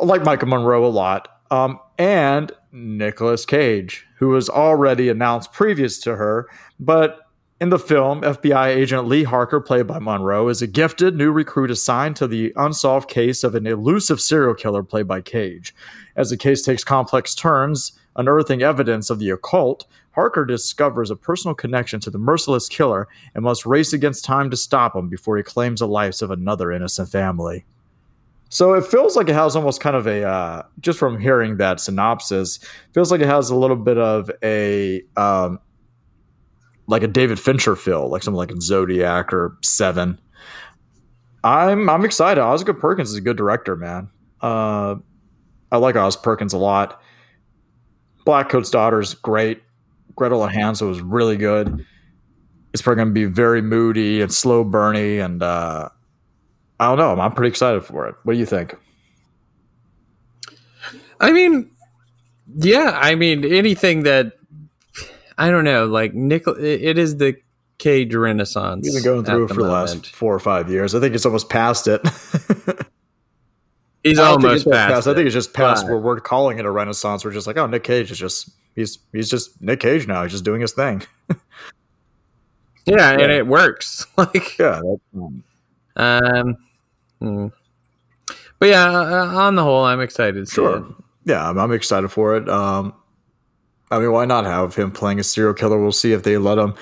[0.00, 1.28] I like Maika Monroe a lot.
[1.50, 6.48] Um, and Nicolas Cage, who was already announced previous to her,
[6.78, 7.20] but
[7.60, 11.70] in the film, FBI agent Lee Harker, played by Monroe, is a gifted new recruit
[11.70, 15.74] assigned to the unsolved case of an elusive serial killer played by Cage.
[16.20, 21.54] As the case takes complex turns, unearthing evidence of the occult, Harker discovers a personal
[21.54, 25.42] connection to the merciless killer and must race against time to stop him before he
[25.42, 27.64] claims the lives of another innocent family.
[28.50, 31.80] So it feels like it has almost kind of a, uh, just from hearing that
[31.80, 32.58] synopsis,
[32.92, 35.58] feels like it has a little bit of a, um,
[36.86, 40.20] like a David Fincher feel, like something like Zodiac or Seven.
[41.42, 42.42] I'm I'm excited.
[42.42, 44.10] Osgood Perkins is a good director, man.
[44.42, 44.96] Uh,
[45.72, 47.00] I like Oz Perkins a lot.
[48.26, 49.62] Blackcoat's Daughter is great.
[50.16, 51.84] Gretel and Hansel was really good.
[52.72, 55.88] It's probably going to be very moody and slow burny, and uh,
[56.78, 57.20] I don't know.
[57.20, 58.14] I'm pretty excited for it.
[58.22, 58.76] What do you think?
[61.20, 61.70] I mean,
[62.56, 64.32] yeah, I mean anything that
[65.36, 66.54] I don't know, like Nickel.
[66.56, 67.36] It, it is the
[67.78, 68.84] Cage Renaissance.
[68.84, 70.94] We've been going through it for the last four or five years.
[70.94, 72.02] I think it's almost past it.
[74.02, 75.06] He's I don't think almost it's past.
[75.06, 77.24] I think it's just past where we're calling it a renaissance.
[77.24, 80.22] We're just like, oh, Nick Cage is just he's he's just Nick Cage now.
[80.22, 81.02] He's just doing his thing.
[82.86, 84.06] yeah, and it works.
[84.16, 85.32] Like, Yeah, that's,
[85.96, 86.56] um,
[87.18, 87.46] hmm.
[88.58, 90.48] but yeah, uh, on the whole, I'm excited.
[90.48, 90.86] Sure.
[91.24, 92.48] Yeah, I'm, I'm excited for it.
[92.48, 92.94] Um,
[93.90, 95.78] I mean, why not have him playing a serial killer?
[95.78, 96.74] We'll see if they let him,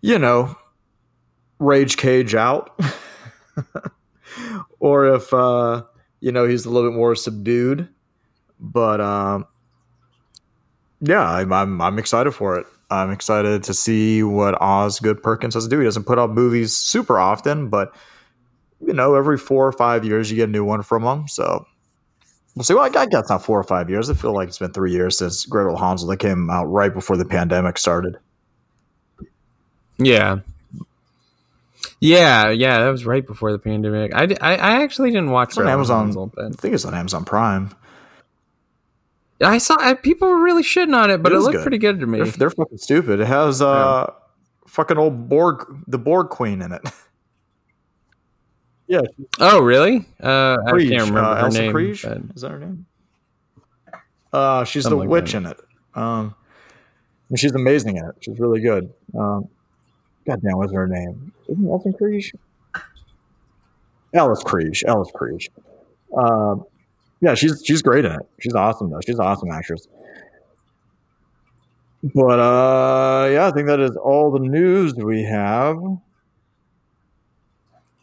[0.00, 0.56] you know,
[1.58, 2.78] rage Cage out,
[4.80, 5.82] or if uh,
[6.20, 7.88] you know he's a little bit more subdued.
[8.60, 9.46] But um,
[11.00, 12.66] yeah, I'm, I'm I'm excited for it.
[12.90, 15.78] I'm excited to see what Osgood Perkins has to do.
[15.78, 17.94] He doesn't put out movies super often, but
[18.84, 21.28] you know, every four or five years you get a new one from him.
[21.28, 21.66] So
[22.54, 22.74] we'll see.
[22.74, 24.08] Well, I guess it's not four or five years.
[24.08, 27.16] I feel like it's been three years since Gretel Hansel that came out right before
[27.16, 28.16] the pandemic started.
[29.98, 30.38] Yeah.
[32.00, 34.14] Yeah, yeah, that was right before the pandemic.
[34.14, 36.04] I, I, I actually didn't watch It's on Red Amazon.
[36.06, 37.70] Hansel, I think it's on Amazon Prime.
[39.42, 41.62] I saw I, people were really shitting on it, but It it, is looked good.
[41.62, 42.18] pretty good to me.
[42.18, 43.20] They're, they're fucking stupid.
[43.20, 44.12] It has uh,
[44.66, 46.82] fucking old Borg, the Borg Queen in it.
[48.86, 49.00] yeah,
[49.40, 50.06] Oh, really?
[50.22, 51.72] Uh, I can't remember uh, her Elsa name.
[51.72, 52.86] But- Is that her name?
[54.32, 55.38] Uh, she's Something the like witch that.
[55.38, 55.60] in it.
[55.94, 56.34] Um,
[57.30, 58.14] and she's amazing in it.
[58.20, 58.92] She's really good.
[59.18, 59.48] Um,
[60.28, 61.32] God damn, what's her name?
[61.48, 62.34] Isn't Elsa Krige?
[64.14, 64.84] Alice Krige.
[64.84, 65.48] Alice Krige.
[66.14, 66.64] Um,
[67.22, 68.28] yeah, she's she's great in it.
[68.38, 69.00] She's awesome though.
[69.04, 69.88] She's an awesome actress.
[72.02, 75.78] But uh, yeah, I think that is all the news we have.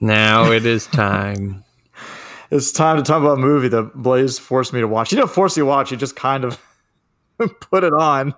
[0.01, 1.63] Now it is time.
[2.51, 5.11] it's time to talk about a movie that Blaze forced me to watch.
[5.11, 6.59] He didn't force me to watch; he just kind of
[7.61, 8.33] put it on.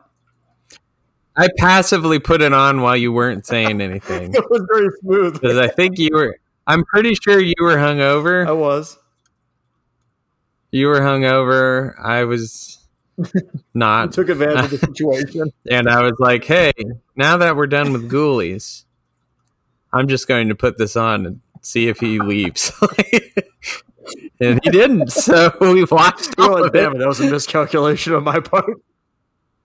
[1.37, 5.33] I passively put it on while you weren't saying anything It was very smooth.
[5.39, 6.37] because I think you were.
[6.65, 8.45] I'm pretty sure you were hungover.
[8.47, 8.97] I was.
[10.71, 11.93] You were hungover.
[12.03, 12.79] I was
[13.23, 13.41] I
[13.73, 15.51] not, took advantage of the situation.
[15.69, 16.73] and I was like, "Hey,
[17.15, 18.83] now that we're done with Ghoulies,
[19.93, 22.71] I'm just going to put this on and see if he leaves."
[24.39, 25.11] and he didn't.
[25.11, 26.35] So we watched.
[26.37, 26.79] You're all like, of it.
[26.79, 28.65] damn it, that was a miscalculation on my part.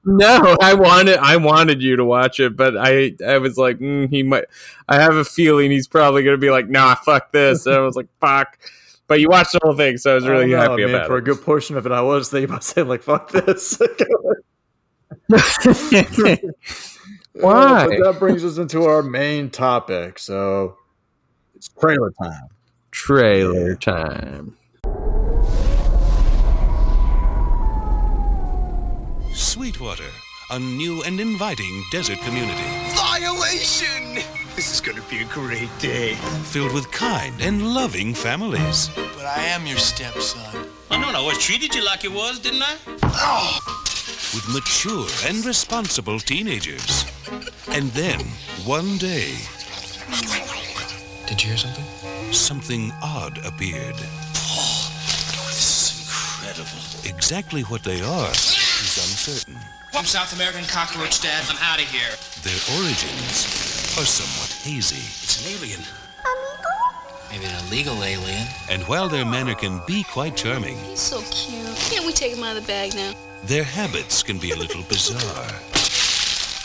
[0.05, 4.09] No, I wanted I wanted you to watch it, but I I was like, mm,
[4.11, 4.45] he might.
[4.89, 7.67] I have a feeling he's probably going to be like, nah, fuck this.
[7.67, 8.59] And I was like, fuck.
[9.07, 11.07] But you watched the whole thing, so I was really I know, happy man, about
[11.07, 13.79] For a good portion of it, I was thinking about saying like, "Fuck this."
[15.29, 16.39] Why?
[17.43, 20.19] Uh, but that brings us into our main topic.
[20.19, 20.77] So
[21.57, 22.49] it's trailer time.
[22.91, 23.75] Trailer Yeah.
[23.77, 24.57] time.
[29.35, 30.11] Sweetwater,
[30.51, 32.63] a new and inviting desert community
[32.95, 34.15] Violation!
[34.55, 36.15] This is gonna be a great day.
[36.45, 38.91] filled with kind and loving families.
[38.95, 40.41] But I am your stepson.
[40.55, 42.77] Oh, I know I always treated you like you was, didn't I?
[44.35, 47.05] with mature and responsible teenagers.
[47.69, 48.21] And then,
[48.65, 49.35] one day,
[51.27, 51.85] Did you hear something?
[52.33, 53.97] something odd appeared.
[53.97, 54.91] Oh,
[55.47, 57.17] This is incredible.
[57.17, 58.33] Exactly what they are
[58.97, 59.57] is uncertain.
[59.95, 61.45] I'm South American cockroach, Dad.
[61.49, 62.11] I'm out of here.
[62.43, 63.47] Their origins
[63.99, 64.97] are somewhat hazy.
[65.23, 65.81] It's an alien.
[66.25, 66.71] Amigo?
[67.31, 68.47] Maybe an illegal alien.
[68.71, 71.67] And while their manner can be quite charming, He's so cute.
[71.91, 73.13] Can't we take him out of the bag now?
[73.45, 75.51] their habits can be a little bizarre.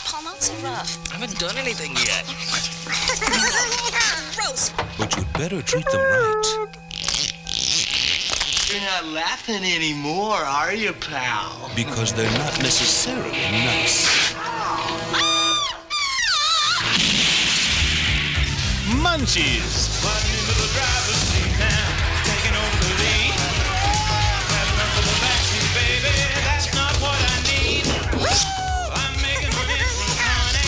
[0.06, 1.12] Paul, not so rough.
[1.12, 2.24] I haven't done anything yet.
[4.38, 4.70] Gross.
[4.98, 6.68] But you'd better treat them right.
[8.70, 11.72] You're not laughing anymore, are you, pal?
[11.74, 14.34] because they're not necessarily nice.
[18.92, 19.88] Munchies.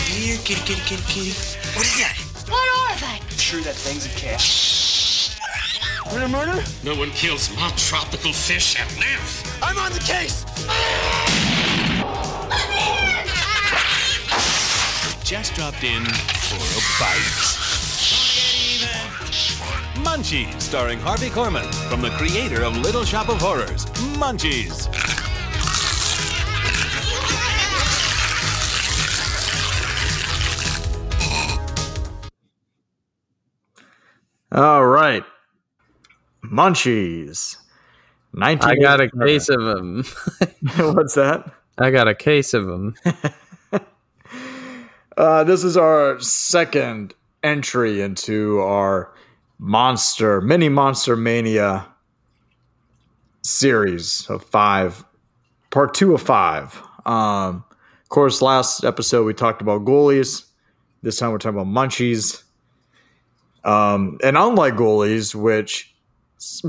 [0.08, 1.30] Here, kitty, kitty, kitty, kitty.
[1.76, 2.16] What is that?
[2.48, 3.36] What are they?
[3.36, 4.79] Sure that thing's a cat.
[6.12, 9.44] No one kills my tropical fish and lives.
[9.62, 10.44] I'm on the case!
[15.22, 17.60] Just dropped in for a bite.
[20.04, 23.86] Munchies, starring Harvey Korman, from the creator of Little Shop of Horrors.
[24.18, 24.88] Munchies.
[34.50, 35.22] All right,
[36.44, 37.56] Munchies.
[38.32, 38.70] Nineteen.
[38.70, 40.04] I got a case of them.
[40.94, 41.52] What's that?
[41.78, 42.94] I got a case of them.
[45.16, 47.12] Uh, this is our second
[47.42, 49.12] entry into our
[49.58, 51.86] monster mini monster mania
[53.42, 55.04] series of five
[55.68, 57.62] part two of five um
[58.02, 60.46] of course last episode we talked about Ghoulies.
[61.02, 62.42] this time we're talking about munchies
[63.64, 65.89] um and unlike Ghoulies, which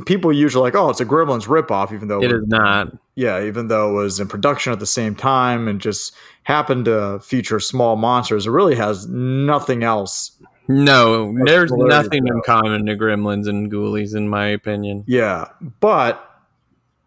[0.05, 2.91] people usually like oh it's a gremlins ripoff even though It is not.
[3.15, 6.13] yeah, even though it was in production at the same time and just
[6.43, 10.31] happened to feature small monsters, it really has nothing else.
[10.67, 15.03] No, there's nothing in common to Gremlins and Ghoulies, in my opinion.
[15.07, 15.45] Yeah,
[15.79, 16.27] but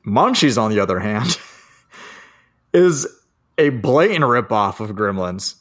[0.06, 1.38] Munchies, on the other hand,
[2.72, 3.06] is
[3.58, 5.54] a blatant ripoff of Gremlins.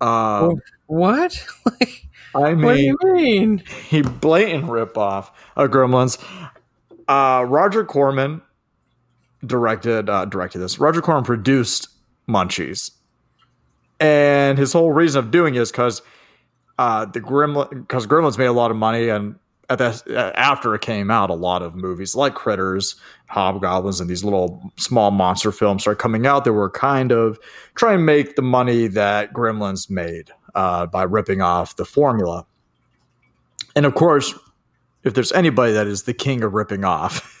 [0.00, 0.50] Uh,
[0.86, 1.44] What?
[2.36, 3.62] I what do mean, you mean?
[3.92, 6.22] a blatant ripoff of Gremlins.
[7.08, 8.42] Uh, Roger Corman
[9.44, 10.78] directed uh, directed this.
[10.78, 11.88] Roger Corman produced
[12.28, 12.90] Munchies,
[14.00, 16.02] and his whole reason of doing it is because
[16.78, 19.36] uh, the Gremlin because Gremlins made a lot of money, and
[19.68, 24.10] at that uh, after it came out, a lot of movies like Critters, Hobgoblins, and
[24.10, 27.38] these little small monster films started coming out that were kind of
[27.74, 32.46] trying to make the money that Gremlins made uh, by ripping off the formula.
[33.76, 34.34] And of course,
[35.04, 37.32] if there's anybody that is the king of ripping off,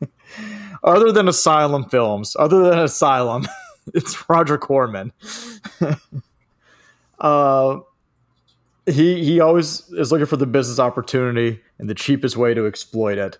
[0.84, 3.48] other than Asylum Films, other than Asylum,
[3.94, 5.12] it's Roger Corman.
[7.18, 7.78] uh,
[8.86, 13.16] he he always is looking for the business opportunity and the cheapest way to exploit
[13.16, 13.38] it.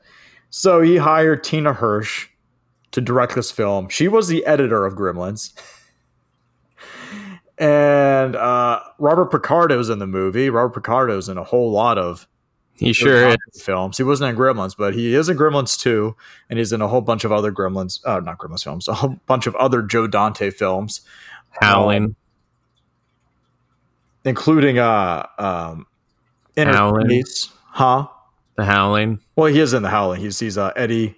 [0.48, 2.28] So he hired Tina Hirsch
[2.92, 3.88] to direct this film.
[3.88, 5.52] She was the editor of Gremlins.
[7.62, 10.50] And uh, Robert Picardo's in the movie.
[10.50, 12.26] Robert Picardo Picardo's in a whole lot of
[12.74, 13.36] He sure is.
[13.62, 13.96] films.
[13.96, 16.14] He wasn't in Gremlins, but he is in Gremlins 2,
[16.50, 19.16] and he's in a whole bunch of other Gremlins, uh, not Gremlins films, a whole
[19.26, 21.02] bunch of other Joe Dante films,
[21.60, 22.16] Howling.
[24.24, 25.86] including uh, um,
[26.56, 27.08] Inner Howling.
[27.10, 28.08] Space, huh?
[28.56, 29.20] The Howling.
[29.36, 30.20] Well, he is in the Howling.
[30.20, 31.16] He's he's uh, Eddie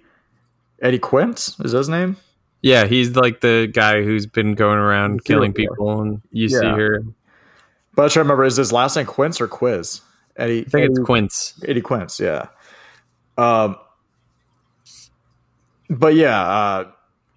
[0.81, 2.17] Eddie Quince is his name.
[2.65, 6.75] Yeah, he's like the guy who's been going around killing people, and you see Yeah.
[6.75, 7.03] her.
[7.93, 10.01] But I try to remember is his last name Quince or Quiz?
[10.35, 10.61] Eddie.
[10.65, 11.53] I think it's Quince.
[11.67, 12.47] Eddie Quince, yeah.
[13.37, 13.75] Um,
[15.91, 16.91] but yeah, uh,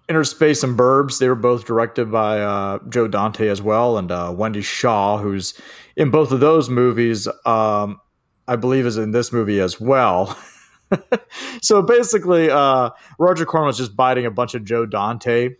[0.09, 4.33] Innerspace and Burbs, they were both directed by uh, Joe Dante as well, and uh,
[4.35, 5.53] Wendy Schaal, who's
[5.95, 8.01] in both of those movies, um,
[8.47, 10.35] I believe is in this movie as well.
[11.61, 15.55] so basically, uh, Roger Corman was just biting a bunch of Joe Dante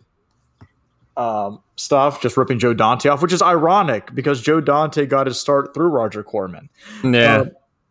[1.16, 5.38] um, stuff, just ripping Joe Dante off, which is ironic because Joe Dante got his
[5.38, 6.68] start through Roger Corman
[7.04, 7.44] Yeah,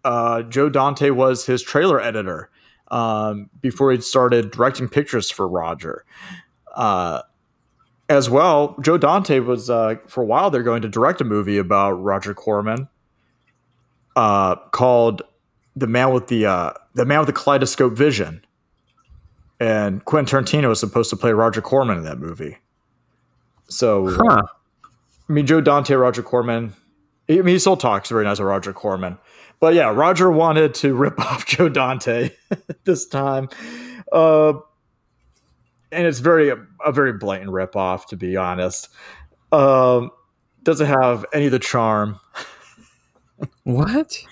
[0.03, 2.49] uh, Joe Dante was his trailer editor
[2.89, 6.05] um, before he started directing pictures for Roger.
[6.75, 7.21] Uh,
[8.09, 11.57] as well, Joe Dante was uh, for a while they're going to direct a movie
[11.57, 12.87] about Roger Corman
[14.15, 15.21] uh, called
[15.75, 18.43] "The Man with the uh, The Man with the Kaleidoscope Vision,"
[19.59, 22.57] and Quentin Tarantino was supposed to play Roger Corman in that movie.
[23.67, 24.43] So huh.
[25.29, 26.73] I mean, Joe Dante, Roger Corman.
[27.29, 29.17] I mean, he still talks very nice of Roger Corman.
[29.59, 32.31] But yeah, Roger wanted to rip off Joe Dante
[32.85, 33.49] this time.
[34.11, 34.53] Uh,
[35.91, 38.89] and it's very a very blatant rip off, to be honest.
[39.51, 40.11] Um,
[40.63, 42.19] doesn't have any of the charm,
[43.63, 44.23] What?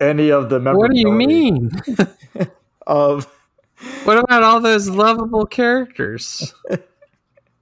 [0.00, 1.70] Any of the What do you mean?
[2.86, 3.26] Of
[4.04, 6.54] What about all those lovable characters?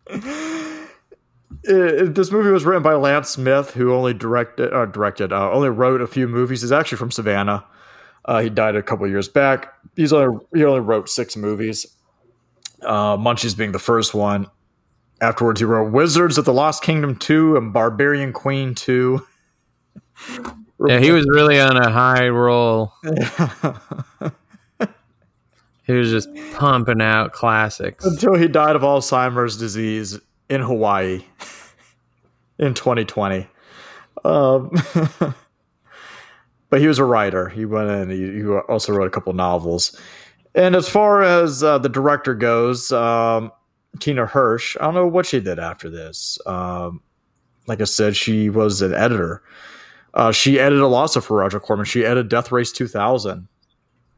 [0.09, 5.68] it, this movie was written by Lance Smith, who only directed, uh, directed, uh, only
[5.68, 6.62] wrote a few movies.
[6.62, 7.64] He's actually from Savannah.
[8.24, 9.74] Uh, he died a couple years back.
[9.97, 11.84] He's only he only wrote six movies.
[12.82, 14.47] Uh, Munchies being the first one.
[15.20, 19.26] Afterwards, he wrote Wizards of the Lost Kingdom two and Barbarian Queen two.
[20.87, 22.93] Yeah, he was really on a high roll.
[25.89, 28.05] He was just pumping out classics.
[28.05, 30.20] until he died of Alzheimer's disease
[30.51, 31.24] in Hawaii
[32.59, 33.47] in 2020.
[34.22, 34.70] Um,
[36.68, 37.49] but he was a writer.
[37.49, 38.11] He went in.
[38.11, 39.99] He, he also wrote a couple novels.
[40.55, 43.51] And as far as uh, the director goes, um,
[43.99, 46.39] Tina Hirsch, I don't know what she did after this.
[46.45, 47.01] Um,
[47.66, 49.43] like I said, she was an editor.
[50.14, 51.84] Uh, she edited a lot of for Roger Corman.
[51.84, 53.46] She edited Death Race 2000.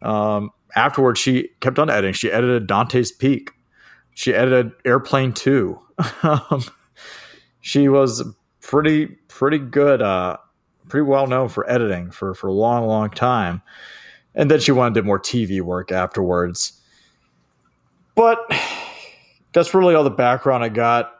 [0.03, 2.15] Um, afterwards, she kept on editing.
[2.15, 3.51] She edited Dante's Peak.
[4.15, 5.79] She edited Airplane 2.
[6.23, 6.65] um,
[7.61, 8.25] she was
[8.61, 10.37] pretty pretty good, uh,
[10.89, 13.63] pretty well known for editing for for a long long time.
[14.35, 16.81] And then she wanted and did more TV work afterwards.
[18.15, 18.39] But
[19.53, 21.13] that's really all the background I got.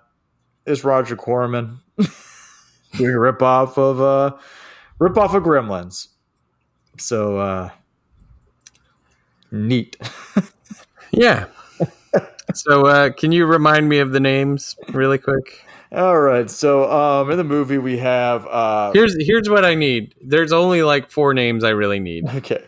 [0.67, 4.37] Is Roger Corman doing a ripoff of uh,
[5.01, 6.09] ripoff of Gremlins?
[6.99, 7.71] So uh,
[9.51, 9.97] neat.
[11.13, 11.47] Yeah.
[12.55, 15.65] So, uh, can you remind me of the names really quick?
[15.93, 16.49] All right.
[16.49, 20.15] So um, in the movie we have uh, Here's here's what I need.
[20.23, 22.29] There's only like four names I really need.
[22.29, 22.63] okay.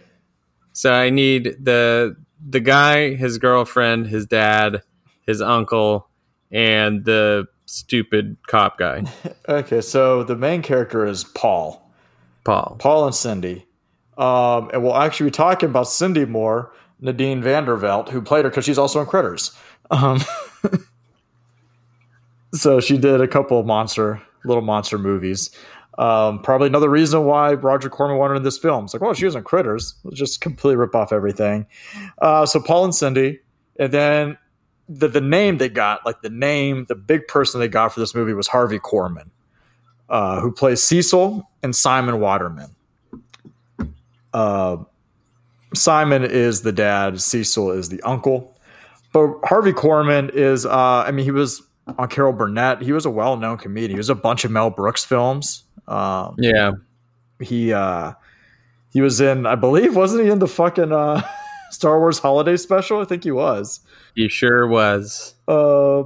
[0.73, 4.83] So I need the the guy, his girlfriend, his dad,
[5.25, 6.09] his uncle,
[6.51, 9.05] and the stupid cop guy,
[9.49, 11.82] Okay, so the main character is Paul.
[12.45, 12.77] Paul.
[12.79, 13.67] Paul and Cindy.
[14.19, 18.45] Um, and we'll actually be talking about Cindy more, Nadine Van der Velde, who played
[18.45, 19.57] her because she's also in Critters.
[19.91, 20.21] Um,
[22.55, 25.51] so she did a couple of monster, little monster movies.
[25.99, 28.85] Um, probably another reason why Roger Corman wanted in this film.
[28.85, 29.95] It's like, well, she was in Critters.
[30.05, 31.67] Let's just completely rip off everything.
[32.21, 33.41] Uh, so Paul and Cindy,
[33.79, 34.39] and then
[34.89, 38.15] the the name they got, like the name, the big person they got for this
[38.15, 39.29] movie was Harvey Korman,
[40.09, 42.75] uh, who plays Cecil and Simon Waterman.
[44.33, 44.79] Uh,
[45.75, 48.57] Simon is the dad, Cecil is the uncle.
[49.13, 51.63] But Harvey Korman is, uh, I mean, he was
[51.99, 52.81] on Carol Burnett.
[52.81, 53.91] He was a well known comedian.
[53.93, 55.65] He was a bunch of Mel Brooks films.
[55.87, 56.73] Um, Yeah.
[57.41, 58.13] he uh,
[58.91, 61.23] he was in, I believe, wasn't he in the fucking uh,
[61.71, 63.01] Star Wars Holiday Special?
[63.01, 63.81] I think he was.
[64.15, 65.35] He sure was.
[65.49, 66.05] Uh,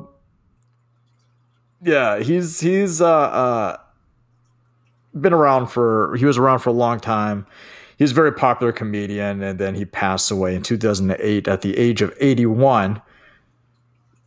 [1.83, 3.77] yeah, he's he's uh, uh,
[5.21, 7.47] been around for he was around for a long time.
[7.99, 12.03] He's a very popular comedian, and then he passed away in 2008 at the age
[12.03, 13.01] of 81.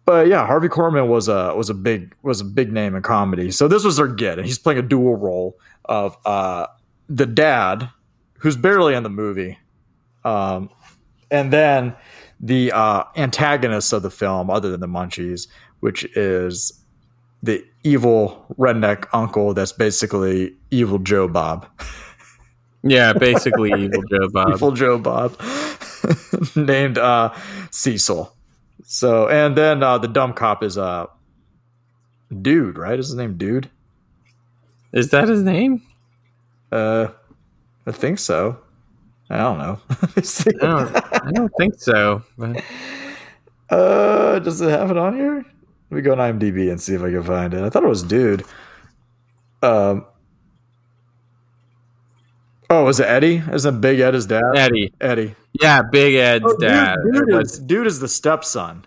[0.05, 3.51] But yeah, Harvey Korman was a was a big was a big name in comedy.
[3.51, 6.67] So this was their get, and he's playing a dual role of uh,
[7.07, 7.89] the dad
[8.39, 9.57] who's barely in the movie.
[10.25, 10.69] Um,
[11.31, 11.95] and then
[12.39, 15.47] the uh, antagonist of the film, other than the Munchies,
[15.81, 16.78] which is
[17.43, 21.65] the evil redneck uncle that's basically evil Joe Bob.
[22.83, 24.53] Yeah, basically evil Joe Bob.
[24.53, 25.39] Evil Joe Bob,
[26.55, 27.33] named uh,
[27.71, 28.35] Cecil.
[28.85, 31.05] So, and then uh, the dumb cop is uh,
[32.41, 32.99] Dude, right?
[32.99, 33.69] Is his name Dude?
[34.91, 35.81] Is that his name?
[36.71, 37.07] Uh,
[37.85, 38.57] I think so.
[39.29, 39.79] I don't know.
[39.89, 40.95] I don't,
[41.27, 42.23] I don't think so.
[42.37, 42.63] But
[43.69, 45.45] uh, does it have it on here?
[45.89, 47.63] Let me go on IMDb and see if I can find it.
[47.63, 48.43] I thought it was Dude.
[49.63, 50.05] Um.
[52.69, 53.41] Oh, was it Eddie?
[53.51, 54.43] Isn't Big Ed his dad?
[54.55, 54.93] Eddie.
[55.01, 55.35] Eddie.
[55.59, 56.97] Yeah, Big Ed's Oh, dude, dad.
[57.11, 58.85] dude, is, dude is the stepson.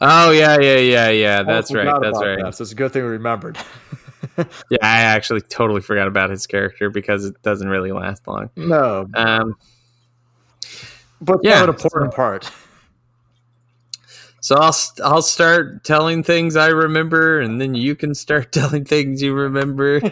[0.00, 1.42] Oh yeah, yeah, yeah, yeah.
[1.44, 1.84] That's right.
[2.02, 2.38] That's right.
[2.42, 3.58] that, so it's a good thing we remembered.
[4.68, 8.50] Yeah, I actually totally forgot about his character because it doesn't really last long.
[8.54, 9.54] no, Um,
[11.22, 12.50] but yeah, an important part.
[14.46, 19.20] So I'll I'll start telling things I remember, and then you can start telling things
[19.20, 20.00] you remember.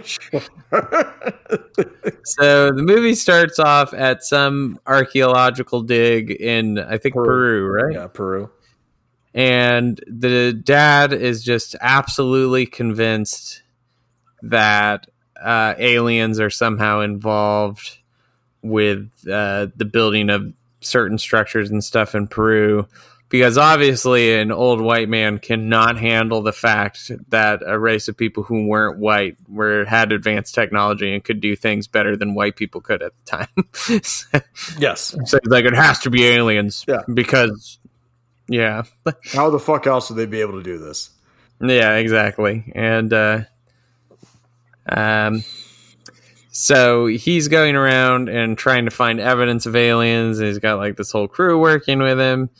[2.24, 7.24] So the movie starts off at some archaeological dig in I think Peru.
[7.26, 7.94] Peru, right?
[7.94, 8.50] yeah, Peru.
[9.34, 13.62] and the dad is just absolutely convinced
[14.42, 15.06] that
[15.40, 17.98] uh, aliens are somehow involved
[18.62, 22.88] with uh, the building of certain structures and stuff in Peru.
[23.30, 28.42] Because obviously, an old white man cannot handle the fact that a race of people
[28.44, 32.80] who weren't white were had advanced technology and could do things better than white people
[32.80, 33.48] could at the time.
[34.04, 34.38] so
[34.78, 35.14] Yes.
[35.18, 37.00] it's like it has to be aliens, Yeah.
[37.12, 37.78] because
[38.46, 38.82] yeah,
[39.32, 41.10] How the fuck else would they be able to do this?
[41.60, 42.70] Yeah, exactly.
[42.74, 43.40] And uh
[44.86, 45.42] um
[46.50, 50.38] so he's going around and trying to find evidence of aliens.
[50.38, 52.50] He's got like this whole crew working with him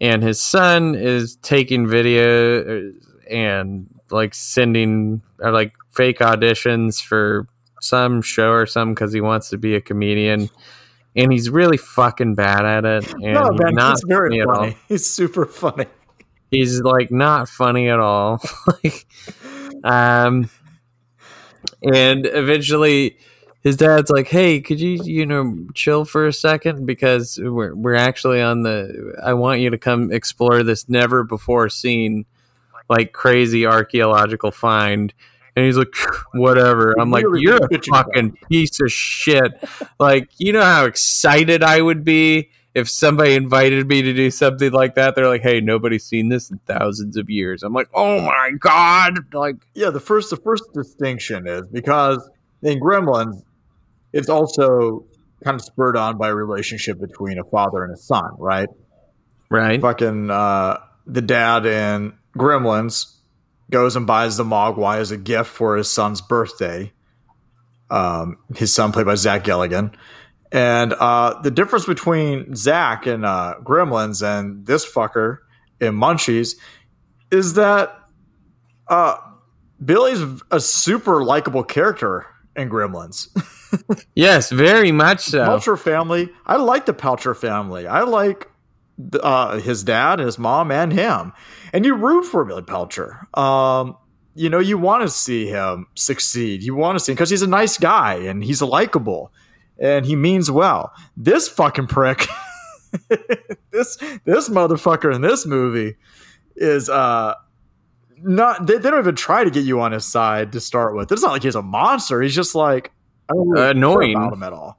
[0.00, 2.92] and his son is taking video
[3.30, 7.46] and like sending or like fake auditions for
[7.80, 10.48] some show or something cuz he wants to be a comedian.
[11.16, 13.12] And he's really fucking bad at it.
[13.14, 14.76] And no, not he's very funny at all funny.
[14.88, 15.86] He's super funny.
[16.50, 19.06] he's like not funny at all like
[19.84, 20.48] um
[21.82, 23.18] and eventually
[23.62, 26.86] his dad's like hey could you you know chill for a second?
[26.86, 31.68] Because we're we're actually on the i want you to come explore this never before
[31.68, 32.24] seen
[32.88, 35.12] like crazy archaeological find.
[35.56, 35.94] And he's like
[36.34, 36.94] whatever.
[36.98, 39.52] I'm like you're a fucking piece of shit.
[39.98, 44.72] Like you know how excited i would be if somebody invited me to do something
[44.72, 48.20] like that, they're like, "Hey, nobody's seen this in thousands of years." I'm like, "Oh
[48.20, 52.28] my god!" Like, Yeah, the first the first distinction is because
[52.62, 53.42] in Gremlins,
[54.12, 55.06] it's also
[55.44, 58.68] kind of spurred on by a relationship between a father and a son, right?
[59.50, 59.80] right?
[59.80, 63.14] Fucking uh, the dad in Gremlins
[63.70, 66.92] goes and buys the Mogwai as a gift for his son's birthday.
[67.90, 69.94] Um, his son, played by Zach Galligan.
[70.50, 75.38] And uh, the difference between Zach and uh, Gremlins and this fucker
[75.80, 76.56] in Munchies
[77.30, 77.94] is that
[78.88, 79.16] uh,
[79.84, 83.28] Billy's a super likable character in Gremlins.
[84.14, 85.44] Yes, very much so.
[85.44, 86.30] Peltzer family.
[86.46, 87.86] I like the Peltzer family.
[87.86, 88.48] I like
[89.22, 91.32] uh, his dad, his mom, and him.
[91.72, 93.26] And you root for Billy Peltzer.
[93.38, 93.96] Um,
[94.34, 96.62] you know, you want to see him succeed.
[96.62, 99.32] You want to see because he's a nice guy and he's likable
[99.78, 100.92] and he means well.
[101.16, 102.26] This fucking prick,
[103.70, 105.96] this this motherfucker in this movie
[106.56, 107.34] is uh
[108.18, 108.66] not.
[108.66, 111.12] They, they don't even try to get you on his side to start with.
[111.12, 112.20] It's not like he's a monster.
[112.20, 112.92] He's just like
[113.30, 114.16] I don't really care Annoying.
[114.16, 114.78] about him at all.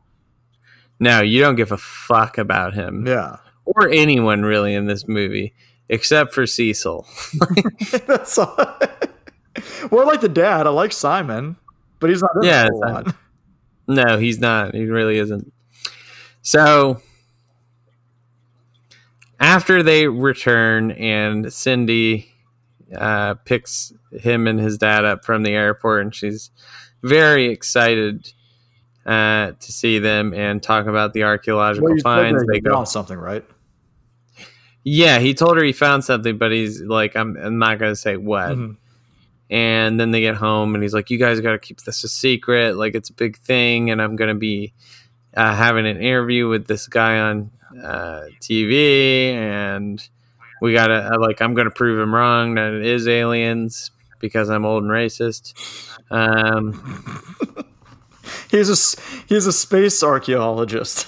[1.00, 3.38] No, you don't give a fuck about him Yeah.
[3.66, 5.54] or anyone really in this movie
[5.88, 7.08] except for Cecil.
[8.08, 8.56] That's all.
[9.92, 10.68] well, I like the dad.
[10.68, 11.56] I like Simon,
[12.00, 13.04] but he's not in Yeah, yeah, a whole Simon.
[13.06, 13.16] lot.
[13.88, 14.76] No, he's not.
[14.76, 15.52] He really isn't.
[16.42, 17.02] So
[19.40, 22.30] after they return and Cindy
[22.96, 26.52] uh, picks him and his dad up from the airport, and she's
[27.04, 28.32] very excited
[29.06, 32.46] uh, to see them and talk about the archaeological Well, finds.
[32.46, 33.44] They go, found something, right?
[34.84, 37.96] yeah, he told her he found something, but he's like, I'm, I'm not going to
[37.96, 38.52] say what.
[38.52, 38.78] Mhm.
[39.52, 42.08] And then they get home, and he's like, "You guys got to keep this a
[42.08, 42.76] secret.
[42.76, 44.74] Like it's a big thing, and I'm gonna be
[45.36, 47.50] uh, having an interview with this guy on
[47.84, 50.08] uh, TV, and
[50.62, 53.90] we gotta uh, like I'm gonna prove him wrong that it is aliens
[54.20, 55.56] because I'm old and racist."
[56.12, 56.76] Um,
[58.52, 61.08] he's a he's a space archaeologist.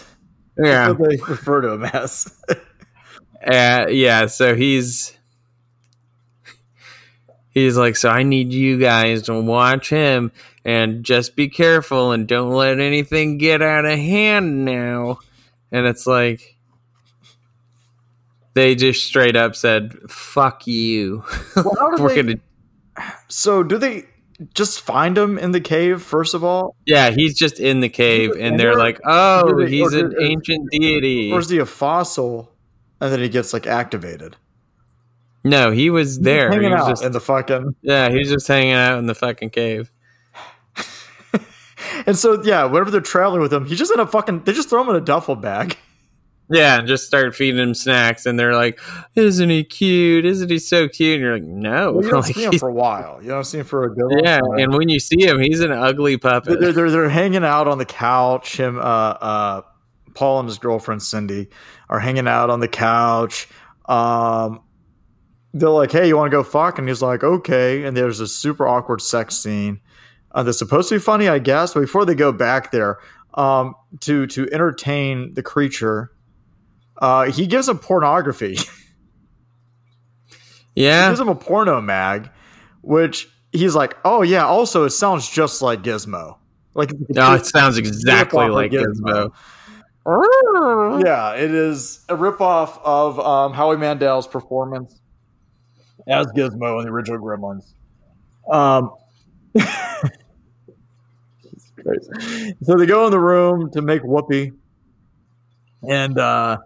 [0.58, 0.88] Yeah.
[0.90, 2.34] That's what they refer to him as.
[3.44, 5.18] Uh, yeah, so he's
[7.50, 10.32] he's like, so I need you guys to watch him
[10.64, 15.20] and just be careful and don't let anything get out of hand now.
[15.72, 16.56] And it's like
[18.54, 21.24] they just straight up said, "Fuck you."
[21.56, 23.16] Well, We're they- gonna.
[23.28, 24.04] So do they
[24.54, 28.32] just find him in the cave first of all, Yeah, he's just in the cave,
[28.40, 32.52] and they're like, "Oh, he's an ancient deity." or is he a fossil
[33.00, 34.36] and then he gets like activated?
[35.44, 36.50] No, he was there.
[36.50, 37.76] He hanging was out just in the fucking.
[37.82, 39.92] yeah, he was just hanging out in the fucking cave.
[42.06, 44.44] And so yeah, whenever they're traveling with him, he's just in a fucking.
[44.44, 45.78] They just throw him in a duffel bag.
[46.52, 48.80] Yeah, and just start feeding him snacks, and they're like,
[49.16, 50.26] "Isn't he cute?
[50.26, 52.70] Isn't he so cute?" And you're like, "No." Well, you don't Like, see him for
[52.70, 53.20] a while.
[53.22, 54.22] You don't see him for a good.
[54.24, 54.58] yeah, time.
[54.60, 56.60] and when you see him, he's an ugly puppet.
[56.60, 58.58] they're, they're they're hanging out on the couch.
[58.58, 59.62] Him, uh, uh,
[60.14, 61.48] Paul and his girlfriend Cindy
[61.90, 63.48] are hanging out on the couch.
[63.86, 64.62] Um,
[65.54, 68.28] they're like, "Hey, you want to go fuck?" And he's like, "Okay." And there's a
[68.28, 69.80] super awkward sex scene.
[70.34, 71.74] Uh, that's supposed to be funny, I guess.
[71.74, 73.00] But before they go back there,
[73.34, 76.12] um, to to entertain the creature,
[77.02, 78.56] uh, he gives him pornography.
[80.76, 82.30] he yeah, gives him a porno mag,
[82.82, 86.38] which he's like, "Oh yeah." Also, it sounds just like Gizmo.
[86.76, 89.34] Like no, it sounds exactly like Gizmo.
[90.06, 91.04] Gizmo.
[91.04, 95.02] Yeah, it is a ripoff of um, Howie Mandel's performance
[96.08, 97.74] as Gizmo in the original Gremlins.
[98.50, 98.92] Um,
[101.44, 104.52] Jesus so they go in the room to make whoopee,
[105.88, 106.58] and uh,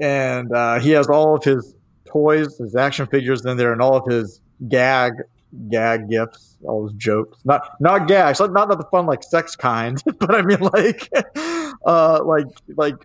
[0.00, 1.74] and uh, he has all of his
[2.04, 5.12] toys, his action figures in there, and all of his gag
[5.70, 7.38] gag gifts, all his jokes.
[7.44, 11.10] Not not gags, not not the fun like sex kind, but I mean like
[11.86, 12.96] uh like like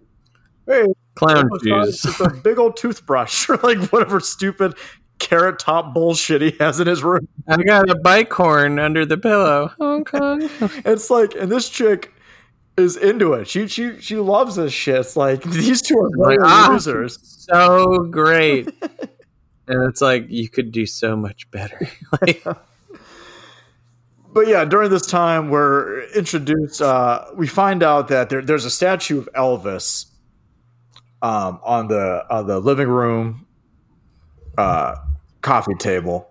[0.67, 0.85] hey
[1.15, 2.21] Clown it's shoes.
[2.21, 4.75] a big old toothbrush or like whatever stupid
[5.19, 7.27] carrot top bullshit he has in his room.
[7.47, 9.71] I got a bike horn under the pillow.
[9.79, 10.49] Okay.
[10.83, 12.11] It's like, and this chick
[12.81, 13.47] is into it.
[13.47, 14.95] She she she loves this shit.
[14.95, 16.69] It's like these two are Like, ah.
[16.71, 17.17] losers.
[17.21, 18.67] so great.
[19.67, 21.87] and it's like you could do so much better.
[22.21, 22.43] like,
[24.33, 26.81] But yeah, during this time, we're introduced.
[26.81, 30.05] Uh, we find out that there, there's a statue of Elvis
[31.21, 33.45] um, on the on the living room
[34.57, 34.95] uh,
[35.41, 36.27] coffee table.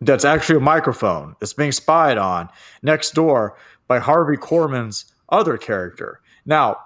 [0.00, 1.36] That's actually a microphone.
[1.42, 2.48] It's being spied on
[2.82, 6.20] next door by Harvey Korman's other character.
[6.46, 6.78] Now,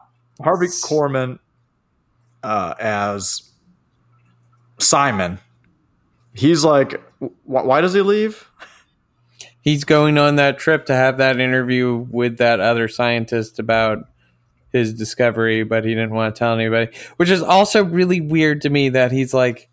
[0.42, 1.38] Harvey Korman
[2.42, 3.50] uh, as
[4.78, 5.38] Simon.
[6.34, 8.50] He's like, wh- why does he leave?
[9.64, 14.06] he's going on that trip to have that interview with that other scientist about
[14.72, 16.94] his discovery, but he didn't want to tell anybody.
[17.16, 19.68] Which is also really weird to me that he's like,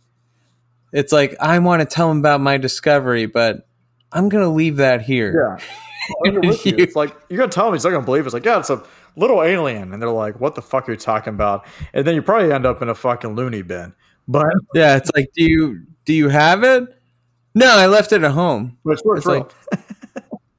[0.93, 3.67] it's like I want to tell him about my discovery, but
[4.11, 5.57] I'm gonna leave that here.
[5.59, 5.65] Yeah.
[6.25, 6.75] I'm with you.
[6.77, 8.27] It's like you're gonna tell him he's not gonna believe it.
[8.27, 8.83] It's like, yeah, it's a
[9.15, 12.21] little alien, and they're like, "What the fuck are you talking about?" And then you
[12.21, 13.93] probably end up in a fucking loony bin.
[14.27, 16.83] But Yeah, it's like, do you do you have it?
[17.55, 18.77] No, I left it at home.
[18.85, 19.19] It's true.
[19.19, 19.51] like-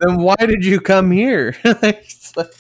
[0.00, 1.54] Then why did you come here?
[1.64, 2.52] It's like-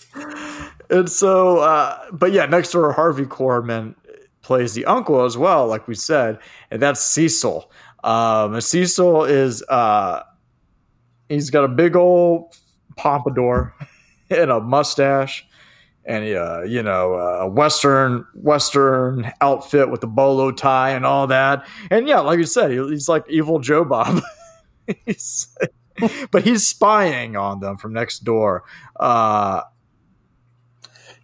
[0.90, 3.94] and so, uh, but yeah, next door, Harvey Korman
[4.42, 6.38] plays the uncle as well, like we said,
[6.70, 7.70] and that's Cecil.
[8.04, 10.22] Um, Cecil is uh,
[11.28, 12.56] he's got a big old
[12.96, 13.74] pompadour
[14.30, 15.46] and a mustache.
[16.04, 21.64] And uh, you know, a western western outfit with the bolo tie and all that,
[21.92, 24.20] and yeah, like you said, he, he's like evil Joe Bob.
[25.06, 25.56] he's,
[26.32, 28.64] but he's spying on them from next door.
[28.98, 29.62] Uh,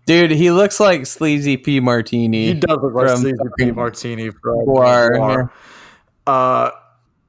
[0.08, 2.46] Dude, he looks like Sleazy P Martini.
[2.46, 3.72] He does look like Sleazy P.
[3.72, 5.52] Martini from Noir.
[6.26, 6.70] Uh,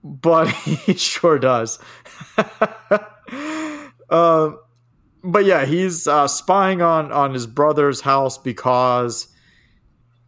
[0.01, 1.77] but he sure does.
[4.09, 4.51] Uh,
[5.23, 9.27] but yeah, he's uh, spying on on his brother's house because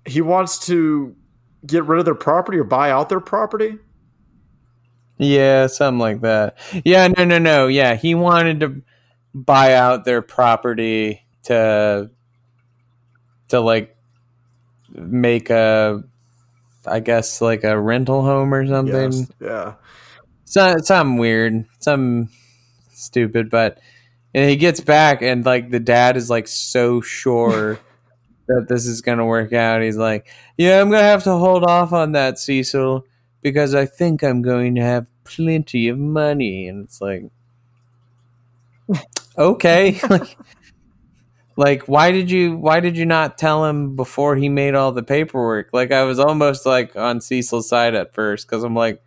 [0.06, 1.16] he wants to
[1.66, 3.78] get rid of their property or buy out their property.
[5.18, 6.58] Yeah, something like that.
[6.84, 7.68] Yeah, no, no, no.
[7.68, 8.82] Yeah, he wanted to
[9.34, 12.10] buy out their property to
[13.50, 13.96] to like
[14.94, 16.04] make a
[16.86, 19.12] I guess like a rental home or something.
[19.12, 19.32] Yes.
[19.40, 19.74] Yeah.
[20.46, 22.30] So, something weird, some
[23.02, 23.80] stupid, but
[24.34, 27.80] and he gets back and like the dad is like so sure
[28.48, 29.82] that this is gonna work out.
[29.82, 30.28] He's like,
[30.58, 33.06] Yeah, I'm gonna have to hold off on that, Cecil,
[33.42, 36.68] because I think I'm going to have plenty of money.
[36.68, 37.26] And it's like
[39.38, 40.00] Okay.
[40.10, 40.38] like,
[41.58, 45.04] like why did you why did you not tell him before he made all the
[45.04, 49.02] paperwork like i was almost like on cecil's side at first because i'm like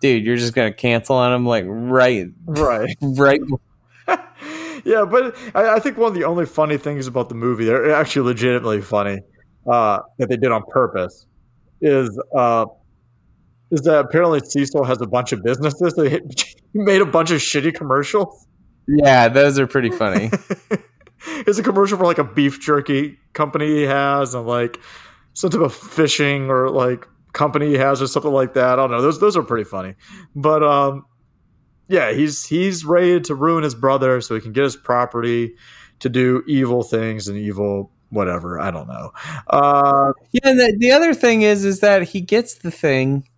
[0.00, 2.96] dude you're just gonna cancel on him like right Right.
[3.02, 3.40] right
[4.84, 7.94] yeah, but I, I think one of the only funny things about the movie, they're
[7.94, 9.20] actually legitimately funny,
[9.70, 11.26] uh, that they did on purpose,
[11.80, 12.64] is uh,
[13.70, 15.94] is that apparently Cecil has a bunch of businesses.
[15.96, 16.10] They
[16.72, 18.46] he made a bunch of shitty commercials.
[18.88, 20.30] yeah those are pretty funny
[21.46, 24.78] It's a commercial for like a beef jerky company he has, and like
[25.34, 28.66] some type of fishing or like company he has, or something like that.
[28.72, 29.02] I don't know.
[29.02, 29.94] Those those are pretty funny,
[30.34, 31.04] but um,
[31.88, 35.54] yeah, he's he's ready to ruin his brother so he can get his property
[36.00, 38.60] to do evil things and evil whatever.
[38.60, 39.12] I don't know.
[39.48, 43.28] Uh, Yeah, and the, the other thing is, is that he gets the thing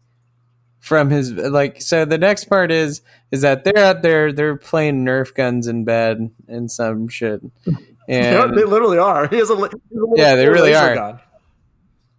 [0.80, 1.82] from his like.
[1.82, 5.84] So the next part is, is that they're out there, they're playing Nerf guns in
[5.84, 7.40] bed and some shit,
[8.08, 9.26] yeah, they literally are.
[9.28, 10.94] He has a, he has a Yeah, they really are.
[10.94, 11.20] gun.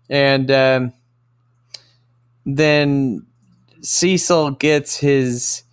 [0.09, 0.93] and um,
[2.45, 3.25] then
[3.81, 5.63] Cecil gets his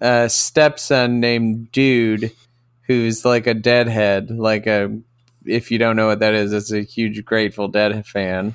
[0.00, 2.32] uh, stepson named Dude,
[2.82, 4.96] who's like a Deadhead, like a.
[5.46, 8.54] If you don't know what that is, it's a huge Grateful Dead fan.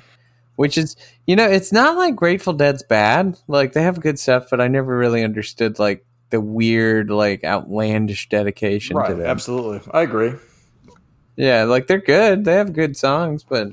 [0.56, 0.94] Which is,
[1.26, 3.38] you know, it's not like Grateful Dead's bad.
[3.48, 8.28] Like they have good stuff, but I never really understood like the weird, like outlandish
[8.28, 9.26] dedication to Right, them.
[9.26, 9.80] absolutely.
[9.92, 10.34] I agree.
[11.36, 12.44] Yeah, like they're good.
[12.44, 13.68] They have good songs, but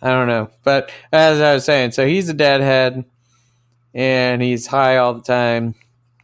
[0.00, 0.50] I don't know.
[0.64, 3.04] But as I was saying, so he's a deadhead
[3.94, 5.74] and he's high all the time.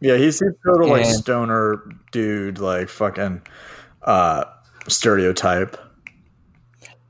[0.01, 3.41] Yeah, he's he's total like And- stoner dude, like fucking
[4.03, 4.45] uh
[4.87, 5.77] stereotype.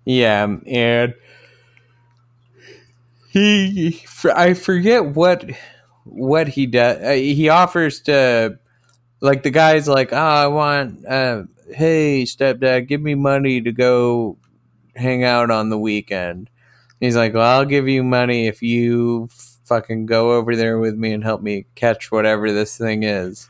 [0.06, 1.14] Yeah, and
[3.30, 4.04] he
[4.34, 5.46] I forget what
[6.04, 7.02] what he does.
[7.04, 8.60] Uh, he offers to
[9.22, 11.44] like the guy's like, "Oh, I want uh
[11.74, 14.38] hey, stepdad, give me money to go
[14.96, 16.50] hang out on the weekend."
[17.00, 19.30] He's like, "Well, I'll give you money if you
[19.66, 23.50] fucking go over there with me and help me catch whatever this thing is."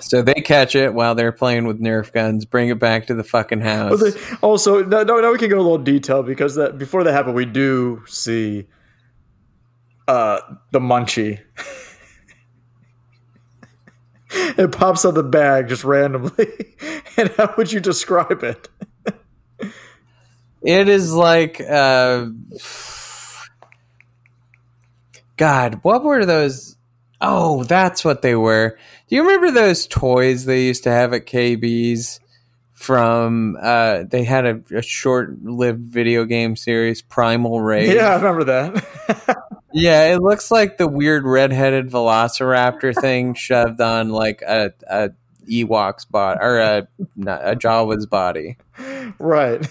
[0.00, 3.24] So they catch it while they're playing with Nerf guns, bring it back to the
[3.24, 4.02] fucking house.
[4.42, 7.46] Also, no, no, we can go a little detail because that before that happened, we
[7.46, 8.66] do see
[10.06, 10.40] uh
[10.72, 11.40] the munchie.
[14.30, 16.76] it pops out the bag just randomly.
[17.16, 18.68] and how would you describe it?
[20.66, 22.26] It is like uh
[25.36, 26.76] God, what were those?
[27.20, 28.78] Oh, that's what they were.
[29.08, 32.20] Do you remember those toys they used to have at KB's
[32.72, 37.94] from uh they had a, a short-lived video game series Primal Rage.
[37.94, 39.42] Yeah, I remember that.
[39.72, 45.10] Yeah, it looks like the weird red-headed velociraptor thing shoved on like a a
[45.46, 48.56] Ewok's body or a not, a Jawa's body.
[49.18, 49.68] right.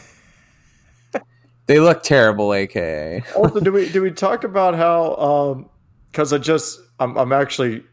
[1.68, 3.24] They look terrible, aka.
[3.36, 5.16] also, do we do we talk about how?
[5.16, 5.70] um
[6.12, 7.84] Because I just I'm I'm actually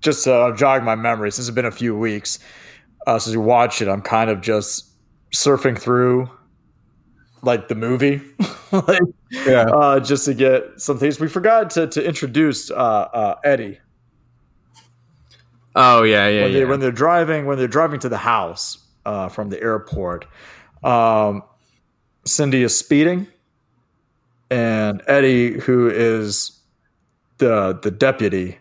[0.00, 2.38] just uh, jogging my memory since it's been a few weeks
[3.06, 3.88] uh, since we watched it.
[3.88, 4.90] I'm kind of just
[5.32, 6.28] surfing through
[7.42, 8.20] like the movie,
[8.72, 9.00] like,
[9.30, 9.62] Yeah.
[9.70, 11.18] uh, just to get some things.
[11.20, 13.78] We forgot to to introduce uh, uh, Eddie
[15.74, 16.58] Oh yeah, yeah, when, yeah.
[16.58, 20.26] they, when they're driving when they're driving to the house uh, from the airport.
[20.84, 21.42] Um,
[22.24, 23.26] Cindy is speeding,
[24.50, 26.60] and Eddie, who is
[27.38, 28.58] the the deputy,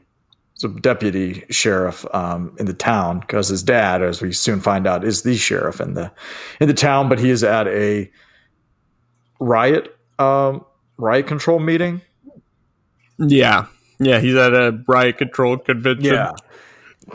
[0.56, 5.04] so deputy sheriff um, in the town, because his dad, as we soon find out,
[5.04, 6.12] is the sheriff in the
[6.60, 8.10] in the town, but he is at a
[9.40, 10.66] riot um,
[10.98, 12.02] riot control meeting.
[13.18, 13.66] yeah,
[14.00, 14.20] yeah.
[14.20, 16.14] He's at a riot control convention.
[16.14, 16.32] Yeah.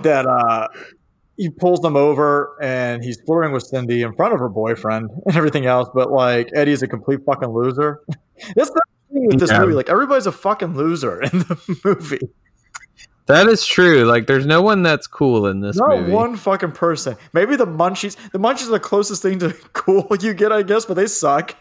[0.03, 0.69] That uh
[1.37, 5.37] he pulls them over and he's flirting with Cindy in front of her boyfriend and
[5.37, 8.01] everything else, but like Eddie's a complete fucking loser.
[8.57, 8.81] That's the
[9.13, 9.61] thing with this Yeah.
[9.61, 9.75] movie.
[9.75, 12.29] Like everybody's a fucking loser in the movie.
[13.27, 14.05] that is true.
[14.05, 16.13] Like, there's no one that's cool in this Not movie.
[16.13, 17.17] one fucking person.
[17.33, 18.17] Maybe the munchies.
[18.31, 21.55] The munchies are the closest thing to cool you get, I guess, but they suck.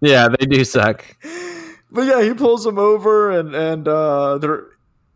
[0.00, 1.04] Yeah, they do suck.
[1.90, 4.66] But yeah, he pulls them over and and uh, they're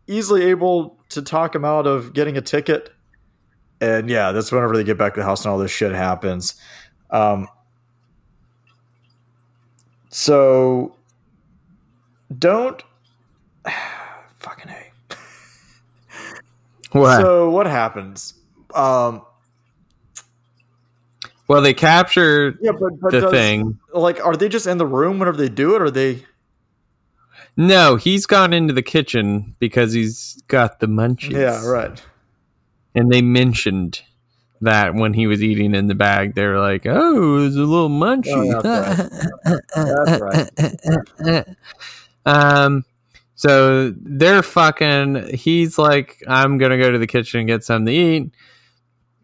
[0.07, 2.91] easily able to talk him out of getting a ticket.
[3.85, 6.55] And yeah, that's whenever they get back to the house and all this shit happens.
[7.11, 7.47] Um,
[10.09, 10.95] so
[12.37, 12.81] don't
[14.39, 14.91] fucking a.
[16.97, 17.21] What?
[17.21, 18.33] So what happens?
[18.73, 19.21] Um,
[21.47, 23.79] well, they capture yeah, but, but the does- thing.
[23.93, 25.81] Like, are they just in the room whenever they do it?
[25.81, 26.23] Or are they?
[27.57, 31.31] No, he's gone into the kitchen because he's got the munchies.
[31.31, 32.01] Yeah, right.
[32.95, 34.01] And they mentioned
[34.61, 37.89] that when he was eating in the bag, they were like, "Oh, there's a little
[37.89, 38.61] munchy." Oh,
[39.95, 41.45] that's right.
[42.25, 42.85] um,
[43.35, 45.35] so they're fucking.
[45.35, 48.31] He's like, "I'm gonna go to the kitchen and get something to eat."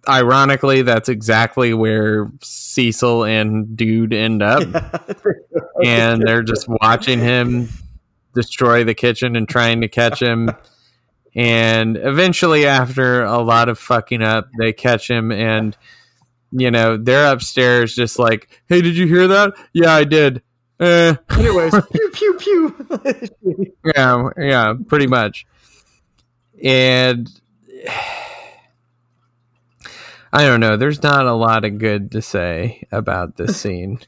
[0.09, 4.63] Ironically, that's exactly where Cecil and Dude end up,
[5.85, 7.69] and they're just watching him
[8.33, 10.49] destroy the kitchen and trying to catch him.
[11.35, 15.77] And eventually, after a lot of fucking up, they catch him, and
[16.51, 19.53] you know they're upstairs, just like, "Hey, did you hear that?
[19.73, 20.41] Yeah, I did."
[20.81, 21.15] Eh.
[21.37, 23.73] Anyways, pew pew pew.
[23.95, 25.45] yeah, yeah, pretty much.
[26.61, 27.29] And
[30.33, 30.77] I don't know.
[30.77, 33.99] There's not a lot of good to say about this scene.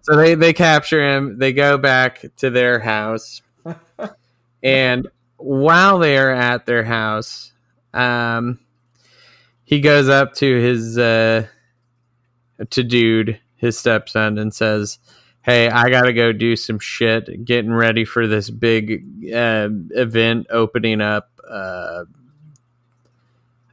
[0.00, 1.38] So they they capture him.
[1.38, 3.42] They go back to their house,
[4.62, 5.08] and
[5.44, 7.52] while they are at their house,
[7.92, 8.60] um,
[9.64, 11.46] he goes up to his uh,
[12.70, 14.98] to dude, his stepson, and says,
[15.42, 17.44] "Hey, I gotta go do some shit.
[17.44, 22.04] Getting ready for this big uh, event opening up." Uh,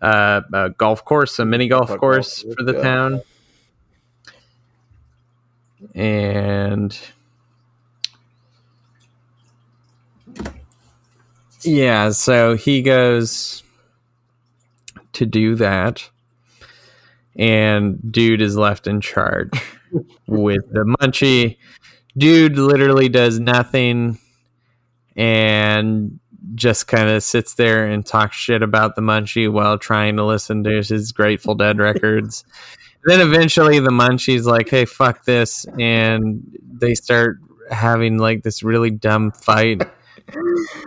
[0.01, 3.21] uh, a golf course, a mini golf course, for the town.
[5.93, 6.97] And
[11.63, 13.63] yeah, so he goes
[15.13, 16.09] to do that,
[17.35, 19.51] and dude is left in charge
[20.27, 21.57] with the munchie.
[22.17, 24.17] Dude literally does nothing
[25.15, 26.19] and
[26.55, 30.63] just kind of sits there and talks shit about the munchie while trying to listen
[30.63, 32.43] to his Grateful Dead records.
[33.05, 35.65] then eventually the munchie's like, hey, fuck this.
[35.79, 37.37] And they start
[37.71, 39.81] having like this really dumb fight.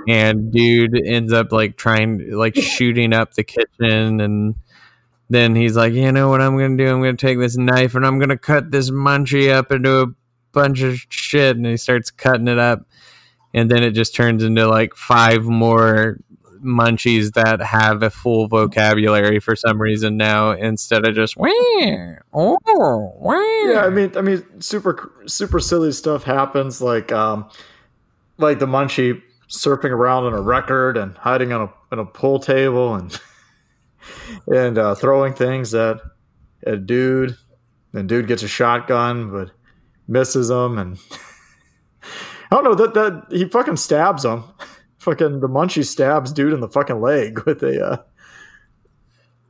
[0.08, 4.20] And dude ends up like trying, like shooting up the kitchen.
[4.20, 4.54] And
[5.30, 6.90] then he's like, you know what I'm going to do?
[6.90, 10.00] I'm going to take this knife and I'm going to cut this munchie up into
[10.00, 10.06] a
[10.52, 11.56] bunch of shit.
[11.56, 12.86] And he starts cutting it up
[13.54, 16.18] and then it just turns into like five more
[16.64, 21.48] munchies that have a full vocabulary for some reason now instead of just wah,
[22.32, 23.72] oh, wah.
[23.72, 26.80] Yeah, I mean, I mean, super, super silly stuff happens.
[26.80, 27.48] Like, um,
[28.38, 29.20] like the munchie
[29.52, 33.20] surfing around on a record and hiding on a on a pool table and
[34.46, 36.00] and uh, throwing things at
[36.66, 37.36] a dude.
[37.94, 39.50] And dude gets a shotgun, but
[40.08, 40.78] misses him.
[40.78, 40.98] And
[42.02, 42.08] I
[42.50, 44.44] don't know that that he fucking stabs him.
[44.98, 47.84] fucking the munchie stabs dude in the fucking leg with a.
[47.84, 47.96] Uh,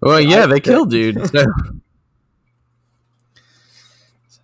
[0.01, 1.45] well yeah they kill dude so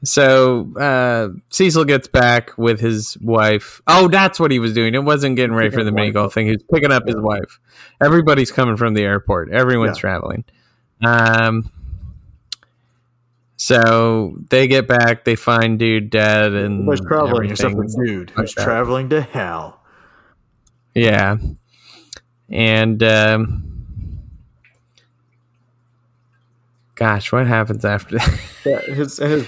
[0.05, 3.81] so uh, Cecil gets back with his wife.
[3.87, 4.95] Oh, that's what he was doing.
[4.95, 6.47] It wasn't getting ready for the mini golf thing.
[6.47, 7.59] He was picking up his wife.
[8.01, 9.51] Everybody's coming from the airport.
[9.51, 10.01] Everyone's Yeah.
[10.01, 10.45] traveling.
[11.05, 11.71] Um,
[13.57, 15.25] so they get back.
[15.25, 19.81] They find dude dead and was traveling except for dude who's traveling to hell.
[20.95, 21.37] Yeah,
[22.49, 24.21] and um,
[26.95, 28.41] gosh, what happens after that?
[28.65, 29.47] Yeah, his, his,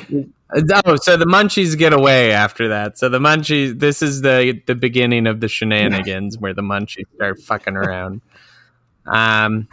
[0.53, 2.99] Oh, so the munchies get away after that.
[2.99, 7.41] So the munchies, this is the the beginning of the shenanigans where the munchies start
[7.41, 8.21] fucking around.
[9.07, 9.69] Um,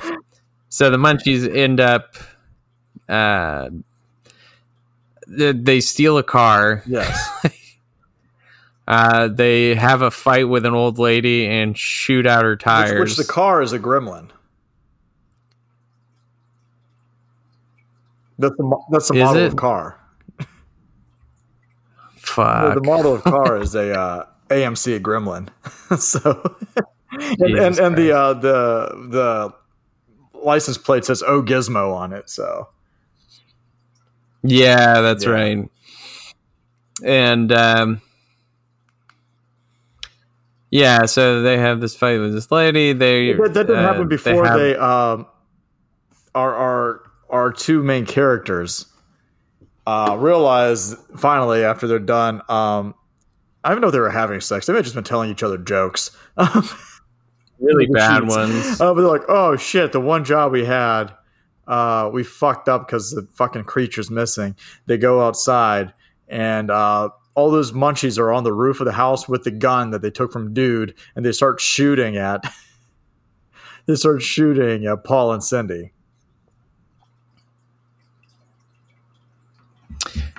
[0.69, 2.15] so the munchies end up,
[3.09, 3.69] uh,
[5.27, 6.83] they, they steal a car.
[6.85, 7.47] yes.
[8.89, 12.99] Uh, they have a fight with an old lady and shoot out her Which, tires.
[13.01, 14.29] which the car is a gremlin.
[18.39, 19.47] That's the that's the Is model it?
[19.47, 19.97] of car.
[22.27, 22.73] The, Fuck.
[22.75, 25.49] the model of car is a uh, AMC Gremlin.
[25.99, 26.55] so
[27.11, 29.53] and, and, and the uh, the the
[30.43, 32.29] license plate says "Oh Gizmo" on it.
[32.29, 32.69] So
[34.43, 35.31] Yeah, that's Yeah.
[35.31, 35.69] right.
[37.03, 38.01] And um
[40.69, 42.91] yeah, so they have this fight with this lady.
[42.93, 45.25] They that, that didn't uh, happen before have- they, um
[46.35, 48.85] our our our two main characters
[49.88, 52.93] uh realize finally after they're done um
[53.64, 54.65] I don't know if they were having sex.
[54.65, 56.15] They may have just been telling each other jokes.
[57.59, 58.35] really bad sheets.
[58.35, 58.80] ones.
[58.80, 61.11] Uh, but they're like, oh shit, the one job we had,
[61.68, 64.55] uh, we fucked up because the fucking creature's missing.
[64.85, 65.93] They go outside
[66.30, 69.91] and uh, all those munchies are on the roof of the house with the gun
[69.91, 72.43] that they took from dude, and they start shooting at.
[73.85, 75.93] they start shooting at Paul and Cindy.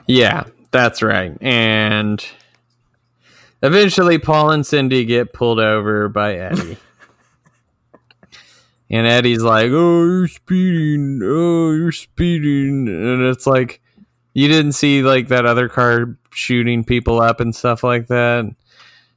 [0.08, 1.36] Yeah, that's right.
[1.40, 2.24] And
[3.62, 6.78] eventually Paul and Cindy get pulled over by Eddie.
[8.90, 11.20] And Eddie's like, "Oh, you're speeding!
[11.22, 13.82] Oh, you're speeding!" And it's like,
[14.32, 18.46] you didn't see like that other car shooting people up and stuff like that.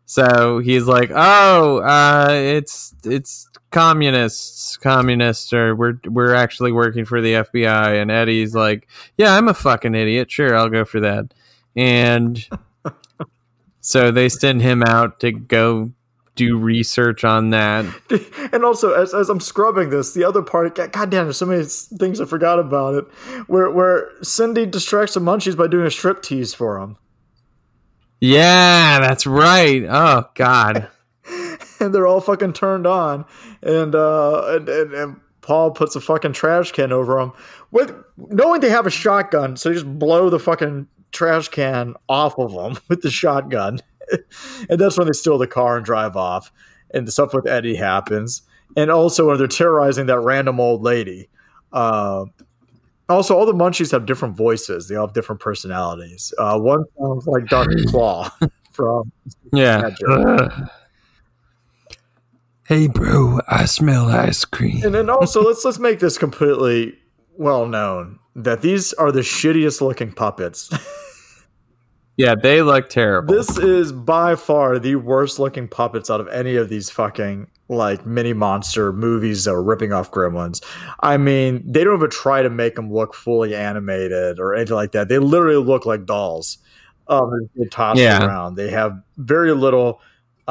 [0.06, 7.22] So he's like, "Oh, uh, it's it's communists, communists, or we're we're actually working for
[7.22, 8.88] the FBI." And Eddie's like,
[9.18, 10.32] "Yeah, I'm a fucking idiot.
[10.32, 11.34] Sure, I'll go for that."
[11.76, 12.48] And
[13.82, 15.92] so they send him out to go
[16.36, 17.86] do research on that.
[18.54, 21.46] and also, as, as I'm scrubbing this, the other part, God, God damn, there's so
[21.46, 23.06] many things I forgot about it.
[23.48, 26.98] Where where Cindy distracts the munchies by doing a strip tease for him,
[28.20, 29.84] Yeah, that's right.
[29.88, 30.88] Oh God.
[31.82, 33.26] and they're all fucking turned on,
[33.62, 37.34] and uh, and, and, and Paul puts a fucking trash can over them
[37.72, 42.38] with knowing they have a shotgun, so they just blow the fucking trash can off
[42.38, 43.80] of them with the shotgun,
[44.70, 46.52] and that's when they steal the car and drive off,
[46.94, 48.44] and the stuff with Eddie happens,
[48.78, 51.30] and also when they're terrorizing that random old lady.
[51.74, 52.26] Uh,
[53.10, 54.88] also, all the munchies have different voices.
[54.88, 56.34] They all have different personalities.
[56.38, 57.84] Uh, one sounds like Dr.
[57.88, 58.30] Claw
[58.72, 59.12] from
[59.52, 59.90] Yeah.
[62.72, 62.82] Magic.
[62.82, 64.84] Hey, bro, I smell ice cream.
[64.84, 66.98] And then also let's let's make this completely
[67.38, 70.70] well known that these are the shittiest looking puppets.
[72.18, 73.34] Yeah, they look terrible.
[73.34, 78.06] this is by far the worst looking puppets out of any of these fucking like
[78.06, 80.64] mini monster movies that are ripping off gremlins.
[81.00, 84.92] I mean, they don't even try to make them look fully animated or anything like
[84.92, 85.08] that.
[85.08, 86.60] They literally look like dolls.
[87.08, 88.24] Um, they toss Yeah.
[88.24, 88.56] around.
[88.56, 90.02] They have very little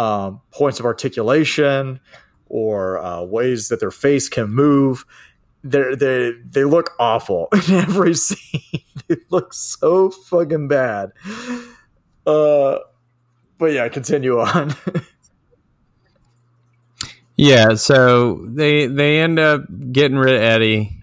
[0.00, 2.00] um, points of articulation
[2.48, 5.04] or uh, ways that their face can move.
[5.62, 8.62] They they they look awful in every scene.
[9.08, 11.12] they look so fucking bad.
[12.26, 12.78] Uh,
[13.58, 14.74] but yeah, continue on.
[17.36, 19.62] Yeah, so they they end up
[19.92, 21.02] getting rid of Eddie,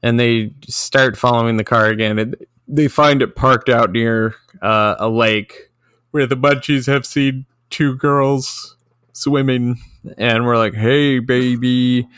[0.00, 2.36] and they start following the car again.
[2.68, 5.72] They find it parked out near uh, a lake
[6.12, 8.76] where the Munchies have seen two girls
[9.12, 9.78] swimming,
[10.18, 12.08] and we're like, "Hey, baby."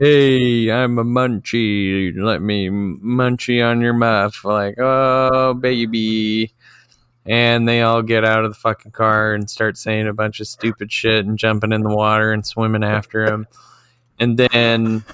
[0.00, 2.12] Hey, I'm a munchie.
[2.16, 4.44] Let me munchie on your muff.
[4.44, 6.52] Like, oh, baby.
[7.26, 10.48] and they all get out of the fucking car and start saying a bunch of
[10.48, 13.46] stupid shit and jumping in the water and swimming after him.
[14.20, 15.04] And then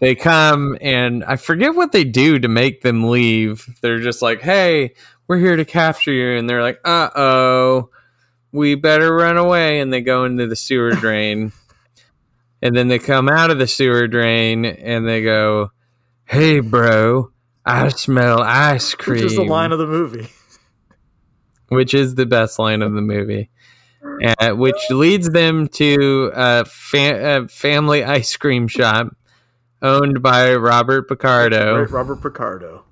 [0.00, 3.66] they come and I forget what they do to make them leave.
[3.82, 4.94] They're just like, "Hey,
[5.28, 7.90] we're here to capture you." And they're like, "Uh-oh.
[8.52, 11.52] We better run away." And they go into the sewer drain.
[12.62, 15.70] and then they come out of the sewer drain and they go,
[16.24, 17.30] "Hey, bro,
[17.64, 20.28] I smell ice cream." Which is the line of the movie.
[21.68, 23.48] which is the best line of the movie,
[24.40, 29.06] uh, which leads them to a, fa- a family ice cream shop
[29.80, 31.86] owned by Robert Picardo.
[31.86, 32.84] Robert Picardo.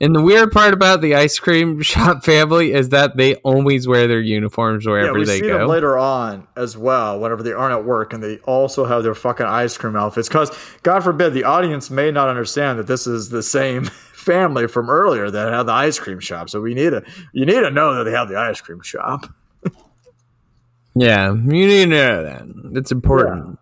[0.00, 4.06] And the weird part about the ice cream shop family is that they always wear
[4.06, 5.58] their uniforms Yeah, wherever we they see go.
[5.58, 9.14] them later on as well, whenever they aren't at work, and they also have their
[9.16, 10.28] fucking ice cream outfits.
[10.28, 10.50] Because
[10.84, 15.30] God forbid the audience may not understand that this is the same family from earlier
[15.30, 16.48] that had the ice cream shop.
[16.48, 17.02] So we need to
[17.32, 19.26] you need to know that they have the ice cream shop.
[20.94, 22.42] yeah, you need to know that.
[22.74, 23.58] It's important.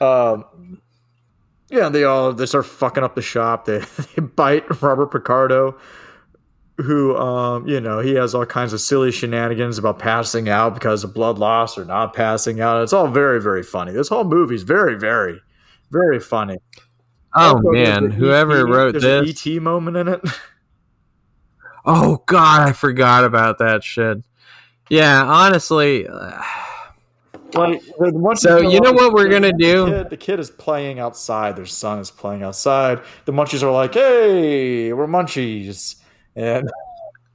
[0.00, 0.44] Um,
[1.74, 3.64] yeah, they all they start fucking up the shop.
[3.64, 3.78] They
[4.16, 5.76] they bite Robert Picardo,
[6.78, 11.02] who um you know he has all kinds of silly shenanigans about passing out because
[11.02, 12.82] of blood loss or not passing out.
[12.82, 13.92] It's all very very funny.
[13.92, 15.40] This whole movie's very very
[15.90, 16.58] very funny.
[17.34, 19.46] Oh Also, man, whoever ET wrote this.
[19.46, 20.20] ET moment in it.
[21.86, 24.24] Oh god, I forgot about that shit.
[24.88, 26.40] Yeah, honestly, uh,
[27.54, 29.86] The So, you know what we're gonna the do?
[29.86, 31.56] kid- the kid is playing outside.
[31.56, 33.00] Their son is playing outside.
[33.24, 35.96] The munchies are like, "Hey, we're munchies,"
[36.36, 36.68] and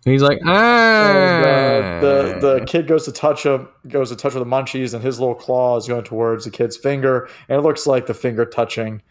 [0.06, 4.44] he's like, ah, uh, the the kid goes to touch him, goes to touch with
[4.44, 7.88] the munchies, and his little claw is going towards the kid's finger, and it looks
[7.88, 9.02] like the finger touching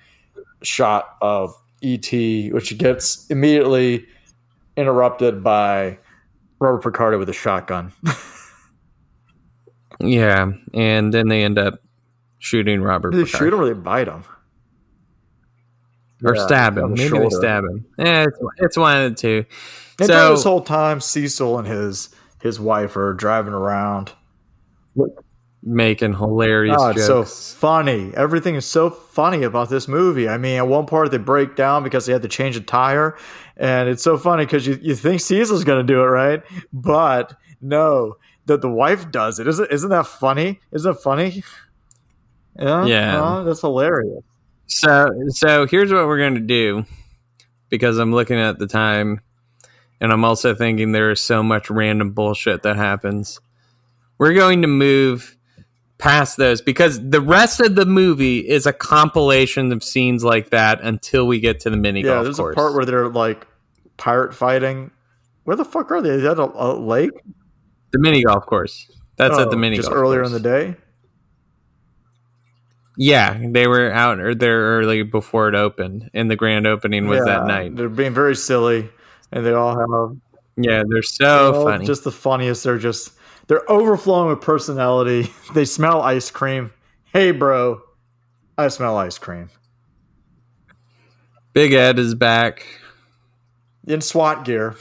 [0.63, 2.11] shot of ET,
[2.53, 4.07] which gets immediately
[4.77, 5.97] interrupted by
[6.61, 7.93] Robert Picardo with a shotgun.
[10.01, 11.81] Yeah, and then they end up
[12.39, 13.45] shooting Robert they Picardo.
[13.47, 14.23] shoot him or they bite him.
[16.25, 16.91] or Yeah, stab him.
[16.95, 17.25] Maybe shoulder.
[17.25, 17.85] they stab him.
[17.99, 19.45] Yeah, it's, it's one of the two.
[20.01, 22.11] And So this whole time, Cecil and his
[22.41, 24.12] his wife are driving around.
[25.62, 28.12] making hilarious Oh, it's so funny.
[28.15, 30.29] Everything is so funny about this movie.
[30.29, 33.16] I mean, at one part they break down because they had to change a tire,
[33.57, 36.43] and it's so funny because you, you think Cecil's going to do it, right?
[36.73, 38.16] But no,
[38.49, 39.47] that the wife does it.
[39.47, 40.61] Isn't isn't that funny?
[40.73, 41.43] Isn't it funny?
[42.61, 43.20] Yeah, Yeah.
[43.23, 44.25] Oh, that's hilarious.
[44.66, 46.85] So so here's what we're gonna do
[47.69, 49.20] because I'm looking at the time
[50.01, 53.41] and I'm also thinking there is so much random bullshit that happens.
[54.19, 55.37] We're going to move
[55.99, 60.81] past those because the rest of the movie is a compilation of scenes like that
[60.81, 62.55] until we get to the mini Yeah, golf there's course.
[62.55, 63.47] a part where they're like
[63.99, 64.91] pirate fighting.
[65.45, 66.11] Where the fuck are they?
[66.11, 67.12] Is that a, a lake?
[67.93, 68.90] The mini golf course.
[69.16, 70.28] That's at the Oh, mini just golf earlier course.
[70.28, 70.77] in the day.
[72.97, 77.24] Yeah, they were out or there early before it opened, and the grand opening was
[77.24, 77.77] that night.
[77.77, 78.89] They're being very silly,
[79.31, 80.16] and they all have
[80.56, 81.86] Yeah, they're so they're funny.
[81.86, 82.65] just the funniest.
[82.65, 83.12] They're just
[83.47, 85.32] they're overflowing with personality.
[85.55, 86.73] They smell ice cream.
[87.12, 87.81] Hey, bro,
[88.59, 89.48] I smell ice cream
[91.55, 92.66] Big Ed is back
[93.86, 94.74] in SWAT gear.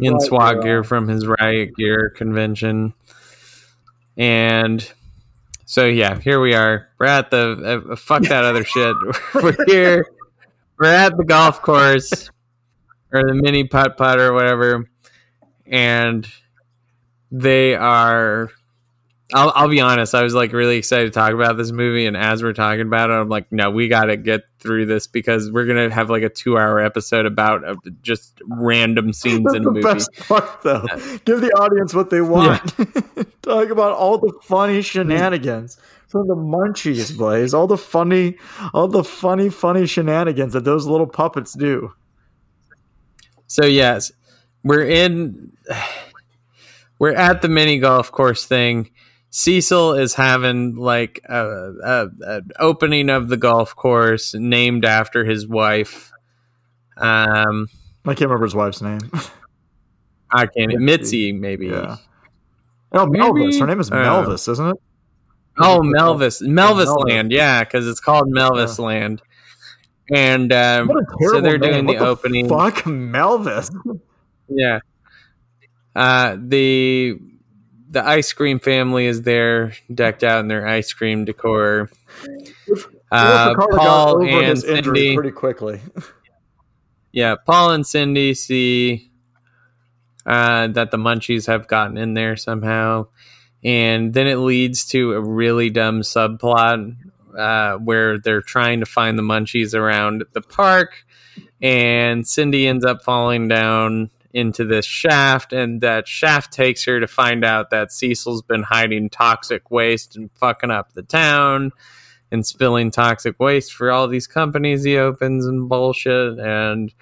[0.00, 2.94] In SWAT gear from his riot gear convention,
[4.16, 4.92] and
[5.64, 6.88] so yeah, here we are.
[6.98, 8.94] We're at the uh, fuck that other shit.
[9.34, 10.06] We're here.
[10.78, 12.30] We're at the golf course
[13.12, 14.88] or the mini putt putt or whatever,
[15.66, 16.26] and
[17.30, 18.50] they are.
[19.34, 20.14] I'll, I'll be honest.
[20.14, 23.10] I was like really excited to talk about this movie, and as we're talking about
[23.10, 26.22] it, I'm like, no, we got to get through this because we're gonna have like
[26.22, 29.82] a two hour episode about uh, just random scenes That's in the the movie.
[29.82, 30.86] best part, though.
[31.24, 32.74] Give the audience what they want.
[33.42, 35.78] Talk about all the funny shenanigans
[36.08, 37.54] from the Munchies, Blaze.
[37.54, 38.36] All the funny,
[38.74, 41.92] all the funny, funny shenanigans that those little puppets do.
[43.46, 44.12] So yes,
[44.62, 45.52] we're in.
[46.98, 48.88] We're at the mini golf course thing.
[49.34, 55.48] Cecil is having like a, a, a opening of the golf course named after his
[55.48, 56.12] wife.
[56.98, 57.66] Um,
[58.04, 59.00] I can't remember his wife's name.
[60.30, 60.78] I can't.
[60.78, 61.68] Mitzi, maybe.
[61.68, 61.96] Yeah.
[62.92, 63.58] Oh, Maybe- Melvis.
[63.58, 64.76] Her name is uh, Melvis, isn't it?
[65.58, 67.08] Oh, Melvis, Melvis Melvis.
[67.08, 69.22] Land, yeah, because it's called Melvis Land.
[70.12, 70.90] And um,
[71.20, 71.72] so they're name.
[71.72, 72.48] doing What the opening.
[72.50, 73.70] Fuck Melvis.
[74.48, 74.80] Yeah.
[75.96, 77.18] Uh, the
[77.92, 81.90] the ice cream family is there, decked out in their ice cream decor.
[83.10, 85.78] Uh, Paul and Cindy, pretty quickly.
[87.12, 89.10] yeah, Paul and Cindy see
[90.24, 93.08] uh, that the Munchies have gotten in there somehow,
[93.62, 96.96] and then it leads to a really dumb subplot
[97.36, 101.04] uh, where they're trying to find the Munchies around the park,
[101.60, 107.06] and Cindy ends up falling down into this shaft, and that shaft takes her to
[107.06, 111.70] find out that Cecil's been hiding toxic waste and fucking up the town
[112.30, 116.38] and spilling toxic waste for all these companies he opens and bullshit.
[116.38, 116.92] And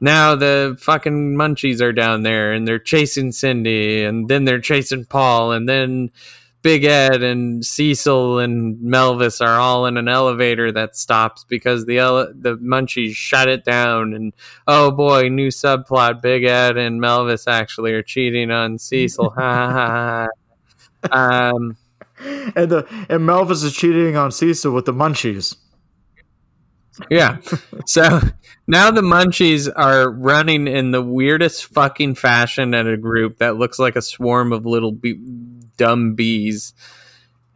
[0.00, 5.06] now the fucking munchies are down there and they're chasing Cindy, and then they're chasing
[5.06, 6.10] Paul, and then
[6.64, 11.98] Big Ed and Cecil and Melvis are all in an elevator that stops because the
[11.98, 14.14] ele- the munchies shut it down.
[14.14, 14.32] And
[14.66, 19.28] oh boy, new subplot: Big Ed and Melvis actually are cheating on Cecil.
[19.36, 20.28] Ha ha
[21.12, 21.50] ha.
[21.52, 21.76] Um,
[22.56, 25.56] and the and Melvis is cheating on Cecil with the Munchies.
[27.10, 27.38] Yeah.
[27.86, 28.20] So
[28.66, 33.78] now the munchies are running in the weirdest fucking fashion at a group that looks
[33.78, 34.92] like a swarm of little
[35.76, 36.74] dumb bees.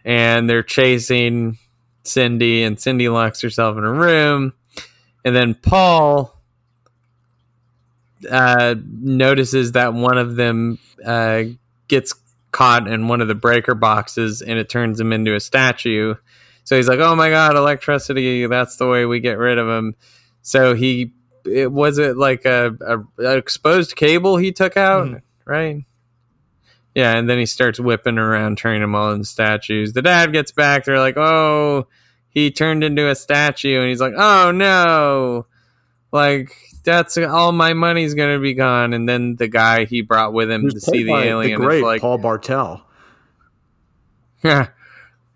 [0.05, 1.59] And they're chasing
[2.03, 4.53] Cindy, and Cindy locks herself in a room.
[5.25, 6.35] And then Paul
[8.31, 11.43] uh, notices that one of them uh,
[11.89, 12.15] gets
[12.51, 16.15] caught in one of the breaker boxes and it turns him into a statue.
[16.65, 18.47] So he's like, "Oh my god, electricity!
[18.47, 19.95] That's the way we get rid of him."
[20.43, 21.13] So he,
[21.47, 22.75] it was it like a,
[23.19, 25.23] a, a exposed cable he took out, Mhm.
[25.47, 25.85] right?
[26.99, 29.93] Yeah, and then he starts whipping around, turning them all into statues.
[29.93, 30.85] The dad gets back.
[30.85, 31.87] They're like, "Oh,
[32.29, 35.47] he turned into a statue," and he's like, "Oh no!"
[36.11, 36.51] Like
[36.83, 38.95] that's all my money's gonna be gone.
[38.95, 41.77] And then the guy he brought with him Who's to see the alien the great
[41.77, 42.85] is like, Paul Bartel.
[44.43, 44.67] yeah.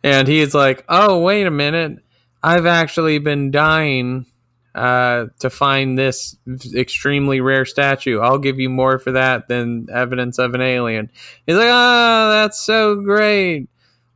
[0.05, 2.01] And he's like, oh, wait a minute.
[2.43, 4.27] I've actually been dying
[4.75, 6.37] uh, to find this
[6.75, 8.21] extremely rare statue.
[8.21, 11.11] I'll give you more for that than evidence of an alien.
[11.47, 13.69] He's like, oh, that's so great.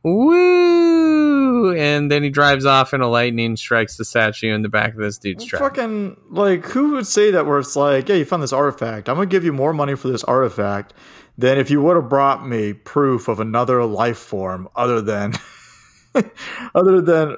[0.03, 1.75] Woo!
[1.75, 4.99] And then he drives off and a lightning strikes the statue in the back of
[4.99, 5.61] this dude's truck.
[5.61, 7.45] Fucking like, who would say that?
[7.45, 9.09] Where it's like, yeah, you found this artifact.
[9.09, 10.93] I'm gonna give you more money for this artifact
[11.37, 15.33] than if you would have brought me proof of another life form other than,
[16.75, 17.35] other than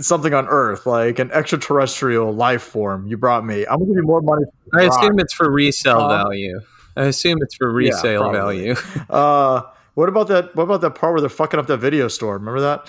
[0.00, 3.06] something on Earth, like an extraterrestrial life form.
[3.06, 3.66] You brought me.
[3.66, 4.44] I'm gonna give you more money.
[4.74, 6.60] I assume it's for resale Uh, value.
[6.96, 8.72] I assume it's for resale probably.
[8.74, 8.74] value.
[9.10, 9.62] Uh,
[9.94, 10.54] what about that?
[10.54, 12.34] What about that part where they're fucking up that video store?
[12.38, 12.88] Remember that?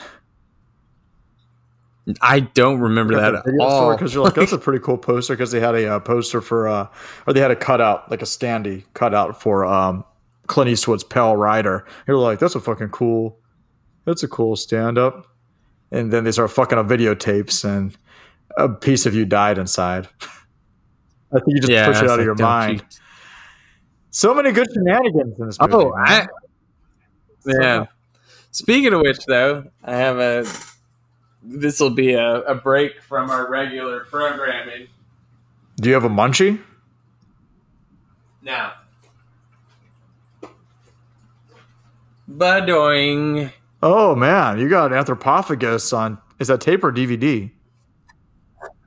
[2.22, 3.92] I don't remember that at all.
[3.96, 6.68] because you're like that's a pretty cool poster because they had a uh, poster for
[6.68, 6.88] uh
[7.28, 10.04] or they had a cutout like a standee cutout for um
[10.48, 11.86] Clint Eastwood's Pale Rider.
[12.08, 13.38] You're like that's a fucking cool,
[14.06, 15.28] that's a cool stand up.
[15.92, 17.98] And then they start fucking up videotapes and
[18.58, 20.08] a piece of you died inside.
[21.32, 22.84] I think you just Yeah, push it out of your mind.
[24.12, 25.86] So many good shenanigans in this oh, movie.
[25.86, 25.94] Oh.
[25.98, 26.28] I,
[27.46, 27.86] yeah.
[28.52, 30.46] Speaking of which, though, I have a.
[31.44, 34.88] This will be a, a break from our regular programming.
[35.78, 36.60] Do you have a munchie?
[38.42, 38.74] Now,
[42.30, 43.52] Badoing.
[43.82, 46.18] Oh man, you got Anthropophagus on.
[46.40, 47.52] Is that tape or DVD?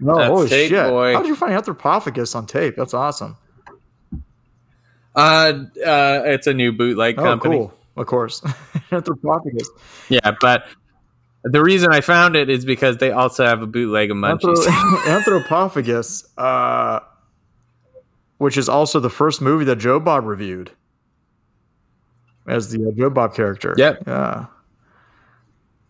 [0.01, 0.89] No, That's holy tape, shit!
[0.91, 1.13] boy.
[1.15, 2.77] How did you find Anthropophagus on tape?
[2.77, 3.37] That's awesome.
[5.15, 7.57] Uh, uh, it's a new bootleg Oh, company.
[7.59, 7.75] cool.
[7.97, 8.41] Of course,
[8.91, 9.67] Anthropophagus.
[10.09, 10.67] Yeah, but
[11.45, 14.67] the reason I found it is because they also have a bootleg of Munchies.
[14.67, 14.99] Anthro-
[15.45, 17.01] Anthropophagus, uh,
[18.39, 20.71] which is also the first movie that Joe Bob reviewed
[22.49, 23.75] as the uh, Joe Bob character.
[23.77, 24.05] Yep.
[24.07, 24.47] Yeah.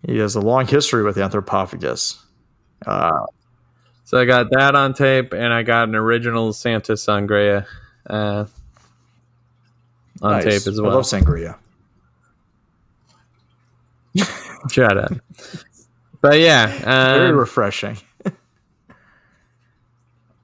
[0.06, 2.18] He has a long history with Anthropophagus.
[2.86, 3.26] Uh,
[4.04, 7.64] so I got that on tape, and I got an original Santa Sangre
[8.10, 8.44] uh,
[10.20, 10.44] on nice.
[10.44, 10.90] tape as well.
[10.90, 11.56] I love sangria.
[14.70, 15.12] Shut up.
[16.20, 16.66] But yeah,
[17.14, 17.96] Very um, refreshing.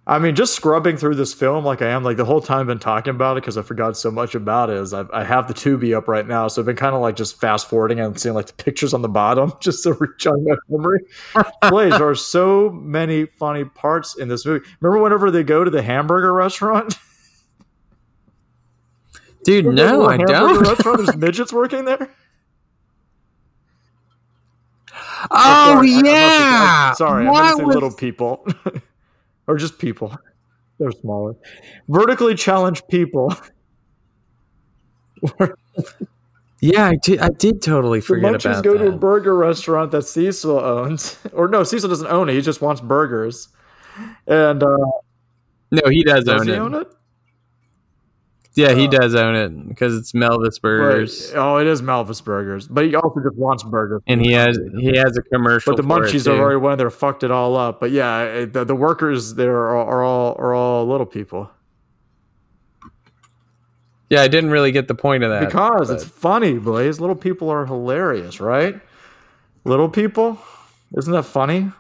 [0.09, 2.66] I mean, just scrubbing through this film like I am, like the whole time I've
[2.66, 4.76] been talking about it because I forgot so much about it.
[4.78, 7.14] Is I, I have the Tubi up right now, so I've been kind of like
[7.14, 10.55] just fast forwarding and seeing like the pictures on the bottom just to recharge my
[10.70, 11.01] memory.
[11.68, 14.64] Blaze, there are so many funny parts in this movie.
[14.80, 16.94] Remember whenever they go to the hamburger restaurant?
[19.44, 20.59] dude, no, I don't.
[20.62, 22.09] Restaurant, there's midgets working there.
[25.30, 28.47] Oh Sorry, I'm yeah, sorry, I meant to say was- little people,
[29.49, 30.16] or just people.
[30.79, 31.35] They're smaller,
[31.89, 33.35] vertically challenged people.
[36.61, 37.20] Yeah, I did.
[37.20, 38.79] I did totally The forget Munchies about go that.
[38.79, 42.35] Go to a burger restaurant that Cecil owns, or no, Cecil doesn't own it.
[42.35, 43.49] He just wants burgers.
[44.27, 44.77] And uh,
[45.70, 46.59] no, he does, does own he it.
[46.59, 46.89] own it?
[48.59, 51.40] Yeah, he Uh, does own it because it's Melvis Burgers, Right.
[51.40, 54.02] Oh, it is Melvis Burgers, but he also just wants burgers.
[54.09, 55.74] and he has he has a commercial.
[55.76, 57.78] But the Munchies are already went there, fucked it all up.
[57.78, 61.51] But yeah, it- the, the workers there are, are all are all little people
[64.10, 66.59] Yeah, I didn't really get the point of that because but- it's funny.
[66.59, 68.80] Blaze, little people are hilarious, right?
[69.64, 70.39] Little people,
[70.97, 71.70] isn't that funny?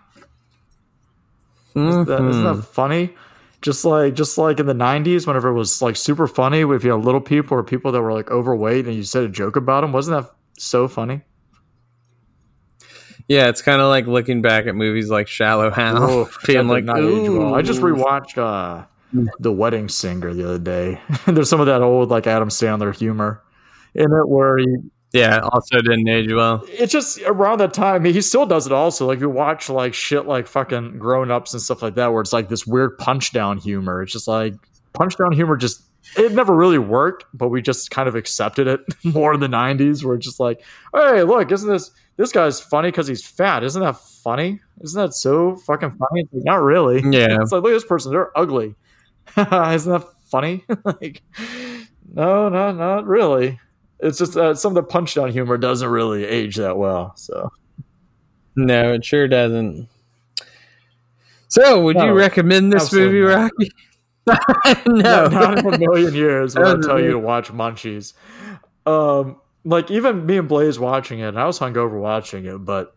[1.74, 3.14] Isn't that, isn't that funny?
[3.60, 6.92] Just like just like in the '90s, whenever it was like super funny, if you
[6.92, 9.80] had little people or people that were like overweight, and you said a joke about
[9.80, 11.22] them, wasn't that so funny?
[13.28, 17.00] Yeah, it's kind of like looking back at movies like Shallow Hal, being like, not
[17.00, 17.54] age well.
[17.54, 18.86] I just rewatched uh,
[19.38, 21.00] The Wedding Singer the other day.
[21.26, 23.42] There's some of that old like Adam Sandler humor
[23.94, 24.76] in it where he
[25.12, 26.64] Yeah, also didn't age well.
[26.68, 27.94] it's just around that time.
[27.94, 29.06] I mean, he still does it also.
[29.06, 32.32] Like you watch like shit like fucking grown ups and stuff like that, where it's
[32.32, 34.02] like this weird punch down humor.
[34.02, 34.54] It's just like
[34.92, 35.56] punch down humor.
[35.56, 35.82] Just
[36.16, 40.04] it never really worked, but we just kind of accepted it more in the '90s.
[40.04, 40.62] Where it's just like,
[40.94, 43.64] hey, look, isn't this this guy's funny because he's fat?
[43.64, 44.60] Isn't that funny?
[44.82, 46.28] Isn't that so fucking funny?
[46.32, 47.00] Like, not really.
[47.02, 47.38] Yeah.
[47.40, 48.12] It's like look at this person.
[48.12, 48.74] They're ugly.
[49.36, 50.64] Isn't that funny?
[50.84, 51.22] like,
[52.12, 53.58] no, no, not really.
[54.00, 57.12] It's just uh, some of the punch down humor doesn't really age that well.
[57.16, 57.50] So
[58.56, 59.88] No, it sure doesn't.
[61.48, 63.50] So, would No, you recommend this movie, not.
[63.50, 63.72] Rocky?
[64.86, 65.28] no.
[65.28, 68.12] not, not in a million years would I tell you to watch Munchies.
[68.86, 72.94] Um, like even me and Blaze watching it, and I was hungover watching it, but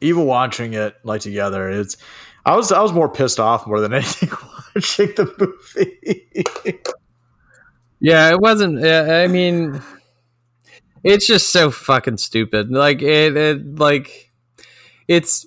[0.00, 1.96] even watching it like together, it's
[2.44, 4.30] I was I was more pissed off more than anything
[4.74, 6.78] watching the movie.
[8.02, 8.84] Yeah, it wasn't.
[8.84, 9.80] I mean,
[11.04, 12.68] it's just so fucking stupid.
[12.70, 14.32] Like it, it like
[15.06, 15.46] it's.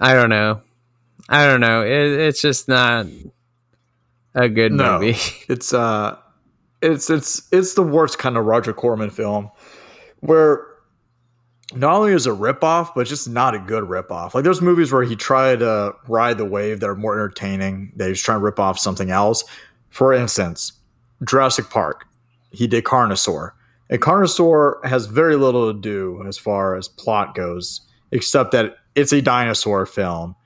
[0.00, 0.62] I don't know.
[1.28, 1.82] I don't know.
[1.82, 1.90] It,
[2.20, 3.06] it's just not
[4.34, 4.98] a good No.
[4.98, 5.18] movie.
[5.48, 6.16] it's uh
[6.80, 9.50] it's it's it's the worst kind of Roger Corman film
[10.20, 10.66] where
[11.74, 14.32] not only is it a ripoff, but just not a good ripoff.
[14.34, 17.92] Like there's movies where he tried to ride the wave that are more entertaining.
[17.96, 19.44] That he's trying to rip off something else.
[19.90, 20.72] For instance,
[21.24, 22.06] Jurassic Park.
[22.50, 23.52] He did Carnosaur.
[23.90, 27.80] And Carnosaur has very little to do as far as plot goes,
[28.12, 30.36] except that it's a dinosaur film.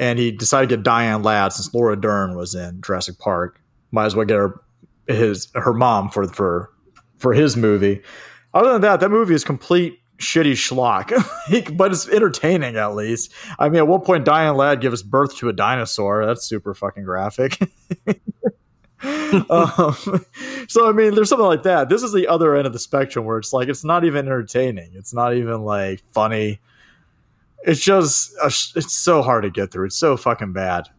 [0.00, 3.60] And he decided to get Diane Ladd since Laura Dern was in Jurassic Park.
[3.92, 4.60] Might as well get her
[5.06, 6.70] his her mom for for
[7.18, 8.02] for his movie.
[8.54, 11.10] Other than that, that movie is complete shitty schlock,
[11.76, 13.32] but it's entertaining at least.
[13.58, 16.26] I mean, at one point, Diane Ladd gives birth to a dinosaur.
[16.26, 17.58] That's super fucking graphic.
[19.50, 19.94] um,
[20.68, 21.88] so I mean, there's something like that.
[21.88, 24.92] This is the other end of the spectrum where it's like it's not even entertaining.
[24.94, 26.60] It's not even like funny.
[27.66, 29.86] It's just a, it's so hard to get through.
[29.86, 30.88] It's so fucking bad.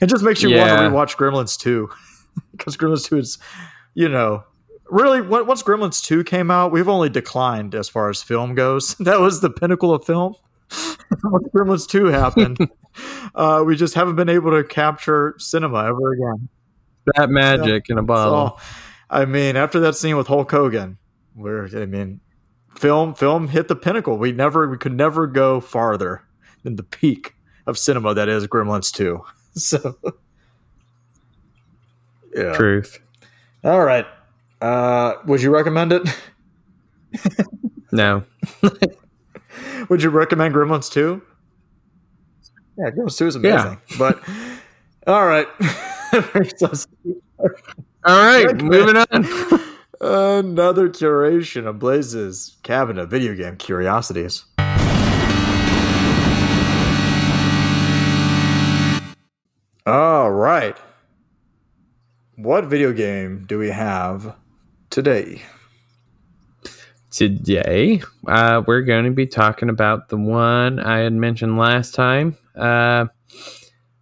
[0.00, 0.90] it just makes you Yeah.
[0.90, 1.88] want to rewatch Gremlins 2
[2.52, 3.38] because Gremlins 2 is,
[3.94, 4.44] you know,
[4.90, 8.94] really once Gremlins 2 came out, we've only declined as far as film goes.
[8.96, 10.34] That was the pinnacle of film.
[11.10, 12.58] Gremlins 2 happened,
[13.34, 16.48] uh, we just haven't been able to capture cinema ever again.
[17.14, 18.60] That magic in a bottle.
[19.08, 20.98] I mean, after that scene with Hulk Hogan,
[21.34, 22.20] where I mean,
[22.74, 24.18] film film hit the pinnacle.
[24.18, 26.22] We never we could never go farther
[26.64, 27.34] than the peak
[27.66, 29.24] of cinema that is Gremlins 2.
[29.56, 29.96] So
[32.34, 32.52] yeah.
[32.52, 33.00] Truth.
[33.64, 34.04] All right.
[34.60, 36.02] Uh, would you recommend it?
[37.90, 38.24] No.
[39.88, 41.22] Would you recommend Gremlins 2?
[42.78, 43.78] Yeah, Gremlins 2 is amazing.
[43.88, 43.96] Yeah.
[43.98, 44.22] But
[45.06, 45.46] all right.
[48.04, 49.06] all right, moving on.
[50.00, 54.44] Another curation of Blaze's cabinet of video game curiosities.
[59.86, 60.76] All right.
[62.34, 64.34] What video game do we have
[64.90, 65.42] today?
[67.16, 72.36] Today, uh, we're going to be talking about the one I had mentioned last time.
[72.54, 73.06] Uh,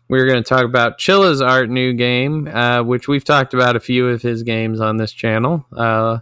[0.09, 3.81] we're going to talk about Chilla's art new game, uh, which we've talked about a
[3.81, 5.65] few of his games on this channel.
[5.73, 6.19] Uh,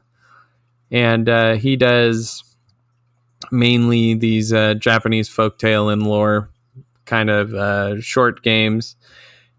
[0.91, 2.45] and uh, he does
[3.51, 6.51] mainly these uh, Japanese folktale and lore
[7.07, 8.97] kind of short games.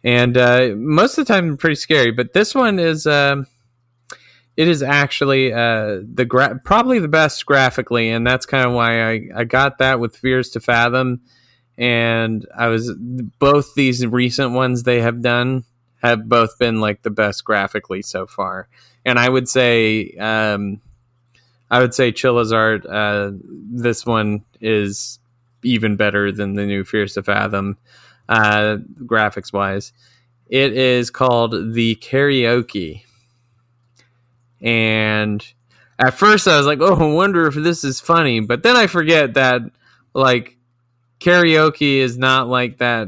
[0.04, 0.36] And
[0.80, 2.12] most of the time, pretty scary.
[2.12, 3.08] But this one is.
[3.08, 3.48] um
[4.56, 9.12] it is actually uh, the gra- probably the best graphically, and that's kind of why
[9.12, 11.22] I, I got that with Fears to Fathom.
[11.76, 15.66] And I was both these recent ones they have done
[16.04, 18.68] have both been like the best graphically so far.
[19.06, 20.82] And I would say, um,
[21.72, 22.86] I would say Chilla's art.
[22.86, 25.20] Uh, this one is
[25.64, 27.78] even better than the new Fears to Fathom,
[28.30, 29.94] uh, graphics wise.
[30.48, 33.04] It is called the Karaoke
[34.64, 35.46] and
[36.00, 38.88] at first I was like, "Oh, I wonder if this is funny," but then I
[38.88, 39.62] forget that
[40.14, 40.58] like
[41.20, 43.08] karaoke is not like that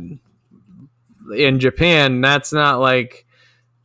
[1.35, 2.21] in Japan.
[2.21, 3.25] That's not like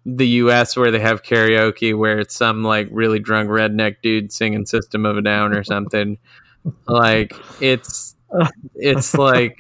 [0.04, 0.76] the U.S.
[0.76, 5.16] where they have karaoke, where it's some like really drunk redneck dude singing System of
[5.16, 6.18] a Down or something.
[6.86, 8.14] like it's
[8.74, 9.58] it's like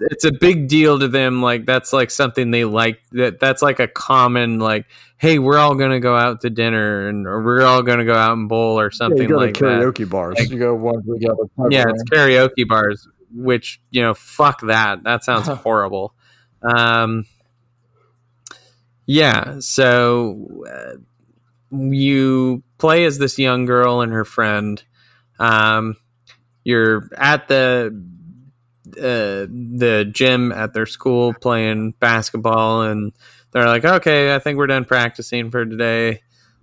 [0.00, 3.80] it's a big deal to them like that's like something they like that that's like
[3.80, 4.86] a common like
[5.18, 8.32] hey we're all gonna go out to dinner and or we're all gonna go out
[8.32, 10.50] and bowl or something go like to that karaoke bars.
[10.50, 11.44] you go one together.
[11.70, 16.14] yeah it's karaoke bars which you know fuck that that sounds horrible
[16.62, 17.24] um
[19.06, 20.96] yeah so uh,
[21.70, 24.82] you play as this young girl and her friend
[25.38, 25.96] um
[26.64, 27.90] you're at the
[28.98, 33.12] uh, the gym at their school playing basketball and
[33.50, 36.20] they're like okay i think we're done practicing for today.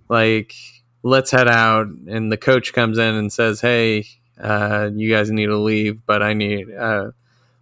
[0.08, 0.54] Like
[1.02, 1.86] let's head out.
[2.08, 4.06] And the coach comes in and says hey
[4.40, 7.10] uh, you guys need to leave but i need uh,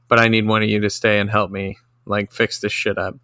[0.07, 1.77] but i need one of you to stay and help me
[2.07, 3.17] like fix this shit up.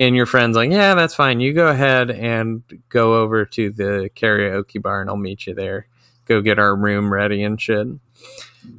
[0.00, 1.40] And your friend's like yeah that's fine.
[1.40, 5.86] You go ahead and go over to the karaoke bar and i'll meet you there.
[6.26, 7.86] Go get our room ready and shit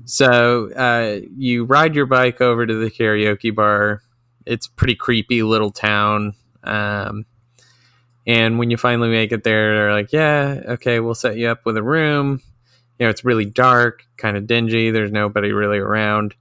[0.06, 4.01] so uh, you ride your bike over to the karaoke bar.
[4.45, 6.34] It's pretty creepy little town.
[6.64, 7.26] Um,
[8.26, 11.65] and when you finally make it there, they're like, "Yeah, okay, we'll set you up
[11.65, 12.41] with a room."
[12.99, 14.91] You know, it's really dark, kind of dingy.
[14.91, 16.35] There's nobody really around,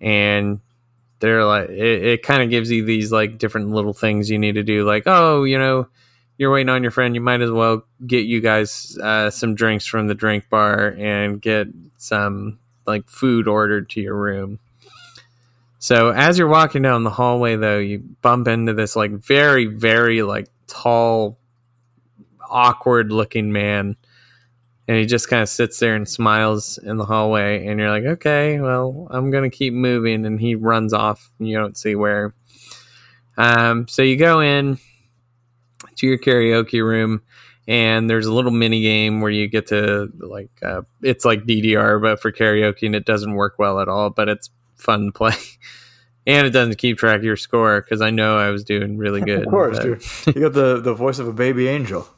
[0.00, 0.60] and
[1.20, 4.54] they're like, it, it kind of gives you these like different little things you need
[4.54, 5.88] to do, like, oh, you know,
[6.38, 7.14] you're waiting on your friend.
[7.16, 11.42] You might as well get you guys uh, some drinks from the drink bar and
[11.42, 11.66] get
[11.96, 14.60] some like food ordered to your room.
[15.80, 20.22] So as you're walking down the hallway though, you bump into this like very very
[20.22, 21.38] like tall
[22.48, 23.96] awkward looking man
[24.86, 28.04] and he just kind of sits there and smiles in the hallway and you're like,
[28.04, 32.32] "Okay, well, I'm to keep moving." And he runs off, and you don't see where.
[33.36, 34.78] Um so you go in
[35.98, 37.22] to your karaoke room
[37.66, 42.00] and there's a little mini game where you get to like uh, it's like DDR
[42.00, 45.34] but for karaoke and it doesn't work well at all but it's fun to play
[46.26, 49.20] and it doesn't keep track of your score because I know I was doing really
[49.30, 49.44] good.
[49.44, 49.84] Of course, but-
[50.24, 50.36] dude.
[50.36, 52.08] You got the, the voice of a baby angel.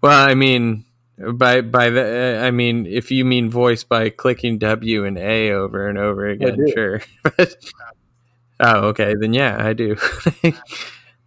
[0.00, 0.84] Well, I mean,
[1.16, 5.52] By by the, uh, I mean if you mean voice by clicking W and A
[5.52, 7.00] over and over again, sure.
[8.60, 9.96] oh, okay, then yeah, I do.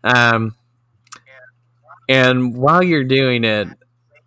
[0.04, 0.56] um,
[2.08, 3.68] and while you're doing it,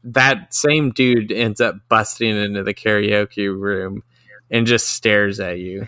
[0.04, 4.02] that same dude ends up busting into the karaoke room
[4.50, 5.86] and just stares at you.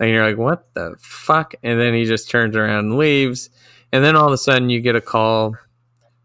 [0.00, 1.54] And you're like, what the fuck?
[1.62, 3.50] And then he just turns around and leaves.
[3.92, 5.56] And then all of a sudden you get a call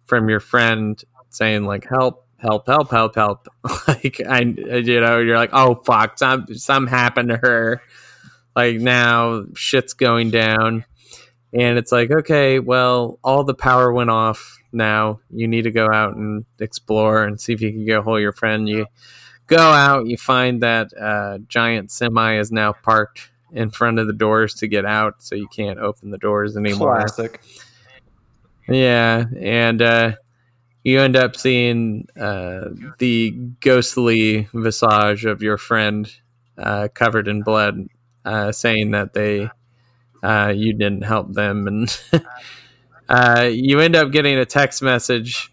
[0.06, 3.48] from your friend saying, like, help, help, help, help, help.
[3.88, 7.82] like, I, you know, you're like, oh, fuck, some, some happened to her.
[8.56, 10.86] Like, now shit's going down.
[11.52, 15.20] And it's like, okay, well, all the power went off now.
[15.30, 18.32] You need to go out and explore and see if you can go hold your
[18.32, 18.68] friend.
[18.68, 18.88] You
[19.48, 24.14] go out, you find that uh, giant semi is now parked in front of the
[24.14, 26.96] doors to get out, so you can't open the doors anymore.
[26.98, 27.40] Classic.
[28.68, 30.14] Yeah, and uh,
[30.84, 36.12] you end up seeing uh, the ghostly visage of your friend
[36.58, 37.88] uh, covered in blood,
[38.26, 39.50] uh, saying that they
[40.24, 42.02] uh, you didn't help them, and
[43.10, 45.52] uh, you end up getting a text message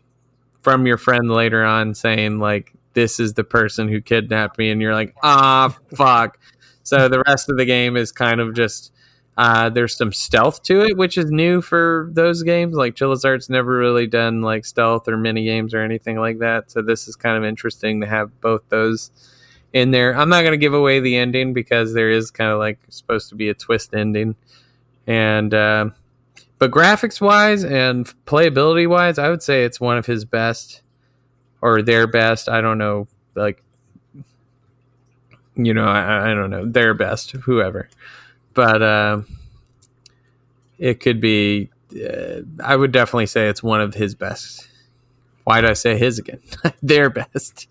[0.63, 4.81] from your friend later on saying like this is the person who kidnapped me, and
[4.81, 6.39] you're like ah fuck.
[6.83, 8.93] So the rest of the game is kind of just
[9.37, 12.75] uh, there's some stealth to it, which is new for those games.
[12.75, 16.71] Like Art's never really done like stealth or mini games or anything like that.
[16.71, 19.11] So this is kind of interesting to have both those
[19.73, 20.15] in there.
[20.15, 23.31] I'm not going to give away the ending because there is kind of like supposed
[23.31, 24.35] to be a twist ending,
[25.07, 25.91] and uh,
[26.61, 30.83] but graphics wise and playability wise, I would say it's one of his best
[31.61, 32.49] or their best.
[32.49, 33.65] I don't know, like
[35.57, 37.89] you know, I, I don't know their best, whoever
[38.55, 39.23] but uh,
[40.79, 41.71] it could be.
[41.93, 44.69] Uh, I would definitely say it's one of his best.
[45.45, 46.41] Why did I say his again?
[46.83, 47.69] Their best.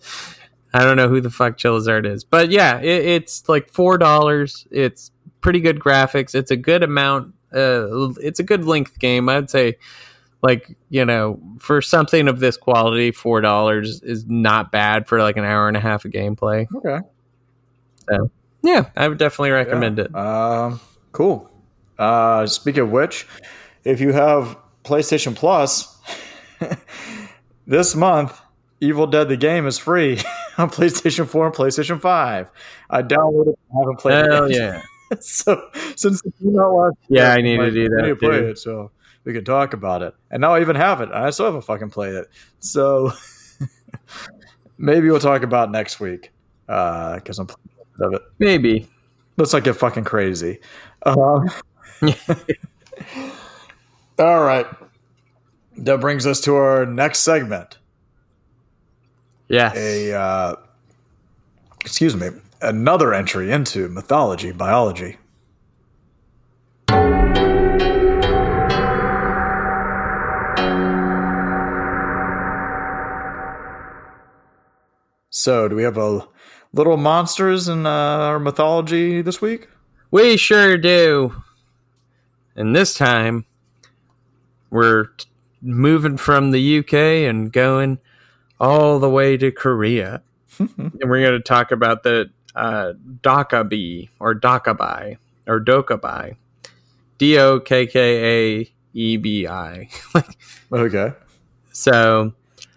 [0.73, 3.97] I don't know who the fuck Chilla's Art is, but yeah, it, it's like four
[3.97, 4.67] dollars.
[4.71, 5.11] It's
[5.41, 6.35] pretty good graphics.
[6.35, 7.33] It's a good amount.
[7.53, 9.29] Uh, it's a good length game.
[9.29, 9.77] I'd say,
[10.41, 15.37] like you know, for something of this quality, four dollars is not bad for like
[15.37, 16.67] an hour and a half of gameplay.
[16.75, 16.99] Okay.
[18.09, 18.31] So
[18.63, 20.13] yeah, I would definitely recommend it.
[20.15, 20.79] Um,
[21.11, 21.49] cool.
[21.97, 23.27] Uh, speaking of which,
[23.83, 25.97] if you have PlayStation Plus,
[27.67, 28.39] this month,
[28.81, 30.13] Evil Dead the game is free
[30.57, 32.49] on PlayStation 4 and PlayStation 5.
[32.89, 34.51] I downloaded it, I haven't played Hell it.
[34.51, 34.59] yet.
[34.59, 34.81] yeah.
[35.19, 38.39] so since you not watch, Yeah, I need to do I that need to play
[38.39, 38.91] it so
[39.23, 40.13] we can talk about it.
[40.31, 41.09] And now I even have it.
[41.11, 42.27] I still haven't fucking played it.
[42.59, 43.11] So
[44.77, 46.31] maybe we'll talk about next week
[46.65, 47.69] because I'm playing
[48.01, 48.21] of it.
[48.39, 48.87] Maybe.
[49.37, 50.59] Let's not get fucking crazy.
[51.03, 51.49] Um,
[54.19, 54.67] all right.
[55.77, 57.77] That brings us to our next segment.
[59.47, 59.75] Yes.
[59.77, 60.55] A uh,
[61.81, 62.29] excuse me,
[62.61, 65.17] another entry into mythology biology.
[75.31, 76.27] So, do we have a
[76.73, 79.69] little monsters in uh, our mythology this week?
[80.11, 81.43] We sure do.
[82.55, 83.45] And this time,
[84.69, 85.27] we're t-
[85.61, 87.99] moving from the UK and going
[88.59, 90.23] all the way to Korea.
[90.59, 95.17] and we're going to talk about the uh, Dokabi or Dokabai
[95.47, 96.35] or Dokabai.
[97.17, 99.89] D O K K A E B I.
[100.71, 101.13] Okay.
[101.71, 102.33] So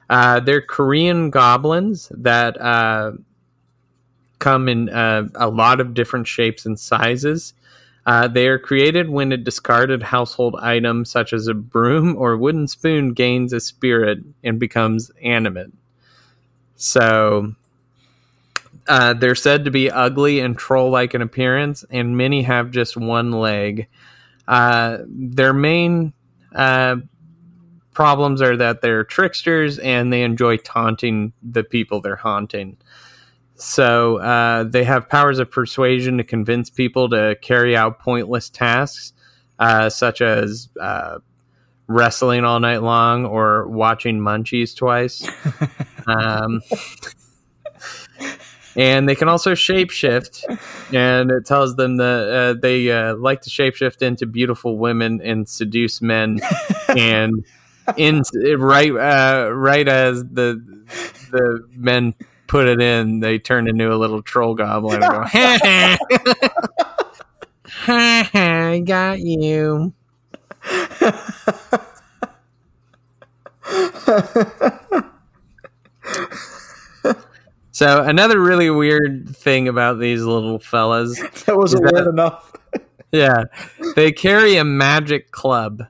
[0.08, 3.12] uh, they're Korean goblins that uh,
[4.38, 7.52] come in uh, a lot of different shapes and sizes.
[8.06, 12.66] Uh, they are created when a discarded household item, such as a broom or wooden
[12.66, 15.72] spoon, gains a spirit and becomes animate.
[16.76, 17.54] So
[18.88, 22.96] uh, they're said to be ugly and troll like in appearance, and many have just
[22.96, 23.88] one leg.
[24.48, 26.12] Uh, their main
[26.54, 26.96] uh,
[27.92, 32.76] problems are that they're tricksters and they enjoy taunting the people they're haunting.
[33.54, 39.12] So uh, they have powers of persuasion to convince people to carry out pointless tasks,
[39.58, 41.18] uh, such as uh,
[41.86, 45.28] wrestling all night long or watching Munchies twice.
[46.08, 46.60] um,
[48.76, 50.42] and they can also shapeshift,
[50.94, 55.48] and it tells them that uh, they uh, like to shapeshift into beautiful women and
[55.48, 56.40] seduce men,
[56.88, 57.44] and
[57.96, 58.22] in
[58.58, 60.62] right uh, right as the
[61.30, 62.14] the men
[62.46, 65.98] put it in, they turn into a little troll goblin and go, ha ha,
[67.66, 69.92] ha ha, I got you.
[77.72, 82.52] So another really weird thing about these little fellas, That wasn't that- weird enough.
[83.12, 83.44] yeah,
[83.96, 85.82] they carry a magic club,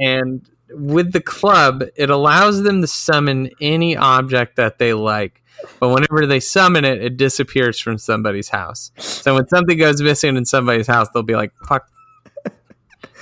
[0.00, 5.42] and with the club, it allows them to summon any object that they like.
[5.78, 8.92] But whenever they summon it, it disappears from somebody's house.
[8.96, 11.88] So when something goes missing in somebody's house, they'll be like, "Fuck,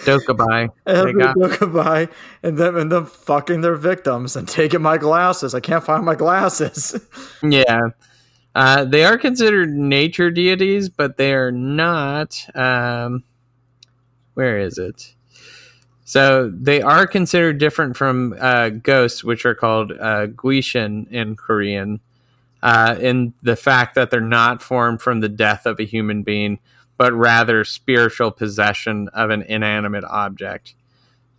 [0.05, 2.09] Dokkabai." They Every got- goodbye,
[2.43, 5.55] and them and them fucking their victims and taking my glasses.
[5.55, 6.99] I can't find my glasses.
[7.43, 7.91] Yeah.
[8.55, 12.45] Uh, they are considered nature deities, but they are not.
[12.57, 13.23] Um,
[14.35, 15.15] where is it?
[16.05, 22.01] So they are considered different from uh, ghosts, which are called uh, Guishin in Korean,
[22.63, 26.59] uh, in the fact that they're not formed from the death of a human being,
[26.99, 30.75] but rather spiritual possession of an inanimate object.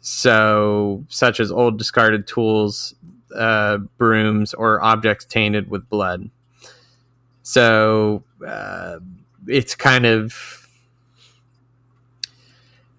[0.01, 2.95] So, such as old discarded tools,
[3.35, 6.31] uh, brooms, or objects tainted with blood.
[7.43, 8.99] So uh,
[9.47, 10.69] it's kind of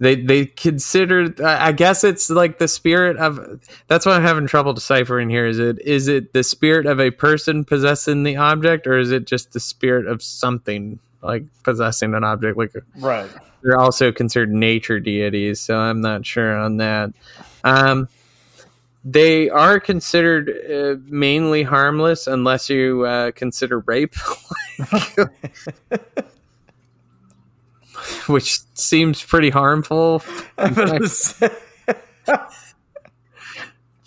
[0.00, 1.32] they they consider.
[1.44, 3.60] I guess it's like the spirit of.
[3.86, 5.46] That's what I'm having trouble deciphering here.
[5.46, 9.24] Is it is it the spirit of a person possessing the object, or is it
[9.24, 12.56] just the spirit of something like possessing an object?
[12.56, 13.28] Like Right.
[13.62, 17.12] they're also considered nature deities, so I'm not sure on that.
[17.64, 18.08] Um,
[19.04, 24.14] they are considered uh, mainly harmless unless you uh, consider rape,
[28.26, 30.22] which seems pretty harmful.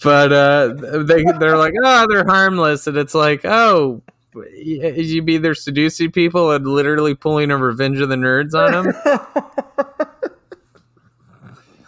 [0.04, 0.68] But uh,
[1.04, 4.02] they they're like, oh, they're harmless, and it's like, oh.
[4.36, 8.86] Y- You be either seducing people and literally pulling a Revenge of the Nerds on
[8.86, 8.94] them.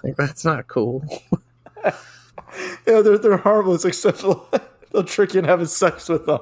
[0.04, 1.04] like that's not cool.
[1.84, 4.46] yeah, they're they're harmless except for
[4.92, 6.40] they'll trick you into having sex with them.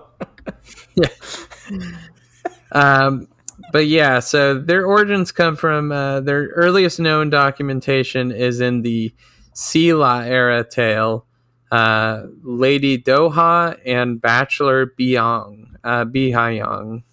[2.72, 3.28] Um,
[3.72, 9.14] but yeah, so their origins come from uh, their earliest known documentation is in the
[9.54, 11.26] Silla era tale,
[11.72, 17.04] uh, Lady Doha and Bachelor Biang, uh, Bihayong.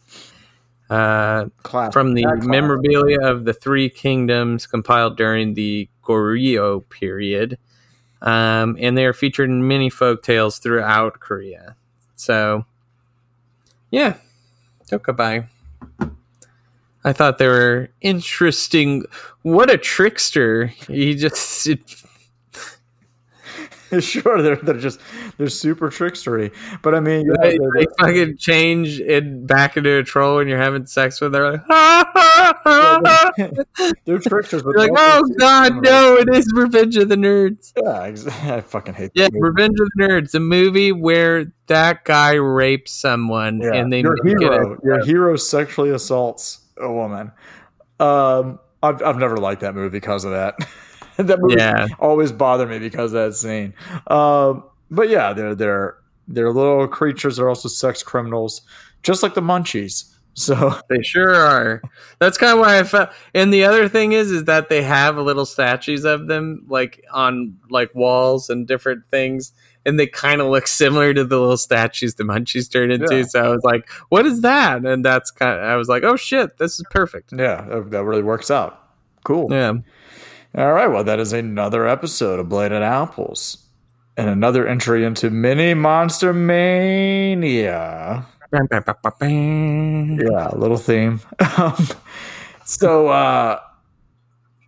[0.88, 1.46] Uh,
[1.92, 7.58] from the memorabilia of the three kingdoms compiled during the Goryeo period.
[8.22, 11.76] Um, and they are featured in many folk tales throughout Korea.
[12.16, 12.66] So,
[13.90, 14.16] yeah,
[14.90, 15.46] Tokabai.
[17.04, 19.04] I thought they were interesting.
[19.42, 20.66] What a trickster!
[20.66, 21.68] He just
[24.00, 25.00] sure, they're they're just
[25.38, 26.52] they're super trickstery.
[26.82, 30.58] But I mean, they, they're- they fucking change it back into a troll when you're
[30.58, 31.52] having sex with her.
[31.52, 31.64] Like,
[34.04, 34.62] they're tricksters.
[34.62, 36.16] But You're like, they're like, oh god, no!
[36.16, 37.72] It is Revenge of the Nerds.
[37.76, 38.54] Yeah.
[38.54, 39.10] I fucking hate.
[39.14, 39.28] Yeah.
[39.32, 43.74] Revenge of the Nerds, a movie where that guy rapes someone Yeah.
[43.74, 47.32] and they your hero, your hero sexually assaults a woman.
[47.98, 50.56] Um, I've I've never liked that movie because of that.
[51.26, 51.86] that movie Yeah.
[51.98, 53.74] always bothered me because of that scene.
[54.08, 55.96] Um, but yeah, they're they're
[56.28, 57.36] they're little creatures.
[57.36, 58.62] They're also sex criminals,
[59.02, 60.04] just like the Munchies.
[60.34, 61.82] So They sure are.
[62.20, 63.10] That's kind of why I felt.
[63.34, 67.58] And the other thing is, is that they have little statues of them, like on
[67.68, 69.52] like walls and different things,
[69.84, 73.16] and they kind of look similar to the little statues the Munchies turn into.
[73.16, 73.22] Yeah.
[73.24, 75.58] So I was like, "What is that?" And that's kind.
[75.58, 78.88] Of, I was like, "Oh shit, this is perfect." yeah, that really works out.
[79.24, 79.48] Cool.
[79.50, 79.74] Yeah.
[80.56, 80.88] All right.
[80.88, 83.64] Well, that is another episode of Bladed Apples.
[84.16, 88.26] And another entry into Mini Monster Mania.
[90.20, 91.20] Yeah, a little theme.
[91.56, 91.86] Um,
[92.64, 93.58] so uh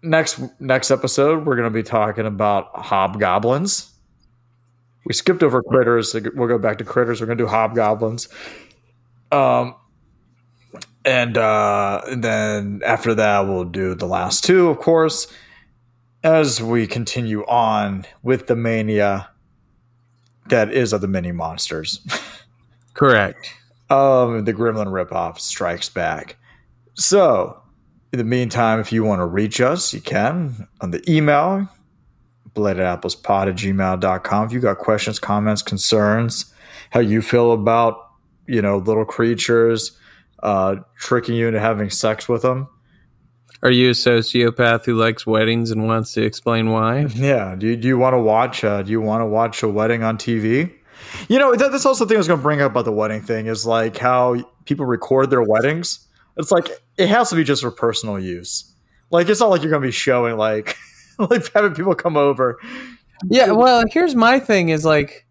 [0.02, 3.90] next next episode we're going to be talking about hobgoblins.
[5.06, 6.14] We skipped over critters.
[6.34, 7.20] We'll go back to critters.
[7.20, 8.28] We're going to do hobgoblins.
[9.30, 9.74] Um
[11.04, 15.32] and uh and then after that we'll do the last two, of course,
[16.24, 19.28] as we continue on with the mania
[20.48, 22.00] that is of the mini monsters.
[22.94, 23.52] Correct.
[23.90, 26.36] um, the Gremlin ripoff strikes back.
[26.94, 27.60] So,
[28.12, 31.68] in the meantime, if you want to reach us, you can on the email,
[32.54, 34.46] bladedapplespod at gmail.com.
[34.46, 36.52] If you got questions, comments, concerns,
[36.90, 38.10] how you feel about,
[38.46, 39.92] you know, little creatures
[40.42, 42.68] uh, tricking you into having sex with them.
[43.62, 47.06] Are you a sociopath who likes weddings and wants to explain why?
[47.14, 47.54] Yeah.
[47.54, 48.64] Do you, do you want to watch?
[48.64, 50.72] Uh, do you want to watch a wedding on TV?
[51.28, 52.92] You know, that, that's also the thing I was going to bring up about the
[52.92, 56.08] wedding thing is like how people record their weddings.
[56.36, 58.72] It's like it has to be just for personal use.
[59.10, 60.76] Like it's not like you're going to be showing like
[61.18, 62.58] like having people come over.
[63.28, 65.24] Yeah, well, here's my thing is like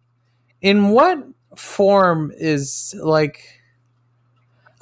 [0.62, 1.18] in what
[1.58, 3.61] form is like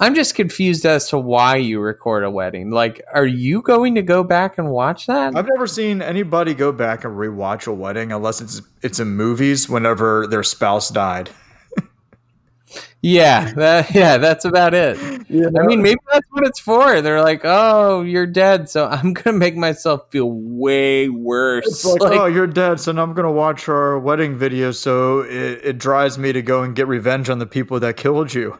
[0.00, 2.70] I'm just confused as to why you record a wedding.
[2.70, 5.36] Like, are you going to go back and watch that?
[5.36, 9.68] I've never seen anybody go back and rewatch a wedding unless it's it's in movies
[9.68, 11.28] whenever their spouse died.
[13.02, 14.96] yeah, that, yeah, that's about it.
[14.98, 17.02] I mean, maybe that's what it's for.
[17.02, 22.00] They're like, "Oh, you're dead, so I'm gonna make myself feel way worse." It's like,
[22.00, 25.78] Like, oh, you're dead, so now I'm gonna watch our wedding video, so it, it
[25.78, 28.58] drives me to go and get revenge on the people that killed you.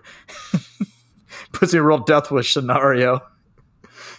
[1.53, 3.21] Puts me in a real death wish scenario.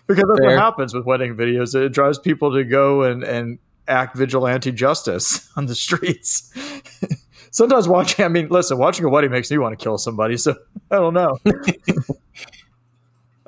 [0.07, 0.55] Because that's Fair.
[0.55, 1.73] what happens with wedding videos.
[1.75, 6.51] It drives people to go and, and act vigilante justice on the streets.
[7.51, 10.55] Sometimes watching, I mean, listen, watching a wedding makes me want to kill somebody, so
[10.91, 11.37] I don't know.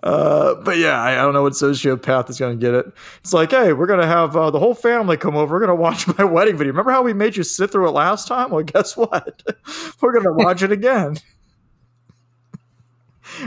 [0.03, 2.85] Uh, but yeah, I, I don't know what sociopath is going to get it.
[3.21, 5.53] It's like, hey, we're going to have uh, the whole family come over.
[5.53, 6.73] We're going to watch my wedding video.
[6.73, 8.49] Remember how we made you sit through it last time?
[8.51, 9.41] Well, guess what?
[10.01, 11.15] we're going to watch it again.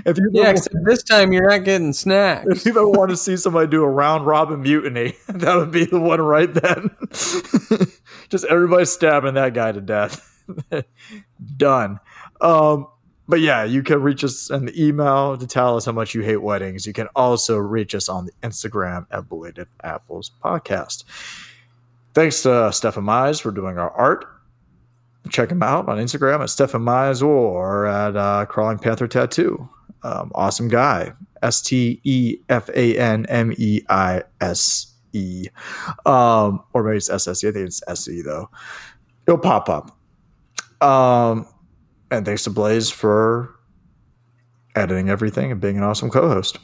[0.04, 2.46] If you yeah, except this time you're not getting snacks.
[2.48, 5.84] if you ever want to see somebody do a round robin mutiny, that would be
[5.84, 6.90] the one right then.
[8.28, 10.44] Just everybody stabbing that guy to death.
[11.56, 12.00] Done.
[12.40, 12.88] Um,
[13.28, 16.22] but yeah, you can reach us in the email to tell us how much you
[16.22, 16.86] hate weddings.
[16.86, 21.04] You can also reach us on the Instagram at Bladed Apples Podcast.
[22.14, 24.26] Thanks to Stefan Meise for doing our art.
[25.28, 29.68] Check him out on Instagram at Stefan Meise or at uh, Crawling Panther Tattoo.
[30.02, 31.12] Um, awesome guy.
[31.42, 35.46] S T E F A N M E I S E.
[36.04, 37.48] Um, or maybe it's S S E.
[37.48, 38.50] I think it's S E though.
[39.26, 39.96] It'll pop up.
[40.86, 41.46] Um,
[42.10, 43.54] and thanks to Blaze for
[44.74, 46.58] editing everything and being an awesome co-host.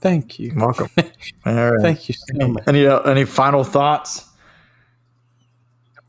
[0.00, 0.52] Thank you.
[0.56, 0.88] Welcome.
[1.46, 1.82] All right.
[1.82, 2.64] Thank you so much.
[2.68, 4.24] Any uh, any final thoughts?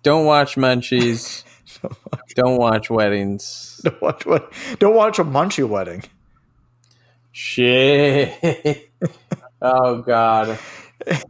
[0.04, 1.44] Don't watch Munchies.
[2.36, 3.82] Don't watch weddings.
[3.84, 4.52] Don't watch what?
[4.80, 6.04] Don't watch a Munchie wedding.
[7.32, 8.90] Shit.
[9.62, 10.58] oh God.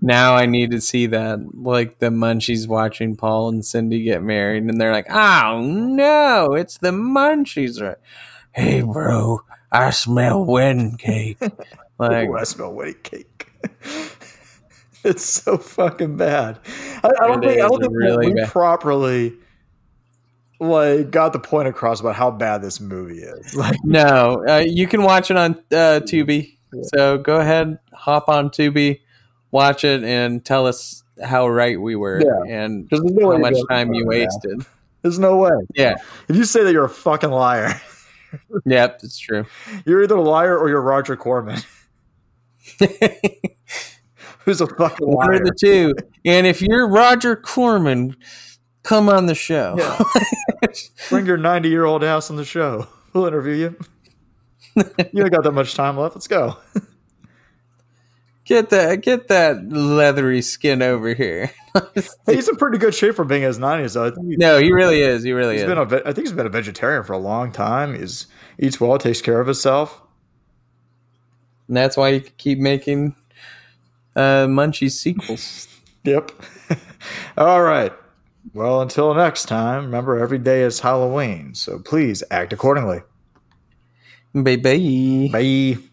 [0.01, 1.39] Now I need to see that.
[1.55, 6.77] Like the Munchies watching Paul and Cindy get married, and they're like, "Oh no, it's
[6.79, 7.97] the Munchies!" Right?
[8.51, 11.37] Hey, bro, I smell wedding cake.
[12.01, 13.51] Like, Ooh, I smell wedding cake.
[15.03, 16.57] it's so fucking bad.
[17.03, 18.47] I, I don't think I don't think really we bad.
[18.47, 19.33] properly
[20.59, 23.53] like got the point across about how bad this movie is.
[23.55, 26.57] Like, no, uh, you can watch it on uh, Tubi.
[26.93, 29.01] So go ahead, hop on Tubi,
[29.51, 32.53] watch it, and tell us how right we were Yeah.
[32.63, 34.65] and no how much time you wasted.
[35.01, 35.51] There's no way.
[35.75, 35.95] Yeah,
[36.27, 37.81] If you say that you're a fucking liar,
[38.65, 39.45] yep, it's true.
[39.85, 41.59] you're either a liar or you're Roger Corman,
[44.45, 45.93] who's a fucking One of the two.
[46.25, 48.15] And if you're Roger Corman,
[48.89, 49.77] come on the show.
[51.09, 52.87] Bring your 90 year old ass on the show.
[53.11, 53.75] We'll interview you.
[55.11, 56.13] you ain't got that much time left.
[56.13, 56.57] Let's go.
[58.45, 61.49] get that get that leathery skin over here.
[62.27, 64.05] He's in pretty good shape for being his 90s, though.
[64.05, 65.23] I think he's, no, he really is.
[65.23, 65.67] He really he's is.
[65.67, 67.95] been a, I think he's been a vegetarian for a long time.
[67.95, 68.27] He's
[68.59, 70.03] eats well, takes care of himself.
[71.67, 73.15] and that's why he keep making
[74.15, 75.67] uh Munchies sequels.
[76.03, 76.31] Yep.
[77.39, 77.91] All right.
[78.53, 83.01] Well, until next time, remember every day is Halloween, so please act accordingly.
[84.33, 85.29] Bye bye.
[85.31, 85.88] Bye.